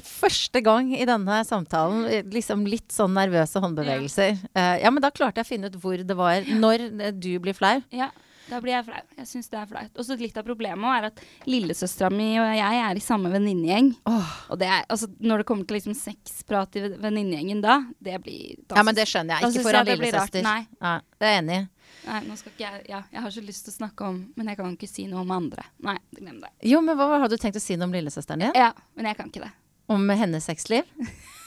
Første 0.03 0.61
gang 0.67 0.91
i 0.97 1.07
denne 1.07 1.39
samtalen 1.47 2.09
liksom 2.35 2.65
litt 2.67 2.91
sånn 2.91 3.15
nervøse 3.15 3.63
håndbevegelser. 3.63 4.33
Ja. 4.35 4.51
Uh, 4.51 4.77
ja, 4.83 4.91
men 4.91 5.05
da 5.05 5.13
klarte 5.15 5.39
jeg 5.39 5.47
å 5.47 5.51
finne 5.53 5.71
ut 5.71 5.79
hvor 5.79 6.03
det 6.03 6.17
var 6.19 6.43
når 6.59 6.89
du 7.15 7.31
blir 7.39 7.55
flau. 7.55 7.77
Ja. 7.95 8.11
Da 8.49 8.61
blir 8.63 8.75
jeg 8.75 8.87
flau. 8.87 9.03
Jeg 9.19 9.29
syns 9.31 9.51
det 9.53 9.59
er 9.61 9.69
flaut. 9.71 9.93
Og 9.99 10.07
så 10.07 10.17
litt 10.21 10.37
av 10.41 10.47
problemet 10.47 10.99
er 10.99 11.09
at 11.11 11.23
lillesøstera 11.49 12.11
mi 12.13 12.31
og 12.43 12.49
jeg 12.59 12.81
er 12.85 12.99
i 12.99 13.05
samme 13.05 13.31
venninnegjeng. 13.33 13.93
Oh. 14.11 14.33
Og 14.53 14.61
det 14.61 14.69
er, 14.69 14.85
altså, 14.93 15.09
når 15.21 15.43
det 15.43 15.49
kommer 15.49 15.69
til 15.69 15.79
liksom 15.79 15.97
sexprat 15.99 16.77
i 16.81 16.85
venninnegjengen 16.93 17.63
da, 17.65 17.79
det 18.05 18.19
blir 18.25 18.59
da, 18.67 18.81
Ja, 18.81 18.87
men 18.87 18.99
det 18.99 19.07
skjønner 19.11 19.41
jeg. 19.41 19.55
Ikke 19.55 19.69
foran 19.69 19.89
lillesøster. 19.89 20.45
Nei. 20.45 20.59
Ja, 20.81 20.99
det 21.21 21.31
er 21.31 21.37
jeg 21.37 21.45
enig 21.45 21.61
i. 21.63 21.69
Nei, 22.05 22.19
nå 22.27 22.35
skal 22.37 22.53
ikke 22.53 22.65
jeg 22.65 22.83
Ja, 22.91 22.99
jeg 23.13 23.23
har 23.25 23.33
så 23.33 23.43
lyst 23.45 23.65
til 23.65 23.73
å 23.73 23.75
snakke 23.77 24.07
om 24.09 24.17
Men 24.37 24.49
jeg 24.51 24.59
kan 24.59 24.73
ikke 24.75 24.89
si 24.91 25.07
noe 25.09 25.23
om 25.23 25.31
andre. 25.33 25.65
Nei, 25.85 25.97
glem 26.17 26.41
det. 26.43 26.51
Jo, 26.69 26.83
men 26.85 26.99
hva 26.99 27.07
har 27.23 27.31
du 27.33 27.39
tenkt 27.41 27.61
å 27.61 27.63
si 27.63 27.79
noe 27.79 27.89
om 27.89 27.97
lillesøsteren 27.97 28.45
din? 28.45 28.59
Ja, 28.59 28.73
men 28.99 29.09
jeg 29.09 29.21
kan 29.21 29.31
ikke 29.31 29.47
det. 29.47 29.55
Om 29.93 30.09
hennes 30.17 30.49
sexliv? 30.51 30.89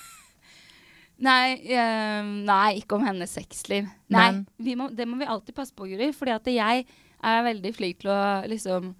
Nei, 1.19 1.57
eh, 1.73 2.21
nei, 2.45 2.77
ikke 2.81 2.97
om 2.99 3.05
hennes 3.07 3.31
sexliv. 3.33 3.87
Nei, 4.13 4.43
vi 4.61 4.75
må, 4.77 4.89
det 4.93 5.07
må 5.09 5.17
vi 5.17 5.25
alltid 5.25 5.55
passe 5.57 5.73
på, 5.73 5.87
Guri. 5.89 6.11
Fordi 6.13 6.35
at 6.35 6.49
jeg 6.51 6.85
er 7.25 7.43
veldig 7.47 7.71
flink 7.73 8.03
til 8.03 8.11
å 8.13 8.19
liksom 8.45 8.91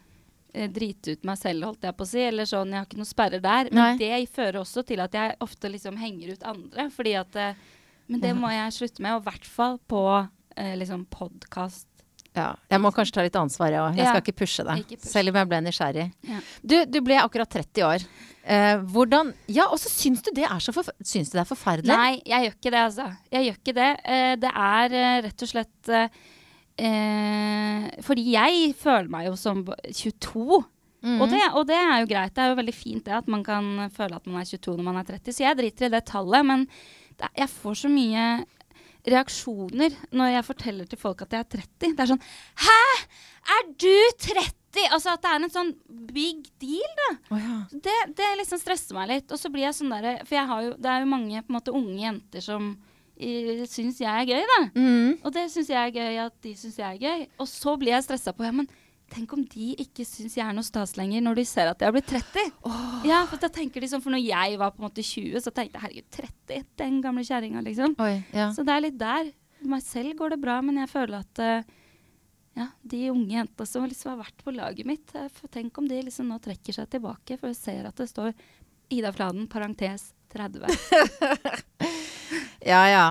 eh, 0.53 0.65
drite 0.73 1.13
ut 1.13 1.27
meg 1.29 1.37
selv, 1.37 1.67
holdt 1.69 1.85
jeg 1.85 1.97
på 1.99 2.07
å 2.07 2.09
si. 2.09 2.23
Eller 2.25 2.49
sånn, 2.49 2.73
jeg 2.73 2.81
har 2.81 2.87
ikke 2.89 3.01
noe 3.03 3.11
sperrer 3.11 3.43
der. 3.43 3.69
Men 3.71 3.83
Nei. 3.83 3.97
det 4.01 4.23
fører 4.33 4.61
også 4.63 4.81
til 4.89 5.03
at 5.05 5.13
jeg 5.13 5.35
ofte 5.45 5.69
liksom 5.69 5.99
henger 6.01 6.33
ut 6.33 6.47
andre. 6.55 6.87
Fordi 6.95 7.13
at 7.21 7.35
eh, 7.35 7.53
Men 8.07 8.21
det 8.23 8.33
må 8.39 8.49
jeg 8.49 8.73
slutte 8.73 9.03
med, 9.03 9.13
og 9.17 9.21
i 9.21 9.29
hvert 9.29 9.45
fall 9.45 9.77
på 9.91 10.01
eh, 10.55 10.73
liksom 10.79 11.05
podkast. 11.11 11.85
Ja. 12.37 12.51
Jeg 12.69 12.81
må 12.81 12.91
kanskje 12.93 13.13
ta 13.17 13.23
litt 13.25 13.37
ansvar, 13.39 13.71
jeg 13.73 13.81
òg. 13.81 13.95
Jeg 13.97 14.05
Ja. 14.05 14.11
skal 14.13 14.21
ikke 14.25 14.39
pushe 14.41 14.63
deg. 14.65 14.81
Ikke 14.85 14.97
push. 15.01 15.09
Selv 15.11 15.29
om 15.29 15.35
jeg 15.41 15.49
ble 15.49 15.61
nysgjerrig. 15.65 16.07
Ja. 16.29 16.39
Du, 16.61 16.75
du 16.85 16.99
ble 17.01 17.17
akkurat 17.21 17.49
30 17.49 17.85
år. 17.85 18.05
Eh, 18.47 18.79
hvordan 18.93 19.33
Ja, 19.51 19.65
og 19.67 19.79
så 19.81 19.89
syns 19.91 20.21
du 20.23 20.29
det 20.31 20.45
er 20.47 20.61
så 20.63 20.71
forf 20.71 20.87
Syns 21.03 21.33
du 21.33 21.35
det 21.35 21.41
er 21.43 21.49
forferdelig? 21.49 21.91
Nei, 21.91 22.21
jeg 22.23 22.45
gjør 22.45 22.53
ikke 22.55 22.71
det, 22.71 22.79
altså. 22.85 23.07
Jeg 23.33 23.47
gjør 23.47 23.57
ikke 23.59 23.75
det. 23.75 23.89
Eh, 24.07 24.33
det 24.39 24.51
er 24.63 24.95
eh, 25.01 25.17
rett 25.25 25.43
og 25.43 25.51
slett 25.51 25.91
eh, 25.91 26.21
eh, 26.87 27.87
Fordi 28.07 28.25
jeg 28.31 28.71
føler 28.79 29.11
meg 29.11 29.27
jo 29.27 29.35
som 29.39 29.65
22. 29.67 30.61
Mm. 31.03 31.19
Og, 31.21 31.25
det, 31.29 31.41
og 31.59 31.67
det 31.67 31.77
er 31.77 31.97
jo 32.01 32.09
greit. 32.13 32.35
Det 32.35 32.43
er 32.43 32.53
jo 32.53 32.59
veldig 32.61 32.75
fint 32.75 33.05
det 33.05 33.17
at 33.19 33.27
man 33.31 33.43
kan 33.45 33.89
føle 33.93 34.15
at 34.15 34.29
man 34.31 34.39
er 34.41 34.47
22 34.47 34.77
når 34.77 34.87
man 34.87 35.01
er 35.01 35.09
30. 35.11 35.35
Så 35.35 35.43
jeg 35.43 35.59
driter 35.59 35.89
i 35.89 35.95
det 35.97 36.05
tallet. 36.07 36.47
Men 36.47 36.63
det, 37.19 37.31
jeg 37.43 37.51
får 37.51 37.81
så 37.83 37.91
mye 37.91 38.27
reaksjoner 39.07 39.99
når 40.15 40.33
jeg 40.37 40.47
forteller 40.47 40.87
til 40.87 40.99
folk 41.03 41.21
at 41.27 41.35
jeg 41.35 41.43
er 41.43 41.51
30. 41.59 41.91
Det 41.99 42.05
er 42.05 42.13
sånn 42.15 42.23
Hæ! 42.63 42.79
Er 43.57 43.69
du 43.75 43.93
30?! 44.23 44.66
Altså 44.91 45.13
at 45.13 45.23
det 45.23 45.31
er 45.31 45.43
en 45.43 45.53
sånn 45.53 45.71
big 46.13 46.47
deal, 46.61 46.91
da. 47.01 47.09
Oh, 47.31 47.39
ja. 47.41 47.57
Det, 47.71 47.95
det 48.17 48.33
liksom 48.41 48.61
stresser 48.61 48.97
meg 48.97 49.09
litt. 49.11 49.31
Og 49.33 49.41
så 49.41 49.51
blir 49.53 49.67
jeg 49.67 49.77
sånn 49.77 49.93
derre 49.93 50.17
For 50.23 50.37
jeg 50.37 50.49
har 50.51 50.65
jo, 50.67 50.75
det 50.77 50.91
er 50.91 51.03
jo 51.03 51.13
mange 51.13 51.43
måte 51.51 51.75
unge 51.75 51.99
jenter 52.01 52.43
som 52.45 52.73
uh, 52.73 53.63
syns 53.69 54.01
jeg 54.03 54.11
er 54.11 54.33
gøy, 54.33 54.49
da. 54.53 54.59
Mm. 54.77 55.15
Og 55.21 55.31
det 55.35 55.47
syns 55.53 55.71
jeg 55.73 55.79
er 55.81 55.95
gøy 55.95 56.19
at 56.27 56.35
de 56.45 56.57
syns 56.59 56.81
jeg 56.81 56.99
er 56.99 57.07
gøy. 57.07 57.25
Og 57.41 57.49
så 57.51 57.77
blir 57.79 57.95
jeg 57.95 58.07
stressa 58.07 58.35
på 58.37 58.47
ja, 58.47 58.53
men 58.55 58.69
tenk 59.11 59.31
om 59.33 59.43
de 59.47 59.71
ikke 59.79 60.03
syns 60.07 60.35
jeg 60.35 60.43
er 60.43 60.55
noe 60.55 60.67
stas 60.67 60.97
lenger 60.99 61.23
når 61.23 61.39
de 61.39 61.45
ser 61.47 61.69
at 61.71 61.81
jeg 61.81 61.87
har 61.87 61.95
blitt 61.95 62.09
30. 62.11 62.53
Ja, 63.07 63.21
for 63.29 63.39
da 63.41 63.49
tenker 63.53 63.83
de 63.83 63.89
sånn, 63.91 64.03
for 64.03 64.13
når 64.13 64.23
jeg 64.25 64.59
var 64.59 64.73
på 64.75 64.81
en 64.81 64.87
måte 64.89 65.05
20, 65.05 65.39
så 65.43 65.53
tenkte 65.55 65.79
jeg 65.79 65.85
herregud, 65.85 66.07
30, 66.17 66.69
den 66.83 67.01
gamle 67.05 67.23
kjerringa, 67.27 67.63
liksom. 67.65 67.95
Oi, 68.03 68.15
ja. 68.35 68.49
Så 68.55 68.67
det 68.67 68.75
er 68.75 68.83
litt 68.89 68.99
der. 68.99 69.31
For 69.57 69.71
meg 69.71 69.85
selv 69.85 70.17
går 70.19 70.35
det 70.35 70.41
bra, 70.43 70.59
men 70.65 70.81
jeg 70.81 70.91
føler 70.91 71.23
at 71.23 71.43
eh, 71.43 71.77
ja, 72.57 72.67
de 72.81 73.03
unge 73.13 73.35
jentene 73.35 73.67
som 73.69 73.85
liksom 73.85 74.15
har 74.15 74.21
vært 74.23 74.43
på 74.43 74.53
laget 74.55 74.87
mitt, 74.89 75.11
eh, 75.15 75.29
tenk 75.53 75.77
om 75.77 75.87
de 75.89 75.99
liksom 76.07 76.29
nå 76.31 76.39
trekker 76.41 76.73
seg 76.73 76.89
tilbake, 76.89 77.37
for 77.37 77.51
jeg 77.51 77.59
ser 77.59 77.89
at 77.89 77.99
det 78.01 78.09
står 78.09 78.33
Ida 78.89 79.11
Fladen, 79.13 79.45
parentes 79.51 80.09
30. 80.33 80.65
ja 82.71 82.81
ja. 82.91 83.05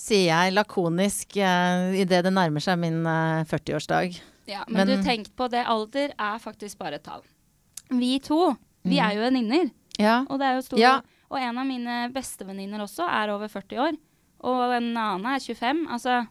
Sier 0.00 0.30
jeg 0.30 0.54
lakonisk 0.56 1.36
uh, 1.44 1.92
idet 2.00 2.22
det 2.24 2.32
nærmer 2.32 2.62
seg 2.64 2.78
min 2.80 3.02
eh, 3.04 3.42
40-årsdag. 3.50 4.16
Ja, 4.48 4.62
men, 4.66 4.86
Men- 4.88 4.88
du 4.88 5.04
tenk 5.04 5.28
på 5.36 5.48
det, 5.52 5.60
alder 5.68 6.14
er 6.16 6.40
faktisk 6.40 6.80
bare 6.80 6.96
et 6.96 7.04
tall. 7.04 7.20
Vi 7.90 8.14
to, 8.24 8.54
vi 8.86 8.96
er 9.02 9.12
jo 9.18 9.26
venninner. 9.26 9.68
Ja. 10.00 10.22
Og, 10.30 10.38
det 10.40 10.46
er 10.48 10.56
jo 10.56 10.78
Ja. 10.80 10.94
og 11.28 11.38
en 11.38 11.58
av 11.60 11.66
mine 11.68 12.08
bestevenninner 12.14 12.80
også 12.80 13.04
er 13.04 13.28
over 13.34 13.48
40 13.52 13.78
år. 13.78 13.98
Og 14.40 14.72
en 14.72 14.96
annen 14.96 15.26
er 15.34 15.38
25. 15.38 15.84
Altså, 15.92 16.22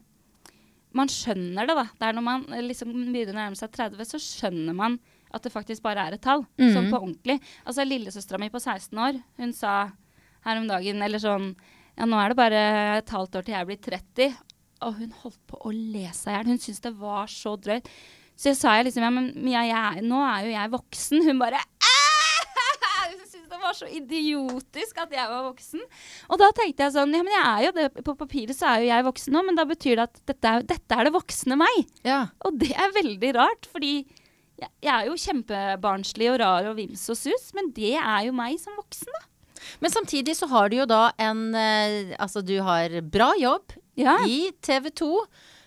man 0.97 1.07
skjønner 1.11 1.67
det, 1.69 1.75
da. 1.77 1.83
Det 1.99 2.07
er 2.09 2.13
når 2.17 2.25
man 2.25 2.45
eh, 2.53 2.61
liksom 2.65 2.93
begynner 2.93 3.33
å 3.35 3.39
nærme 3.39 3.59
seg 3.59 3.71
30, 3.75 4.05
så 4.09 4.19
skjønner 4.21 4.73
man 4.75 4.99
at 5.33 5.43
det 5.45 5.51
faktisk 5.53 5.83
bare 5.85 6.07
er 6.09 6.15
et 6.17 6.23
tall. 6.25 6.45
Mm. 6.57 6.71
Sånn 6.73 6.87
på 6.89 6.97
ordentlig. 7.03 7.35
Altså, 7.65 7.85
lillesøstera 7.85 8.39
mi 8.41 8.49
på 8.49 8.57
16 8.63 8.97
år, 8.97 9.19
hun 9.37 9.51
sa 9.53 9.73
her 10.47 10.57
om 10.61 10.65
dagen, 10.69 11.01
eller 11.05 11.21
sånn 11.21 11.51
Ja, 11.99 12.05
nå 12.07 12.15
er 12.17 12.31
det 12.31 12.37
bare 12.39 12.59
et 13.01 13.09
halvt 13.11 13.35
år 13.35 13.43
til 13.45 13.53
jeg 13.57 13.67
blir 13.67 13.81
30. 13.83 14.37
Og 14.87 14.93
hun 15.01 15.11
holdt 15.21 15.39
på 15.51 15.57
å 15.67 15.73
le 15.75 16.05
seg 16.15 16.31
i 16.31 16.37
hjel. 16.37 16.47
Hun 16.53 16.61
syntes 16.63 16.79
det 16.85 16.93
var 16.95 17.27
så 17.27 17.57
drøyt. 17.59 17.89
Så 18.39 18.53
jeg 18.53 18.55
sa 18.61 18.77
jeg 18.77 18.87
liksom 18.87 19.03
Ja, 19.03 19.09
men 19.11 19.33
Mia, 19.35 19.65
er- 19.67 20.01
nå 20.01 20.21
er 20.23 20.45
jo 20.47 20.53
jeg 20.55 20.71
voksen. 20.77 21.25
Hun 21.27 21.41
bare 21.43 21.59
«Æ!» 21.59 21.98
Det 23.49 23.59
var 23.61 23.73
så 23.77 23.87
idiotisk 23.89 24.99
at 25.01 25.11
jeg 25.15 25.29
var 25.31 25.43
voksen. 25.47 25.81
Og 26.29 26.39
da 26.41 26.49
tenkte 26.57 26.85
jeg 26.85 26.93
sånn 26.95 27.13
Ja, 27.17 27.23
men 27.25 27.33
jeg 27.33 27.45
er 27.49 27.65
jo 27.67 27.71
det. 27.79 27.87
På 28.05 28.15
papiret 28.19 28.55
så 28.57 28.67
er 28.73 28.83
jo 28.83 28.89
jeg 28.91 29.07
voksen 29.09 29.33
nå, 29.35 29.43
men 29.47 29.57
da 29.57 29.65
betyr 29.69 29.97
det 29.99 30.05
at 30.09 30.21
dette 30.29 30.51
er, 30.55 30.65
dette 30.69 30.97
er 30.99 31.09
det 31.09 31.15
voksne 31.17 31.57
meg. 31.59 31.79
ja. 32.07 32.21
Og 32.45 32.59
det 32.61 32.71
er 32.77 32.93
veldig 32.95 33.33
rart, 33.39 33.67
fordi 33.73 33.93
jeg, 34.59 34.69
jeg 34.83 34.91
er 34.93 35.07
jo 35.07 35.17
kjempebarnslig 35.23 36.29
og 36.33 36.39
rar 36.41 36.69
og 36.71 36.77
vims 36.77 37.05
og 37.09 37.17
sus, 37.17 37.49
men 37.55 37.69
det 37.75 37.93
er 37.97 38.25
jo 38.27 38.33
meg 38.35 38.57
som 38.61 38.75
voksen, 38.79 39.11
da. 39.15 39.25
Men 39.83 39.91
samtidig 39.91 40.37
så 40.39 40.47
har 40.51 40.69
du 40.71 40.77
jo 40.79 40.85
da 40.87 41.09
en 41.19 41.41
eh, 41.57 42.13
Altså, 42.15 42.39
du 42.45 42.53
har 42.63 42.93
bra 43.11 43.33
jobb 43.39 43.73
Ja. 43.99 44.13
i 44.23 44.51
TV 44.63 44.87
2. 45.01 45.09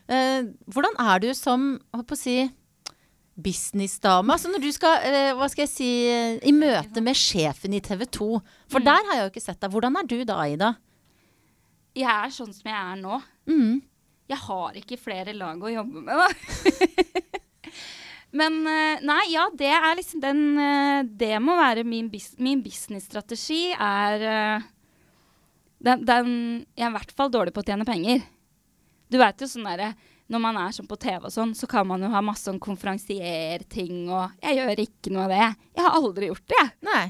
Eh, 0.08 0.46
hvordan 0.72 0.96
er 1.02 1.20
du 1.20 1.28
som, 1.36 1.74
holdt 1.92 2.08
på 2.08 2.16
å 2.16 2.20
si 2.22 2.36
Businessdame. 3.42 4.32
Altså 4.34 4.48
når 4.52 4.60
du 4.62 4.70
skal, 4.72 4.98
eh, 5.08 5.32
hva 5.36 5.48
skal 5.50 5.64
jeg 5.66 5.72
si, 5.72 5.90
eh, 6.08 6.38
i 6.48 6.52
møte 6.56 7.02
med 7.04 7.14
sjefen 7.18 7.74
i 7.74 7.80
TV 7.84 8.04
2. 8.06 8.40
For 8.70 8.78
Mm. 8.80 8.84
der 8.84 9.04
har 9.08 9.14
jeg 9.18 9.24
jo 9.26 9.30
ikke 9.32 9.42
sett 9.44 9.60
deg. 9.60 9.70
Hvordan 9.70 9.96
er 9.98 10.06
du 10.06 10.24
da, 10.24 10.38
Ida? 10.46 10.76
Jeg 11.94 12.08
er 12.08 12.28
sånn 12.32 12.54
som 12.54 12.62
jeg 12.70 12.74
er 12.74 12.96
nå. 13.02 13.18
Mm. 13.46 13.82
Jeg 14.30 14.38
har 14.38 14.72
ikke 14.80 14.96
flere 14.98 15.34
lag 15.36 15.58
å 15.60 15.68
jobbe 15.74 16.02
med, 16.02 16.16
da. 16.16 16.28
Men 18.32 18.62
eh, 18.66 18.98
nei, 19.04 19.26
ja, 19.34 19.48
det 19.52 19.68
er 19.68 19.94
liksom 19.98 20.20
den 20.22 20.38
Det 21.18 21.34
må 21.44 21.52
være 21.58 21.84
min, 21.84 22.06
bus 22.08 22.30
min 22.40 22.62
businessstrategi 22.64 23.74
er 23.76 24.18
den, 25.82 26.04
den 26.06 26.30
Jeg 26.78 26.86
er 26.86 26.90
i 26.90 26.94
hvert 26.96 27.12
fall 27.12 27.28
dårlig 27.34 27.52
på 27.52 27.60
å 27.60 27.66
tjene 27.66 27.84
penger. 27.84 28.22
Du 29.12 29.18
veit 29.20 29.36
jo 29.42 29.46
sånn 29.50 29.66
derre 29.68 29.90
Når 30.32 30.40
man 30.40 30.58
er 30.62 30.72
sånn 30.72 30.88
på 30.88 30.96
TV 31.00 31.26
og 31.28 31.32
sånn, 31.34 31.52
så 31.56 31.68
kan 31.68 31.84
man 31.88 32.02
jo 32.04 32.08
ha 32.12 32.22
masse 32.24 32.46
sånn 32.48 32.60
konferansierting 32.62 34.06
og 34.08 34.38
Jeg 34.40 34.56
gjør 34.60 34.80
ikke 34.86 35.12
noe 35.12 35.26
av 35.26 35.34
det. 35.34 35.48
Jeg 35.76 35.84
har 35.84 35.98
aldri 35.98 36.30
gjort 36.30 36.46
det, 36.48 36.60
jeg. 36.62 36.72
Nei. 36.88 37.02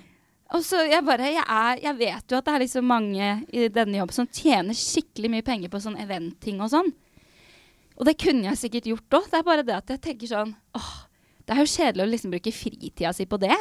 Og 0.52 0.64
så 0.66 0.82
jeg 0.84 1.04
bare, 1.06 1.30
jeg, 1.32 1.44
er, 1.48 1.78
jeg 1.80 1.96
vet 1.96 2.32
jo 2.32 2.36
at 2.36 2.44
det 2.48 2.52
er 2.52 2.62
liksom 2.66 2.84
mange 2.90 3.28
i 3.56 3.68
denne 3.72 3.96
jobben 4.02 4.16
som 4.18 4.28
tjener 4.28 4.76
skikkelig 4.76 5.30
mye 5.32 5.46
penger 5.46 5.72
på 5.72 5.80
sånn 5.80 5.96
eventting 6.02 6.60
og 6.60 6.68
sånn. 6.74 6.90
Og 7.96 8.08
det 8.08 8.18
kunne 8.20 8.50
jeg 8.50 8.60
sikkert 8.60 8.90
gjort 8.90 9.16
òg. 9.20 9.30
Det 9.30 9.38
er 9.38 9.46
bare 9.46 9.64
det 9.64 9.78
at 9.78 9.94
jeg 9.94 10.02
tenker 10.04 10.32
sånn 10.32 10.52
åh, 10.76 10.92
Det 11.46 11.54
er 11.54 11.62
jo 11.62 11.72
kjedelig 11.72 12.04
å 12.04 12.10
liksom 12.10 12.34
bruke 12.34 12.52
fritida 12.54 13.12
si 13.16 13.26
på 13.28 13.38
det. 13.40 13.56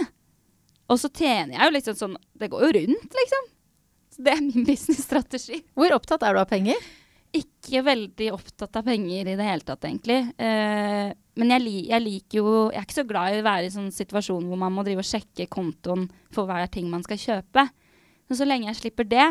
Og 0.92 1.00
så 1.00 1.12
tjener 1.14 1.56
jeg 1.56 1.64
jo 1.64 1.76
liksom 1.78 1.98
sånn 2.00 2.18
Det 2.40 2.50
går 2.52 2.66
jo 2.66 2.74
rundt, 2.80 3.20
liksom. 3.22 3.48
Så 4.12 4.26
det 4.26 4.34
er 4.36 4.44
min 4.44 4.66
businessstrategi. 4.70 5.62
Hvor 5.78 5.96
opptatt 5.96 6.26
er 6.28 6.36
du 6.36 6.42
av 6.44 6.50
penger? 6.52 6.90
Ikke 7.32 7.80
veldig 7.86 8.28
opptatt 8.36 8.76
av 8.76 8.88
penger 8.88 9.30
i 9.32 9.36
det 9.40 9.46
hele 9.48 9.64
tatt, 9.64 9.86
egentlig. 9.88 10.20
Eh, 10.36 11.12
men 11.40 11.54
jeg, 11.54 11.76
jeg 11.88 12.04
liker 12.04 12.38
jo 12.42 12.48
Jeg 12.74 12.82
er 12.82 12.88
ikke 12.88 12.98
så 12.98 13.06
glad 13.08 13.32
i 13.32 13.40
å 13.40 13.46
være 13.46 13.70
i 13.70 13.72
sånn 13.72 13.92
situasjon 13.96 14.50
hvor 14.50 14.60
man 14.60 14.74
må 14.76 14.84
drive 14.84 15.00
og 15.04 15.08
sjekke 15.08 15.48
kontoen 15.52 16.10
for 16.36 16.50
hver 16.50 16.68
ting 16.74 16.90
man 16.92 17.06
skal 17.08 17.22
kjøpe. 17.22 17.66
Men 18.28 18.40
så 18.40 18.48
lenge 18.48 18.68
jeg 18.68 18.82
slipper 18.82 19.08
det, 19.08 19.28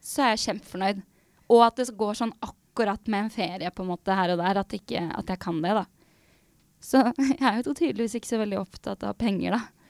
så 0.00 0.24
er 0.24 0.34
jeg 0.34 0.44
kjempefornøyd. 0.46 1.04
Og 1.52 1.64
at 1.66 1.82
det 1.82 1.92
går 1.98 2.18
sånn 2.22 2.32
akkurat 2.40 3.12
med 3.12 3.26
en 3.26 3.34
ferie 3.34 3.72
på 3.72 3.84
en 3.84 3.92
måte 3.92 4.16
her 4.16 4.32
og 4.32 4.40
der, 4.40 4.62
at, 4.62 4.72
ikke, 4.76 5.04
at 5.12 5.32
jeg 5.34 5.42
kan 5.42 5.60
det, 5.64 5.76
da. 5.76 5.84
Så 6.82 7.04
jeg 7.28 7.44
er 7.52 7.60
jo 7.60 7.76
tydeligvis 7.76 8.16
ikke 8.18 8.32
så 8.32 8.40
veldig 8.40 8.60
opptatt 8.62 9.04
av 9.08 9.16
penger, 9.20 9.58
da. 9.58 9.81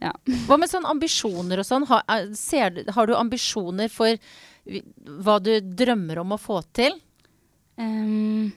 Ja. 0.00 0.12
Hva 0.48 0.56
med 0.58 0.70
sånn 0.72 0.86
ambisjoner 0.88 1.60
og 1.62 1.66
sånn? 1.68 1.84
Har, 1.86 2.02
er- 2.10 2.32
ser, 2.38 2.80
har 2.96 3.06
du 3.06 3.14
ambisjoner 3.14 3.90
for 3.92 4.16
hva 5.26 5.36
du 5.42 5.52
drømmer 5.60 6.18
om 6.22 6.32
å 6.34 6.40
få 6.40 6.60
til? 6.74 6.96
Um, 7.76 8.52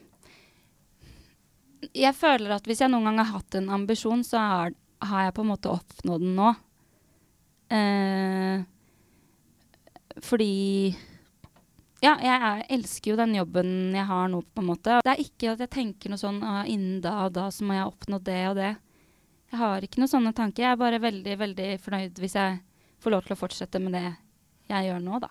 jeg 1.93 2.13
føler 2.17 2.56
at 2.56 2.65
hvis 2.67 2.82
jeg 2.82 2.89
noen 2.93 3.06
gang 3.10 3.19
har 3.21 3.34
hatt 3.39 3.58
en 3.60 3.69
ambisjon, 3.74 4.24
så 4.26 4.38
har, 4.41 4.74
har 5.06 5.28
jeg 5.28 5.36
på 5.38 5.43
en 5.45 5.52
måte 5.54 5.74
oppnådd 5.74 6.24
den 6.26 6.36
nå. 6.38 6.54
Uh, 7.74 8.63
fordi 10.22 10.93
Ja, 12.03 12.12
jeg 12.22 12.36
er, 12.38 12.59
elsker 12.76 13.12
jo 13.14 13.18
den 13.18 13.34
jobben 13.38 13.70
jeg 13.95 14.05
har 14.05 14.28
nå, 14.30 14.41
på 14.53 14.62
en 14.62 14.68
måte. 14.70 14.99
Det 15.05 15.14
er 15.16 15.22
ikke 15.24 15.53
at 15.55 15.64
jeg 15.64 15.72
tenker 15.74 16.12
noe 16.14 16.22
sånn 16.22 16.41
ah, 16.45 16.64
innen 16.70 16.99
da 17.01 17.26
og 17.26 17.34
da 17.38 17.47
så 17.53 17.66
må 17.66 17.74
jeg 17.78 17.88
oppnå 17.89 18.20
det 18.24 18.41
og 18.51 18.57
det. 18.59 18.74
Jeg 19.52 19.62
har 19.62 19.86
ikke 19.86 20.02
noen 20.02 20.12
sånne 20.12 20.34
tanker. 20.36 20.66
Jeg 20.66 20.74
er 20.76 20.82
bare 20.82 21.02
veldig, 21.04 21.38
veldig 21.39 21.72
fornøyd 21.84 22.22
hvis 22.24 22.38
jeg 22.38 22.60
får 23.04 23.14
lov 23.14 23.26
til 23.26 23.36
å 23.36 23.39
fortsette 23.39 23.82
med 23.84 23.96
det 23.96 24.06
jeg 24.72 24.88
gjør 24.89 25.02
nå, 25.04 25.20
da. 25.22 25.30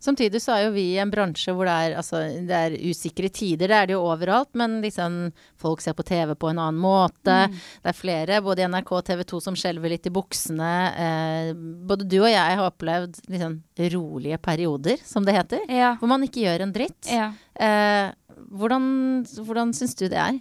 Samtidig 0.00 0.40
så 0.44 0.52
er 0.54 0.62
jo 0.66 0.72
vi 0.74 0.82
i 0.92 0.98
en 1.00 1.10
bransje 1.12 1.52
hvor 1.56 1.68
det 1.68 1.72
er, 1.72 1.94
altså, 2.00 2.20
det 2.48 2.56
er 2.56 2.74
usikre 2.84 3.30
tider. 3.32 3.70
Det 3.72 3.76
er 3.76 3.88
det 3.88 3.94
jo 3.96 4.02
overalt, 4.04 4.50
men 4.56 4.78
liksom 4.84 5.16
folk 5.60 5.80
ser 5.84 5.96
på 5.96 6.04
TV 6.06 6.34
på 6.36 6.50
en 6.52 6.60
annen 6.60 6.80
måte. 6.80 7.36
Det 7.48 7.90
er 7.92 7.96
flere, 7.96 8.42
både 8.44 8.64
i 8.64 8.68
NRK 8.68 8.92
og 8.98 9.06
TV 9.08 9.24
2, 9.32 9.40
som 9.46 9.56
skjelver 9.56 9.92
litt 9.92 10.08
i 10.08 10.12
buksene. 10.12 10.72
Eh, 11.06 11.50
både 11.88 12.08
du 12.08 12.18
og 12.22 12.28
jeg 12.28 12.58
har 12.60 12.64
opplevd 12.68 13.22
liksom 13.32 13.56
rolige 13.96 14.40
perioder, 14.44 15.00
som 15.04 15.24
det 15.28 15.36
heter. 15.36 15.64
Ja. 15.72 15.94
Hvor 16.00 16.12
man 16.12 16.24
ikke 16.28 16.44
gjør 16.44 16.66
en 16.66 16.76
dritt. 16.76 17.00
ja. 17.12 17.32
Eh, 17.56 18.12
hvordan 18.52 19.24
hvordan 19.46 19.70
syns 19.72 19.94
du 19.96 20.02
det 20.12 20.18
er? 20.20 20.36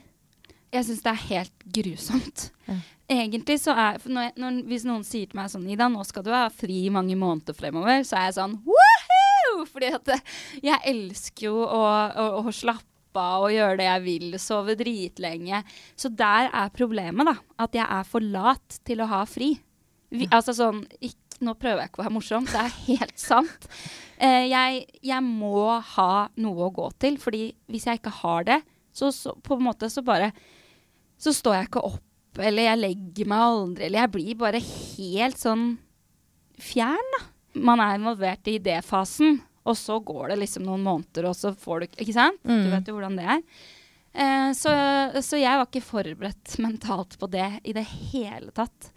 Jeg 0.76 0.84
syns 0.84 1.00
det 1.06 1.12
er 1.14 1.22
helt 1.30 1.64
grusomt. 1.78 2.50
Ja. 2.68 2.76
Egentlig 3.12 3.60
så 3.62 3.74
er 3.78 4.00
når, 4.10 4.24
jeg- 4.30 4.38
når, 4.42 4.56
Hvis 4.70 4.86
noen 4.88 5.04
sier 5.06 5.28
til 5.30 5.38
meg 5.38 5.52
sånn 5.52 5.68
Ida, 5.70 5.88
nå 5.94 6.04
skal 6.08 6.24
du 6.26 6.32
ha 6.34 6.48
fri 6.50 6.86
i 6.88 6.94
mange 6.94 7.16
måneder 7.20 7.54
fremover, 7.54 8.02
så 8.08 8.18
er 8.18 8.24
jeg 8.32 8.38
sånn 8.40 8.56
Woohoo! 8.66 9.66
Fordi 9.70 9.92
at 9.94 10.10
jeg 10.64 10.80
elsker 10.90 11.46
jo 11.48 11.60
å, 11.64 11.82
å, 12.18 12.26
å 12.42 12.52
slappe 12.52 12.84
og 13.16 13.52
gjøre 13.54 13.78
det 13.80 13.86
jeg 13.88 14.02
vil, 14.04 14.34
sove 14.42 14.74
dritlenge. 14.76 15.62
Så 15.96 16.10
der 16.12 16.50
er 16.52 16.74
problemet, 16.76 17.24
da. 17.30 17.36
At 17.64 17.78
jeg 17.78 17.86
er 17.88 18.04
for 18.10 18.20
lat 18.20 18.80
til 18.84 19.00
å 19.00 19.08
ha 19.08 19.22
fri. 19.30 19.54
Vi, 20.12 20.28
altså 20.32 20.56
sånn 20.58 20.82
ikke, 21.00 21.22
Nå 21.44 21.52
prøver 21.60 21.82
jeg 21.84 21.90
ikke 21.92 22.00
å 22.00 22.04
være 22.06 22.14
morsom, 22.16 22.46
det 22.48 22.56
er 22.62 22.76
helt 22.88 23.18
sant. 23.20 23.66
Eh, 24.24 24.46
jeg, 24.48 24.86
jeg 25.04 25.24
må 25.26 25.66
ha 25.84 26.30
noe 26.40 26.68
å 26.70 26.72
gå 26.72 26.86
til, 27.04 27.18
fordi 27.20 27.50
hvis 27.68 27.88
jeg 27.90 28.00
ikke 28.00 28.14
har 28.22 28.46
det, 28.48 28.62
så, 28.96 29.10
så 29.12 29.34
på 29.44 29.58
en 29.58 29.66
måte 29.68 29.90
så 29.92 30.00
bare 30.08 30.30
Så 31.20 31.34
står 31.36 31.58
jeg 31.58 31.68
ikke 31.68 31.84
opp, 31.90 32.00
eller 32.40 32.64
jeg 32.70 32.80
legger 32.82 33.28
meg 33.32 33.40
aldri, 33.46 33.86
eller 33.86 34.00
jeg 34.02 34.12
blir 34.12 34.36
bare 34.42 34.60
helt 34.66 35.38
sånn 35.40 35.66
fjern, 36.62 37.12
da. 37.18 37.24
Man 37.56 37.80
er 37.80 37.96
involvert 37.98 38.48
i 38.52 38.58
idéfasen, 38.60 39.38
og 39.66 39.78
så 39.80 40.00
går 40.04 40.34
det 40.34 40.40
liksom 40.44 40.66
noen 40.68 40.84
måneder, 40.84 41.30
og 41.30 41.36
så 41.40 41.54
får 41.58 41.80
du 41.80 41.88
Ikke 42.04 42.14
sant? 42.14 42.42
Du 42.44 42.52
Mm. 42.52 42.72
vet 42.72 42.88
jo 42.88 42.94
hvordan 42.98 43.16
det 43.18 43.26
er. 43.26 43.42
Eh, 44.16 44.52
så, 44.54 44.72
så 45.24 45.40
jeg 45.40 45.58
var 45.58 45.66
ikke 45.66 45.82
forberedt 45.84 46.58
mentalt 46.60 47.18
på 47.20 47.30
det 47.32 47.60
i 47.64 47.74
det 47.74 47.86
hele 48.12 48.52
tatt. 48.56 48.92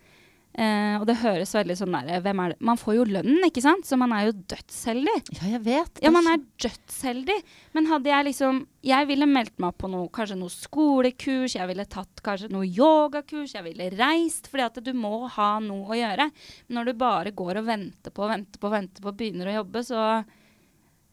Eh, 0.58 0.96
og 0.98 1.04
det 1.06 1.14
høres 1.20 1.52
veldig 1.54 1.74
sånn 1.78 1.92
der 1.94 2.22
Hvem 2.24 2.40
er 2.42 2.50
det? 2.50 2.56
Man 2.66 2.78
får 2.80 2.96
jo 2.96 3.04
lønnen, 3.06 3.44
ikke 3.46 3.62
sant? 3.62 3.86
Så 3.86 3.94
man 4.00 4.10
er 4.16 4.24
jo 4.26 4.32
dødsheldig. 4.50 5.14
Ja, 5.36 5.50
jeg 5.52 5.60
vet. 5.68 6.00
Ja, 6.02 6.10
man 6.14 6.26
er 6.26 6.40
dødsheldig. 6.64 7.36
Men 7.76 7.86
hadde 7.86 8.10
jeg 8.10 8.26
liksom 8.32 8.58
Jeg 8.88 9.06
ville 9.10 9.28
meldt 9.30 9.54
meg 9.62 9.76
på 9.78 9.90
noe, 9.92 10.10
kanskje 10.14 10.38
noe 10.40 10.50
skolekurs, 10.50 11.54
jeg 11.54 11.70
ville 11.70 11.86
tatt 11.86 12.22
kanskje 12.26 12.50
noe 12.50 12.66
yogakurs, 12.66 13.54
jeg 13.54 13.66
ville 13.68 13.90
reist. 13.94 14.50
Fordi 14.50 14.66
at 14.66 14.82
du 14.82 14.90
må 14.98 15.28
ha 15.36 15.50
noe 15.62 15.86
å 15.94 15.98
gjøre. 15.98 16.26
Men 16.66 16.80
når 16.80 16.90
du 16.90 16.98
bare 17.06 17.34
går 17.38 17.62
og 17.62 17.68
venter 17.70 18.14
på 18.14 18.30
venter 18.30 18.58
på 18.58 18.72
venter 18.74 19.04
på 19.04 19.12
og 19.12 19.20
begynner 19.20 19.52
å 19.52 19.60
jobbe, 19.60 19.84
så 19.86 20.08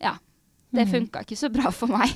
Ja. 0.02 0.18
Det 0.78 0.88
funka 0.92 1.24
ikke 1.26 1.38
så 1.40 1.50
bra 1.54 1.72
for 1.74 1.92
meg. 1.92 2.12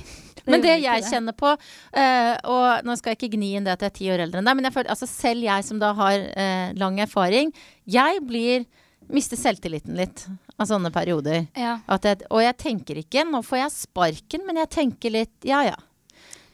Men 0.48 0.62
det 0.64 0.76
jeg 0.80 1.04
kjenner 1.06 1.36
på, 1.36 1.52
uh, 1.52 2.34
og 2.48 2.86
nå 2.86 2.96
skal 2.98 3.12
jeg 3.12 3.20
ikke 3.20 3.34
gni 3.36 3.54
inn 3.58 3.66
det 3.66 3.74
at 3.74 3.84
jeg 3.84 3.92
er 3.92 3.96
ti 3.98 4.10
år 4.12 4.22
eldre 4.24 4.40
enn 4.40 4.48
deg, 4.48 4.56
men 4.58 4.68
jeg 4.68 4.76
føler, 4.76 4.92
altså 4.94 5.08
selv 5.10 5.44
jeg 5.44 5.66
som 5.66 5.82
da 5.82 5.92
har 5.98 6.16
uh, 6.30 6.70
lang 6.80 7.00
erfaring, 7.04 7.52
jeg 7.84 8.22
blir 8.26 8.64
mister 9.10 9.38
selvtilliten 9.38 9.98
litt 9.98 10.24
av 10.60 10.68
sånne 10.70 10.92
perioder. 10.94 11.46
Ja. 11.58 11.78
At 11.90 12.06
jeg, 12.06 12.24
og 12.30 12.42
jeg 12.44 12.56
tenker 12.60 13.00
ikke 13.00 13.24
'nå 13.26 13.42
får 13.44 13.64
jeg 13.64 13.76
sparken', 13.76 14.46
men 14.46 14.60
jeg 14.62 14.70
tenker 14.76 15.10
litt 15.10 15.36
'ja 15.44 15.62
ja'. 15.72 15.80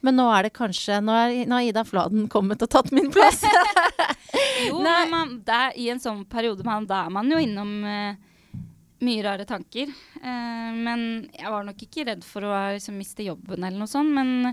Men 0.05 0.19
nå 0.21 0.27
er 0.31 0.47
det 0.47 0.53
kanskje 0.55 1.01
Nå 1.03 1.13
er, 1.13 1.47
nå 1.49 1.57
har 1.59 1.67
Ida 1.67 1.83
Fladen 1.87 2.29
kommet 2.31 2.63
og 2.63 2.71
tatt 2.71 2.93
min 2.95 3.11
plass. 3.11 3.43
Jo, 4.67 4.81
Nei. 4.81 5.05
men 5.05 5.11
man, 5.11 5.33
der, 5.45 5.73
i 5.77 5.89
en 5.93 6.01
sånn 6.01 6.25
periode 6.29 6.65
man, 6.65 6.87
da 6.89 7.05
er 7.07 7.13
man 7.13 7.29
jo 7.31 7.39
innom 7.41 7.85
eh, 7.85 8.17
mye 9.05 9.25
rare 9.27 9.47
tanker. 9.49 9.93
Eh, 10.23 10.71
men 10.77 11.27
jeg 11.35 11.53
var 11.53 11.67
nok 11.67 11.83
ikke 11.87 12.07
redd 12.09 12.25
for 12.27 12.47
å 12.47 12.55
liksom, 12.77 12.97
miste 12.99 13.27
jobben 13.27 13.63
eller 13.63 13.79
noe 13.81 13.91
sånt. 13.91 14.13
Men 14.17 14.53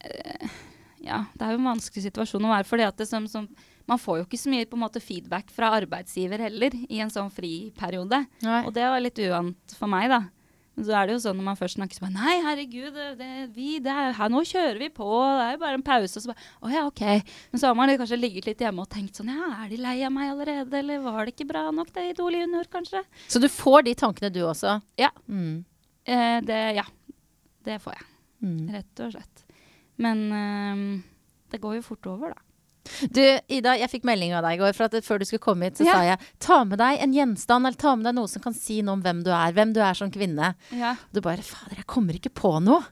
eh, 0.00 0.58
ja, 1.04 1.24
det 1.34 1.46
er 1.46 1.54
jo 1.54 1.62
en 1.62 1.70
vanskelig 1.72 2.06
situasjon 2.08 2.44
å 2.48 2.52
være. 2.52 2.68
fordi 2.68 2.88
at 2.88 3.04
som, 3.08 3.28
som, 3.30 3.48
man 3.90 4.00
får 4.00 4.20
jo 4.20 4.28
ikke 4.28 4.40
så 4.40 4.52
mye 4.52 4.80
måte, 4.80 5.02
feedback 5.04 5.52
fra 5.52 5.72
arbeidsgiver 5.78 6.46
heller 6.46 6.76
i 6.88 7.02
en 7.04 7.12
sånn 7.12 7.32
friperiode. 7.32 8.24
Og 8.64 8.72
det 8.76 8.88
var 8.88 9.02
litt 9.02 9.20
uvant 9.24 9.76
for 9.78 9.90
meg, 9.90 10.08
da. 10.12 10.24
Men 10.74 10.86
så 10.88 10.94
er 10.98 11.06
det 11.06 11.14
jo 11.14 11.20
sånn 11.22 11.36
når 11.38 11.46
man 11.46 11.58
først 11.58 11.78
snakker 11.78 11.96
så 11.96 12.02
bare 12.02 12.14
Nei, 12.16 12.34
herregud, 12.42 12.96
det, 13.18 13.28
vi, 13.54 13.76
det 13.82 13.92
er, 13.92 14.14
her, 14.18 14.32
nå 14.32 14.40
kjører 14.48 14.80
vi 14.82 14.88
på. 14.94 15.06
Det 15.06 15.44
er 15.44 15.52
jo 15.54 15.60
bare 15.62 15.78
en 15.78 15.84
pause. 15.86 16.10
Og 16.18 16.24
så 16.24 16.32
bare 16.32 16.48
Å 16.66 16.72
ja, 16.72 16.82
OK. 16.88 17.02
Men 17.52 17.62
så 17.62 17.70
har 17.70 17.78
man 17.78 17.92
kanskje 18.00 18.18
ligget 18.18 18.48
litt 18.48 18.64
hjemme 18.64 18.82
og 18.82 18.90
tenkt 18.90 19.20
sånn 19.20 19.30
Ja, 19.30 19.52
er 19.62 19.70
de 19.70 19.78
lei 19.82 19.96
av 20.06 20.14
meg 20.14 20.32
allerede? 20.32 20.80
Eller 20.80 21.04
var 21.04 21.22
det 21.22 21.36
ikke 21.36 21.48
bra 21.52 21.68
nok, 21.74 21.92
det 21.94 22.08
Idol 22.10 22.38
Junior, 22.40 22.66
kanskje? 22.72 23.04
Så 23.30 23.42
du 23.42 23.48
får 23.52 23.86
de 23.86 23.94
tankene 24.02 24.32
du 24.34 24.42
også? 24.48 24.78
Ja. 25.00 25.12
Mm. 25.28 25.62
Eh, 26.04 26.38
det 26.48 26.60
Ja. 26.80 26.88
Det 27.64 27.78
får 27.80 27.94
jeg. 27.96 28.08
Mm. 28.44 28.64
Rett 28.74 29.00
og 29.00 29.14
slett. 29.14 29.44
Men 30.04 30.24
eh, 30.36 30.82
det 31.54 31.62
går 31.62 31.78
jo 31.78 31.86
fort 31.86 32.10
over, 32.10 32.34
da. 32.34 32.42
Du, 33.14 33.20
Ida, 33.48 33.76
jeg 33.80 33.90
fikk 33.90 34.04
melding 34.08 34.34
av 34.36 34.44
deg 34.46 34.58
i 34.58 34.62
går. 34.62 34.74
For 34.76 34.88
at 34.88 34.96
før 35.06 35.22
du 35.22 35.24
skulle 35.28 35.42
komme 35.44 35.68
hit, 35.68 35.78
så 35.80 35.86
Ja. 35.86 35.92
sa 35.94 36.02
jeg 36.10 36.18
ta 36.38 36.64
med 36.64 36.78
deg 36.78 37.00
en 37.00 37.14
gjenstand, 37.16 37.66
eller 37.66 37.76
ta 37.80 37.94
med 37.96 38.04
deg 38.04 38.14
noe 38.18 38.28
som 38.28 38.42
kan 38.44 38.54
si 38.54 38.80
noe 38.82 38.98
om 38.98 39.02
hvem 39.02 39.22
du 39.24 39.30
er. 39.32 39.52
Hvem 39.56 39.72
du 39.74 39.80
er 39.80 39.94
som 39.94 40.10
kvinne. 40.10 40.54
Ja. 40.70 40.96
Du 41.12 41.20
bare 41.24 41.42
Fader, 41.42 41.76
jeg 41.80 41.86
kommer 41.86 42.14
ikke 42.14 42.30
på 42.34 42.60
noe. 42.62 42.82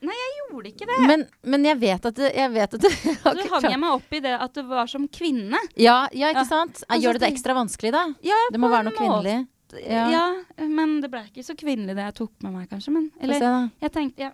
Nei, 0.00 0.14
jeg 0.14 0.34
gjorde 0.52 0.68
ikke 0.70 0.86
det. 0.86 0.96
Men, 1.10 1.24
men 1.42 1.64
jeg 1.66 1.78
vet 1.80 2.04
at 2.06 2.14
du 2.14 2.22
jeg 2.22 2.50
vet 2.54 2.74
at 2.76 2.84
jeg 2.86 3.16
Så 3.24 3.48
hang 3.50 3.64
jeg 3.72 3.80
meg 3.82 3.90
opp 3.96 4.12
i 4.14 4.20
det 4.22 4.34
at 4.38 4.52
du 4.54 4.62
var 4.68 4.86
som 4.86 5.08
kvinne. 5.10 5.58
Ja, 5.74 6.06
ja, 6.14 6.30
ikke 6.30 6.46
sant? 6.46 6.84
Gjør 6.86 7.18
det 7.18 7.24
det 7.24 7.32
ekstra 7.32 7.56
vanskelig, 7.58 7.90
da? 7.96 8.04
Ja, 8.22 8.38
Det 8.52 8.60
må 8.62 8.70
være 8.70 8.86
noe 8.90 8.94
kvinnelig. 8.94 9.48
Ja. 9.84 10.22
Men 10.64 11.00
det 11.02 11.10
ble 11.12 11.24
ikke 11.26 11.42
så 11.44 11.56
kvinnelig 11.58 11.96
det 11.98 12.04
jeg 12.06 12.14
tok 12.20 12.32
med 12.46 12.54
meg, 12.54 12.68
kanskje. 12.70 12.94
Men, 12.94 13.10
eller 13.20 13.42
jeg 13.82 13.92
tenkte 13.92 14.28
ja, 14.28 14.30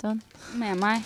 Sånn. 0.00 0.20
med 0.56 0.80
meg 0.80 1.04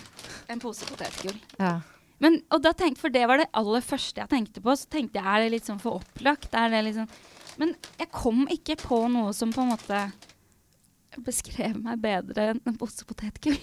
en 0.51 0.61
pose 0.61 0.87
potetgull. 0.87 1.37
Ja. 1.59 1.79
Men, 2.23 2.39
og 2.53 2.61
da 2.63 2.71
tenkte, 2.71 3.01
For 3.01 3.11
det 3.11 3.25
var 3.27 3.41
det 3.41 3.49
aller 3.51 3.83
første 3.83 4.21
jeg 4.23 4.31
tenkte 4.31 4.63
på. 4.63 4.75
Så 4.79 4.87
tenkte 4.91 5.19
jeg 5.19 5.27
er 5.27 5.43
det 5.43 5.51
litt 5.57 5.67
sånn 5.67 5.81
for 5.83 5.99
opplagt. 5.99 6.53
Er 6.55 6.71
det 6.71 6.85
liksom, 6.87 7.09
men 7.59 7.75
jeg 7.99 8.11
kom 8.15 8.45
ikke 8.51 8.77
på 8.79 9.01
noe 9.11 9.33
som 9.35 9.51
på 9.55 9.65
en 9.65 9.73
måte 9.73 10.05
beskrev 11.25 11.77
meg 11.79 12.01
bedre 12.03 12.49
enn 12.51 12.61
en 12.67 12.77
pose 12.79 13.05
potetgull. 13.07 13.59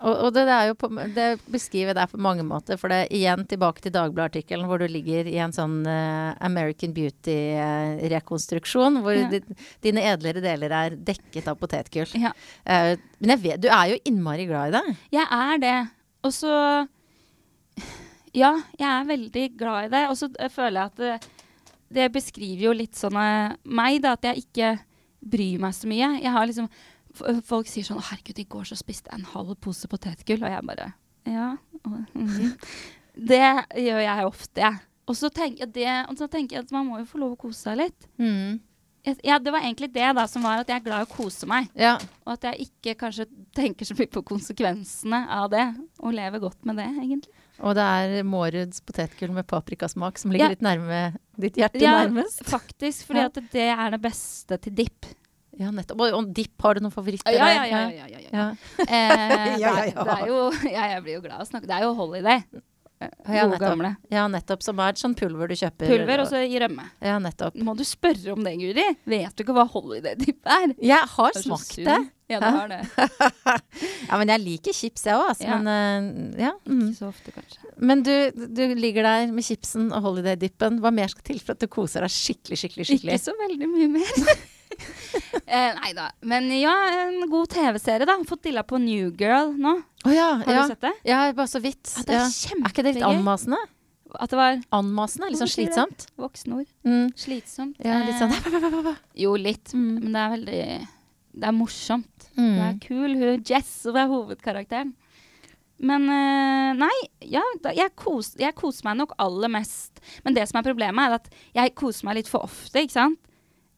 Og, 0.00 0.14
og 0.26 0.30
det, 0.32 0.46
det 0.48 0.54
er 0.54 0.66
jo 0.70 0.74
på, 0.80 0.88
det 1.14 1.26
beskriver 1.52 1.92
deg 1.96 2.08
på 2.12 2.18
mange 2.24 2.44
måter. 2.46 2.78
For 2.80 2.88
det 2.92 3.00
igjen 3.16 3.42
tilbake 3.48 3.80
til 3.84 3.92
Dagbladet-artikkelen 3.94 4.66
hvor 4.68 4.78
du 4.80 4.86
ligger 4.88 5.24
i 5.28 5.36
en 5.44 5.52
sånn 5.52 5.82
uh, 5.84 6.32
American 6.46 6.94
Beauty-rekonstruksjon. 6.96 9.00
hvor 9.04 9.14
Ja. 9.18 9.26
di, 9.32 9.38
dine 9.84 10.00
edlere 10.12 10.40
deler 10.44 10.70
er 10.72 10.88
dekket 10.96 11.48
av 11.52 11.56
potetgull. 11.60 12.08
Ja. 12.16 12.30
Uh, 12.64 12.92
men 13.20 13.28
jeg 13.34 13.40
vet, 13.44 13.60
du 13.60 13.68
er 13.68 13.86
jo 13.92 13.98
innmari 14.08 14.46
glad 14.48 14.64
i 14.70 14.72
det. 14.78 14.84
Jeg 15.18 15.26
er 15.36 15.54
det. 15.66 15.76
Og 16.24 16.32
så 16.36 16.52
Ja, 18.36 18.52
jeg 18.78 18.86
er 18.86 19.04
veldig 19.08 19.44
glad 19.58 19.84
i 19.88 19.90
det. 19.96 20.04
Og 20.08 20.16
så 20.16 20.28
eh, 20.38 20.48
føler 20.52 20.80
jeg 20.80 20.86
at 20.92 20.98
det, 21.02 21.14
det 21.90 22.12
beskriver 22.14 22.62
jo 22.68 22.72
litt 22.78 22.94
sånn 22.96 23.16
uh, 23.18 23.50
meg, 23.66 23.98
da, 24.04 24.12
at 24.14 24.24
jeg 24.30 24.36
ikke 24.46 24.68
bryr 25.20 25.58
meg 25.60 25.74
så 25.76 25.86
mye. 25.90 26.08
Jeg 26.22 26.32
har 26.32 26.46
liksom 26.48 26.68
Folk 27.44 27.66
sier 27.66 27.82
sånn 27.84 28.00
herregud, 28.02 28.38
i 28.38 28.44
går 28.44 28.64
så 28.70 28.76
spiste 28.78 29.10
jeg 29.10 29.18
en 29.20 29.26
halv 29.32 29.56
pose 29.60 29.88
potetgull', 29.90 30.44
og 30.44 30.50
jeg 30.50 30.66
bare 30.66 30.92
Ja. 31.26 31.56
mhm. 32.14 32.56
Det 33.16 33.40
gjør 33.76 34.00
jeg 34.04 34.24
ofte. 34.26 34.80
Og 35.08 35.16
så 35.16 35.28
det, 35.28 36.06
og 36.08 36.16
så 36.16 36.28
tenker 36.30 36.56
jeg 36.56 36.64
at 36.64 36.72
man 36.72 36.86
må 36.86 36.98
jo 37.00 37.04
få 37.04 37.18
lov 37.18 37.32
å 37.32 37.38
kose 37.38 37.58
seg 37.66 37.76
litt. 37.78 38.06
Mm. 38.18 38.60
Ja, 39.24 39.38
det 39.38 39.50
var 39.52 39.60
egentlig 39.64 39.92
det 39.92 40.14
da 40.14 40.26
som 40.28 40.42
var 40.42 40.60
at 40.60 40.68
jeg 40.68 40.76
er 40.76 40.84
glad 40.84 41.00
i 41.02 41.08
å 41.08 41.16
kose 41.16 41.46
meg. 41.46 41.68
Ja. 41.74 41.96
Og 42.26 42.34
at 42.34 42.42
jeg 42.42 42.68
ikke 42.68 42.94
kanskje 43.00 43.26
tenker 43.56 43.84
så 43.88 43.96
mye 43.96 44.10
på 44.12 44.22
konsekvensene 44.28 45.22
av 45.28 45.50
det, 45.50 45.64
og 46.00 46.12
lever 46.14 46.38
godt 46.42 46.64
med 46.68 46.76
det, 46.76 46.86
egentlig. 47.00 47.32
Og 47.60 47.74
det 47.76 47.82
er 47.84 48.22
Måruds 48.24 48.80
potetgull 48.80 49.32
med 49.36 49.46
paprikasmak 49.46 50.18
som 50.18 50.30
ligger 50.30 50.46
Ja. 50.46 50.48
litt 50.54 50.62
nærme 50.64 51.16
ditt 51.38 51.54
hjerte 51.56 51.80
Ja, 51.80 52.06
nærmest. 52.06 52.44
Faktisk, 52.44 53.06
fordi 53.06 53.20
Ja. 53.20 53.24
at 53.26 53.34
det 53.34 53.68
er 53.78 53.90
det 53.90 54.00
beste 54.02 54.60
til 54.60 54.72
dipp. 54.74 55.06
Ja, 55.60 55.70
nettopp. 55.76 56.00
Og, 56.08 56.32
dipp, 56.36 56.54
har 56.64 56.78
du 56.78 56.80
noen 56.86 56.94
favoritter 56.94 57.36
Ja, 57.36 57.50
ja, 57.52 57.66
ja. 57.68 57.84
ja, 57.92 58.08
ja, 58.08 58.24
ja. 58.24 58.32
Ja. 58.32 58.48
Eh, 58.86 59.58
Ja, 59.60 59.76
ja, 59.76 59.76
det, 59.76 59.92
er- 59.92 60.04
det 60.08 60.16
er 60.16 60.26
jo 60.30 60.40
jeg 60.72 61.04
blir 61.06 61.18
jo 61.18 61.22
glad 61.28 61.38
av 61.40 61.46
å 61.46 61.50
snakke. 61.52 61.68
Det 61.68 61.76
er 61.78 61.84
jo 61.88 61.94
Holiday. 61.98 62.44
Ja, 63.00 63.46
nettopp. 63.48 63.80
Ja, 64.12 64.26
nettopp. 64.28 64.60
Som 64.64 64.80
er 64.84 64.90
et 64.92 65.00
sånt 65.00 65.16
pulver 65.16 65.48
du 65.48 65.54
kjøper. 65.56 65.88
Pulver 65.88 66.20
og 66.20 66.26
så 66.28 66.42
i 66.44 66.58
rømme. 66.60 66.82
Ja, 67.00 67.14
nettopp. 67.22 67.54
Må 67.64 67.72
du 67.78 67.80
spørre 67.88 68.34
om 68.34 68.42
det, 68.44 68.52
Guri? 68.60 68.84
Vet 69.08 69.36
du 69.38 69.44
ikke 69.46 69.54
hva 69.56 69.64
Holiday 69.72 70.18
Dip 70.20 70.44
er? 70.44 70.74
Jeg 70.84 71.08
har 71.14 71.32
Det 71.32 71.40
er 71.40 71.46
smakt 71.46 71.78
det. 71.80 71.96
Ja, 72.30 72.42
du 72.44 72.46
har 72.58 72.68
det. 72.68 72.80
Ja, 74.10 74.18
men 74.20 74.28
jeg 74.34 74.42
liker 74.44 74.76
chips, 74.76 75.06
jeg 75.08 75.16
òg, 75.16 75.30
altså. 75.32 75.48
Ja. 75.48 75.56
Men 75.64 75.72
eh, 76.36 76.44
ja. 76.44 76.52
Mm. 76.68 76.84
Ikke 76.90 76.98
så 77.00 77.08
ofte, 77.08 77.32
kanskje. 77.34 77.72
Men 77.80 78.04
du, 78.04 78.12
du 78.52 78.62
ligger 78.76 79.08
der 79.08 79.32
med 79.32 79.48
chipsen 79.48 79.88
og 79.96 80.04
holiday-dippen. 80.04 80.76
Hva 80.84 80.92
mer 80.94 81.08
skal 81.12 81.24
til 81.32 81.40
for 81.40 81.56
at 81.56 81.64
du 81.64 81.70
koser 81.72 82.04
deg 82.04 82.12
skikkelig, 82.12 82.60
skikkelig? 82.66 82.88
skikkelig? 82.92 83.16
Ikke 83.16 83.30
så 83.30 83.36
veldig 83.40 83.70
mye 83.72 83.92
mer. 83.96 84.34
eh, 85.46 85.72
nei 85.76 85.90
da. 85.96 86.10
Men 86.26 86.48
ja, 86.54 86.74
en 87.06 87.26
god 87.30 87.50
TV-serie, 87.52 88.06
da. 88.08 88.16
Fått 88.28 88.44
dilla 88.46 88.64
på 88.66 88.78
New 88.82 89.10
Girl 89.18 89.52
nå. 89.58 89.76
Oh, 90.06 90.14
ja, 90.14 90.32
Har 90.44 90.54
ja. 90.54 90.62
du 90.62 90.74
sett 90.74 90.86
det? 90.86 90.94
Ja, 91.08 91.20
bare 91.36 91.50
så 91.50 91.60
vidt. 91.62 91.92
Ja, 91.96 92.06
det 92.08 92.16
er. 92.20 92.30
Er 92.56 92.72
ikke 92.72 92.86
det 92.86 92.96
litt 92.96 93.06
anmasende? 93.06 93.60
At 94.18 94.32
det 94.32 94.38
var 94.40 94.56
Anmasende? 94.74 95.28
Litt 95.30 95.38
sånn 95.38 95.50
slitsomt? 95.52 96.08
voksenord. 96.18 96.66
Mm. 96.86 97.12
Slitsomt. 97.18 97.76
Ja, 97.84 98.00
litt 98.02 98.18
sånn 98.18 98.32
Eh, 98.34 98.96
Jo, 99.22 99.36
litt. 99.38 99.70
Mm. 99.76 99.92
Men 100.00 100.16
det 100.16 100.22
er 100.24 100.32
veldig 100.34 100.64
Det 101.30 101.46
er 101.46 101.54
morsomt. 101.54 102.26
Mm. 102.34 102.48
Det 102.56 102.64
er 102.66 102.80
kul. 102.82 103.14
Hun 103.20 103.44
Jess 103.46 103.70
som 103.84 103.98
er 104.00 104.10
hovedkarakteren. 104.10 104.94
Men 105.80 106.04
eh, 106.12 106.72
nei, 106.76 106.96
ja, 107.32 107.40
da, 107.64 107.72
jeg, 107.76 107.94
kos, 107.96 108.34
jeg 108.40 108.52
koser 108.58 108.90
meg 108.90 108.98
nok 108.98 109.14
aller 109.22 109.52
mest. 109.52 110.02
Men 110.26 110.36
det 110.36 110.44
som 110.50 110.58
er 110.60 110.66
problemet, 110.66 111.06
er 111.06 111.20
at 111.20 111.30
jeg 111.56 111.76
koser 111.78 112.08
meg 112.08 112.18
litt 112.18 112.28
for 112.28 112.44
ofte, 112.44 112.82
ikke 112.82 112.98
sant? 112.98 113.29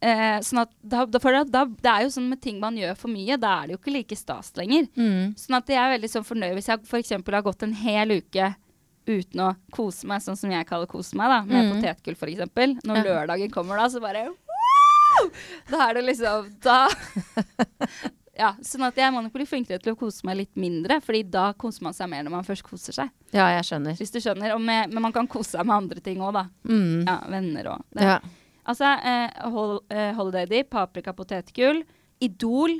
Eh, 0.03 0.40
sånn 0.42 0.59
at 0.64 0.70
da, 0.82 1.05
da, 1.07 1.18
da, 1.46 1.61
det 1.64 1.86
er 1.92 2.03
jo 2.03 2.09
sånn 2.11 2.28
med 2.32 2.40
ting 2.42 2.57
man 2.59 2.74
gjør 2.74 2.96
for 2.98 3.12
mye, 3.12 3.36
da 3.38 3.53
er 3.62 3.68
det 3.68 3.76
jo 3.76 3.78
ikke 3.78 3.92
like 3.94 4.16
stas 4.18 4.48
lenger. 4.59 4.88
Mm. 4.98 5.36
Sånn 5.38 5.55
at 5.61 5.68
jeg 5.70 5.78
er 5.78 5.92
veldig 5.94 6.11
sånn 6.11 6.26
fornøyd 6.26 6.57
hvis 6.59 6.68
jeg 6.72 6.82
f.eks. 6.88 7.12
har 7.30 7.42
gått 7.46 7.62
en 7.62 7.72
hel 7.78 8.16
uke 8.18 8.48
uten 9.07 9.40
å 9.46 9.53
kose 9.74 10.07
meg, 10.11 10.20
sånn 10.22 10.36
som 10.38 10.50
jeg 10.50 10.66
kaller 10.66 10.90
kose 10.90 11.14
meg, 11.18 11.30
da, 11.30 11.38
med 11.46 11.68
Mm. 11.68 11.70
potetgull 11.76 12.16
f.eks. 12.18 12.82
Når 12.82 12.96
Ja. 12.98 13.05
lørdagen 13.07 13.50
kommer 13.55 13.76
da, 13.78 13.86
så 13.88 14.00
bare 14.03 14.28
Da 15.70 15.88
er 15.90 15.94
det 15.94 16.05
liksom 16.09 16.50
Da 16.62 16.88
Ja, 18.38 18.55
sånn 18.64 18.86
at 18.86 18.96
jeg 18.96 19.12
må 19.12 19.20
nok 19.22 19.34
bli 19.34 19.44
flinkere 19.46 19.78
til 19.82 19.92
å 19.92 19.98
kose 20.00 20.24
meg 20.24 20.38
litt 20.38 20.57
mindre, 20.57 21.00
Fordi 21.05 21.22
da 21.30 21.53
koser 21.53 21.82
man 21.84 21.92
seg 21.92 22.09
mer 22.09 22.22
når 22.24 22.30
man 22.30 22.44
først 22.46 22.64
koser 22.64 22.92
seg. 22.96 23.11
Ja, 23.30 23.50
jeg 23.59 23.66
skjønner. 23.68 23.94
Hvis 24.00 24.11
du 24.11 24.18
skjønner. 24.24 24.55
Med, 24.59 24.90
men 24.90 25.03
man 25.05 25.12
kan 25.12 25.28
kose 25.28 25.50
seg 25.59 25.66
med 25.68 25.76
andre 25.76 26.00
ting 26.00 26.18
òg, 26.24 26.32
da. 26.32 26.46
Mm. 26.66 27.05
Ja, 27.07 27.18
venner 27.28 27.68
og 27.74 27.84
det. 27.92 28.03
Ja. 28.09 28.18
Altså, 28.68 28.92
eh, 29.02 29.50
hol, 29.50 29.80
eh, 29.90 30.12
Holiday 30.14 30.46
Day, 30.46 30.62
Paprika 30.62 31.12
potetgull, 31.12 31.82
Idol 32.22 32.76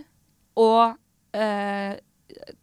og 0.57 0.95
eh, 1.35 1.99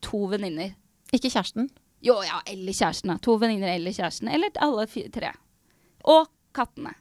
to 0.01 0.23
venninner. 0.31 0.71
Ikke 1.11 1.29
kjæresten. 1.29 1.67
Jo, 2.05 2.21
ja, 2.23 2.39
eller 2.47 2.71
kjæresten. 2.71 3.11
da. 3.11 3.17
To 3.17 3.35
venninner 3.41 3.73
eller 3.75 3.91
kjæresten. 3.91 4.31
Eller 4.31 4.55
alle 4.63 4.87
tre. 5.11 5.33
Og 6.07 6.29
kattene. 6.55 6.93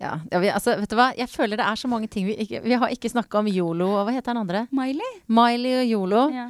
Ja, 0.00 0.16
ja 0.32 0.40
vi, 0.42 0.48
altså, 0.50 0.76
vet 0.80 0.90
du 0.90 0.96
hva? 0.98 1.12
Jeg 1.18 1.28
føler 1.30 1.60
det 1.60 1.66
er 1.66 1.78
så 1.78 1.88
mange 1.90 2.08
ting 2.10 2.26
vi 2.26 2.34
ikke 2.42 2.62
Vi 2.64 2.74
har 2.74 2.90
ikke 2.90 3.10
snakka 3.12 3.38
om 3.38 3.46
Yolo 3.46 3.92
og 3.92 4.08
hva 4.08 4.16
heter 4.16 4.32
den 4.32 4.42
andre? 4.42 4.66
Miley? 4.74 5.20
Miley 5.30 5.76
og 5.82 5.92
Yolo. 5.92 6.22
Ja. 6.34 6.48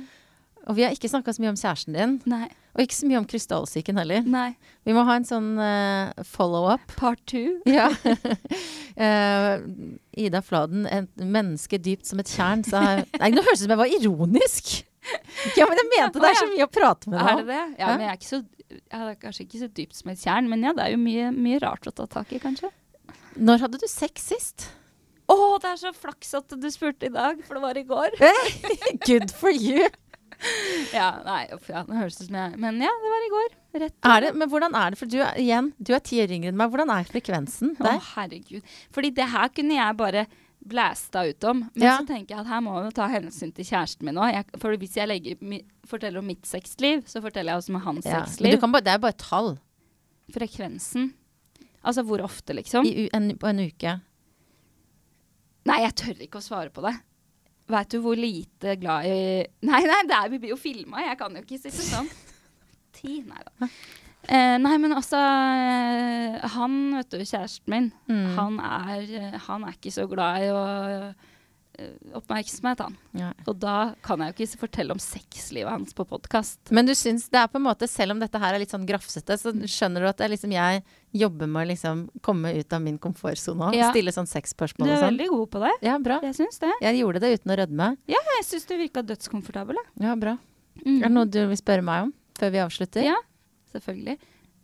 Og 0.70 0.78
vi 0.78 0.86
har 0.86 0.94
ikke 0.94 1.10
snakka 1.10 1.34
så 1.34 1.42
mye 1.42 1.52
om 1.52 1.58
kjæresten 1.58 1.98
din. 1.98 2.20
Nei. 2.30 2.46
Og 2.72 2.80
ikke 2.86 2.96
så 2.96 3.08
mye 3.08 3.18
om 3.20 3.26
krystallsyken 3.28 3.98
heller. 4.00 4.22
Nei. 4.24 4.54
Vi 4.88 4.94
må 4.96 5.02
ha 5.04 5.18
en 5.18 5.26
sånn 5.28 5.50
uh, 5.60 6.22
follow-up. 6.24 6.94
Part 6.96 7.20
two. 7.28 7.58
Ja. 7.68 7.90
uh, 7.92 9.60
Ida 10.24 10.40
Fladen, 10.44 10.86
et 10.88 11.12
menneske 11.20 11.78
dypt 11.82 12.08
som 12.08 12.20
et 12.22 12.32
tjern, 12.32 12.64
sa 12.64 12.80
Nei, 13.02 13.30
nå 13.32 13.44
høres 13.44 13.60
det 13.60 13.64
ut 13.64 13.68
som 13.68 13.76
jeg 13.76 13.82
var 13.84 13.94
ironisk! 14.00 14.72
Ja, 15.58 15.64
men 15.66 15.74
jeg 15.80 15.88
mente 15.90 16.20
det 16.22 16.28
er 16.30 16.36
så 16.38 16.46
mye 16.46 16.66
å 16.68 16.70
prate 16.70 17.10
med 17.10 17.18
deg 17.18 17.26
det 17.26 17.42
Er 17.42 17.46
det? 17.48 17.62
Ja, 17.74 17.80
Ja. 17.80 17.86
men 17.96 18.04
jeg 18.06 18.12
er 18.12 18.26
så 18.28 18.38
jeg 18.72 19.00
er 19.02 19.16
kanskje 19.20 19.42
ikke 19.44 19.58
så 19.64 19.66
dypt 19.74 19.96
som 19.98 20.12
et 20.12 20.20
tjern, 20.22 20.46
men 20.48 20.62
ja, 20.64 20.70
det 20.76 20.84
er 20.84 20.92
jo 20.94 21.00
mye, 21.02 21.32
mye 21.34 21.58
rart 21.60 21.88
å 21.90 21.92
ta 21.92 22.06
tak 22.08 22.30
i, 22.32 22.38
kanskje. 22.40 22.70
Når 23.36 23.64
hadde 23.66 23.80
du 23.82 23.88
sex 23.90 24.30
sist? 24.30 24.68
Å, 25.28 25.36
det 25.60 25.72
er 25.74 25.80
så 25.82 25.90
flaks 25.92 26.30
at 26.38 26.54
du 26.56 26.68
spurte 26.72 27.10
i 27.10 27.12
dag, 27.12 27.42
for 27.44 27.58
det 27.58 27.64
var 27.66 27.80
i 27.80 27.84
går. 27.90 28.16
Good 29.04 29.34
for 29.36 29.50
you! 29.52 29.90
Ja, 30.98 31.08
nei, 31.24 31.46
ja, 31.50 31.82
det 31.88 31.96
høres 31.96 32.18
ut 32.20 32.26
som 32.28 32.36
jeg 32.36 32.58
Men 32.60 32.80
ja, 32.82 32.90
det 33.02 33.10
var 33.14 33.26
i 33.26 33.32
går. 33.32 33.58
Det, 33.72 34.30
men 34.36 34.48
hvordan 34.52 34.74
er 34.76 34.92
det, 34.92 34.98
for 35.00 35.08
du 35.08 35.18
er, 35.24 35.32
igjen, 35.40 35.70
du 35.80 35.94
er 35.96 36.02
ti 36.04 36.18
år 36.20 36.32
yngre 36.36 36.50
enn 36.52 36.58
meg. 36.60 36.68
Hvordan 36.72 36.90
er 36.92 37.06
frekvensen 37.08 37.70
Å, 37.80 37.94
herregud. 38.14 38.60
Fordi 38.92 39.10
det 39.16 39.28
her 39.32 39.48
kunne 39.56 39.78
jeg 39.78 39.96
bare 39.96 40.26
blæsta 40.62 41.24
ut 41.26 41.44
om. 41.48 41.64
Men 41.74 41.82
Ja. 41.86 41.94
så 41.98 42.06
tenker 42.06 42.36
jeg 42.36 42.44
at 42.44 42.50
her 42.52 42.60
må 42.62 42.76
jeg 42.84 42.92
ta 42.94 43.08
hensyn 43.10 43.50
til 43.56 43.64
kjæresten 43.66 44.06
min 44.06 44.20
òg. 44.20 44.52
For 44.62 44.76
hvis 44.78 44.94
jeg 45.00 45.08
legger, 45.08 45.40
mi, 45.40 45.62
forteller 45.88 46.20
om 46.20 46.28
mitt 46.28 46.44
sexliv, 46.46 47.02
så 47.08 47.22
forteller 47.24 47.54
jeg 47.56 47.62
også 47.64 47.74
om 47.74 47.80
hans 47.88 48.06
Ja. 48.06 48.20
Men 48.20 48.28
sexliv. 48.28 48.52
du 48.52 48.60
kan 48.62 48.72
bare, 48.76 48.84
det 48.86 48.92
er 48.94 48.98
bare 49.02 49.18
tall 49.18 49.58
Frekvensen. 50.32 51.14
Altså 51.82 52.04
hvor 52.06 52.20
ofte, 52.22 52.54
liksom. 52.54 52.86
i, 52.86 53.08
en, 53.12 53.32
på 53.36 53.48
en 53.50 53.58
uke. 53.66 53.96
Nei, 55.66 55.80
jeg 55.82 55.94
tør 55.98 56.22
ikke 56.26 56.38
å 56.38 56.44
svare 56.44 56.70
på 56.74 56.82
det. 56.84 56.92
Veit 57.70 57.88
du 57.94 58.00
hvor 58.02 58.16
lite 58.18 58.74
glad 58.80 59.06
i 59.06 59.16
Nei, 59.70 59.82
nei, 59.86 60.00
det 60.08 60.16
er, 60.18 60.28
vi 60.32 60.38
blir 60.42 60.50
jo 60.54 60.60
filma. 60.60 61.00
Jeg 61.06 61.18
kan 61.20 61.34
jo 61.38 61.42
ikke 61.44 61.60
sitte 61.62 61.84
sånn. 61.86 62.08
Ti? 62.98 63.20
Nei 63.28 63.42
da. 63.46 63.68
Eh, 64.22 64.56
nei, 64.62 64.76
men 64.78 64.92
altså 64.94 65.18
eh, 65.18 66.36
Han, 66.54 66.74
vet 66.98 67.10
du, 67.10 67.22
kjæresten 67.26 67.72
min, 67.72 67.88
Mm. 68.06 68.26
han, 68.36 68.58
er, 68.62 69.06
eh, 69.18 69.38
han 69.48 69.64
er 69.66 69.74
ikke 69.78 69.90
så 69.94 70.04
glad 70.10 70.44
i 70.44 70.50
å 70.54 70.60
oppmerksomhet, 72.14 72.78
han. 72.84 72.96
Ja. 73.16 73.30
Og 73.48 73.56
da 73.62 73.94
kan 74.04 74.20
jeg 74.20 74.32
jo 74.32 74.44
ikke 74.44 74.60
fortelle 74.66 74.92
om 74.94 75.00
sexlivet 75.02 75.70
hans 75.72 75.94
på 75.96 76.04
podkast. 76.08 76.58
Men 76.70 76.86
du 76.88 76.92
syns 76.98 77.28
det 77.32 77.40
er 77.40 77.48
på 77.48 77.56
en 77.60 77.64
måte, 77.66 77.88
selv 77.90 78.12
om 78.14 78.20
dette 78.22 78.38
her 78.42 78.54
er 78.54 78.62
litt 78.62 78.70
sånn 78.74 78.86
grafsete, 78.88 79.38
så 79.40 79.52
skjønner 79.64 80.04
du 80.04 80.08
at 80.10 80.18
det 80.20 80.26
er 80.28 80.34
liksom 80.34 80.52
jeg 80.52 80.82
jobber 81.16 81.48
med 81.50 81.64
å 81.64 81.70
liksom 81.72 82.04
komme 82.24 82.52
ut 82.58 82.72
av 82.76 82.82
min 82.84 82.98
komfortsone 82.98 83.68
og 83.70 83.74
Ja. 83.76 83.90
stille 83.92 84.12
sånn 84.12 84.28
Du 84.28 84.32
sexspørsmål 84.32 84.88
er 84.88 84.92
og 84.92 84.98
sånn. 85.02 85.10
veldig 85.18 85.28
god 85.28 85.50
på 85.50 85.60
det. 85.64 85.72
Ja, 85.88 85.98
bra. 85.98 86.20
Jeg 86.22 86.34
syns 86.34 86.58
det. 86.60 86.72
Jeg 86.82 87.00
gjorde 87.00 87.20
det 87.20 87.32
uten 87.40 87.52
å 87.52 87.58
rødme. 87.58 87.96
Jeg 88.08 88.44
syns 88.44 88.66
du 88.66 88.76
virka 88.76 89.02
dødskomfortabel. 89.02 89.76
Ja, 90.00 90.14
bra. 90.14 90.38
Mm. 90.86 90.98
Er 91.02 91.08
det 91.08 91.12
noe 91.12 91.24
du 91.26 91.46
vil 91.46 91.56
spørre 91.56 91.82
meg 91.84 92.02
om 92.04 92.12
før 92.38 92.50
vi 92.50 92.58
avslutter? 92.58 93.02
Ja, 93.04 93.16
selvfølgelig. 93.74 94.18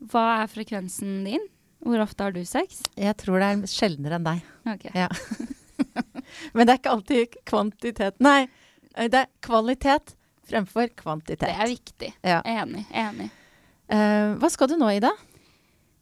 Hva 0.09 0.43
er 0.43 0.47
frekvensen 0.47 1.25
din? 1.25 1.41
Hvor 1.85 2.01
ofte 2.03 2.21
har 2.25 2.33
du 2.33 2.45
sex? 2.45 2.83
Jeg 2.97 3.17
tror 3.17 3.39
det 3.39 3.49
er 3.53 3.67
sjeldnere 3.71 4.17
enn 4.19 4.25
deg. 4.25 4.43
Okay. 4.67 4.91
Ja. 4.95 5.09
Men 6.55 6.66
det 6.66 6.74
er 6.74 6.81
ikke 6.83 6.95
alltid 6.95 7.39
kvantitet 7.49 8.22
Nei, 8.24 8.49
det 8.99 9.24
er 9.24 9.31
kvalitet 9.45 10.14
fremfor 10.49 10.89
kvantitet. 10.97 11.45
Det 11.45 11.55
er 11.55 11.70
viktig. 11.70 12.12
Ja. 12.24 12.41
Enig. 12.49 12.87
enig. 12.91 13.29
Uh, 13.89 14.37
hva 14.41 14.51
skal 14.53 14.70
du 14.70 14.76
nå, 14.81 14.91
Ida? 14.97 15.12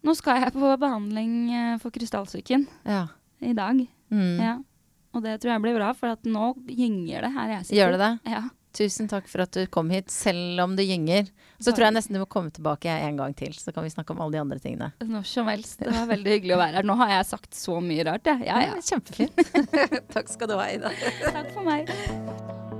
Nå 0.06 0.14
skal 0.14 0.38
jeg 0.38 0.54
på 0.54 0.68
behandling 0.78 1.32
eh, 1.50 1.76
for 1.82 1.90
krystallsyken 1.90 2.66
Ja. 2.86 3.08
i 3.42 3.50
dag. 3.58 3.80
Mm. 4.12 4.36
Ja. 4.38 4.52
Og 5.16 5.24
det 5.24 5.40
tror 5.40 5.56
jeg 5.56 5.62
blir 5.64 5.74
bra, 5.74 5.88
for 5.98 6.14
nå 6.30 6.52
gynger 6.68 7.26
det 7.26 7.32
her 7.34 7.52
jeg 7.56 7.64
sitter. 7.64 7.78
Gjør 7.80 7.96
det 7.96 8.00
det? 8.04 8.12
Ja. 8.36 8.42
Tusen 8.76 9.08
takk 9.08 9.28
for 9.30 9.44
at 9.46 9.56
du 9.56 9.62
kom 9.72 9.90
hit, 9.92 10.10
selv 10.12 10.60
om 10.66 10.76
det 10.76 10.84
gynger. 10.88 11.30
Så 11.56 11.72
tror 11.72 11.88
jeg 11.88 11.96
nesten 11.96 12.18
du 12.18 12.20
må 12.20 12.28
komme 12.28 12.52
tilbake 12.52 12.92
en 12.92 13.20
gang 13.20 13.32
til, 13.36 13.54
så 13.56 13.72
kan 13.72 13.86
vi 13.86 13.92
snakke 13.94 14.12
om 14.12 14.20
alle 14.20 14.36
de 14.36 14.42
andre 14.44 14.60
tingene. 14.60 14.92
Når 15.00 15.24
som 15.30 15.48
helst. 15.48 15.80
Det 15.80 15.92
var 15.94 16.10
veldig 16.12 16.36
hyggelig 16.36 16.56
å 16.58 16.60
være 16.60 16.80
her. 16.80 16.88
Nå 16.88 16.98
har 17.00 17.14
jeg 17.16 17.30
sagt 17.32 17.56
så 17.56 17.80
mye 17.80 18.04
rart, 18.08 18.28
jeg. 18.28 18.44
Ja, 18.50 18.60
ja. 18.68 18.76
Kjempefint. 18.84 19.44
takk 20.14 20.32
skal 20.32 20.52
du 20.52 20.58
ha, 20.60 20.68
Ida. 20.76 20.92
Takk 21.24 21.54
for 21.56 21.64
meg. 21.64 22.75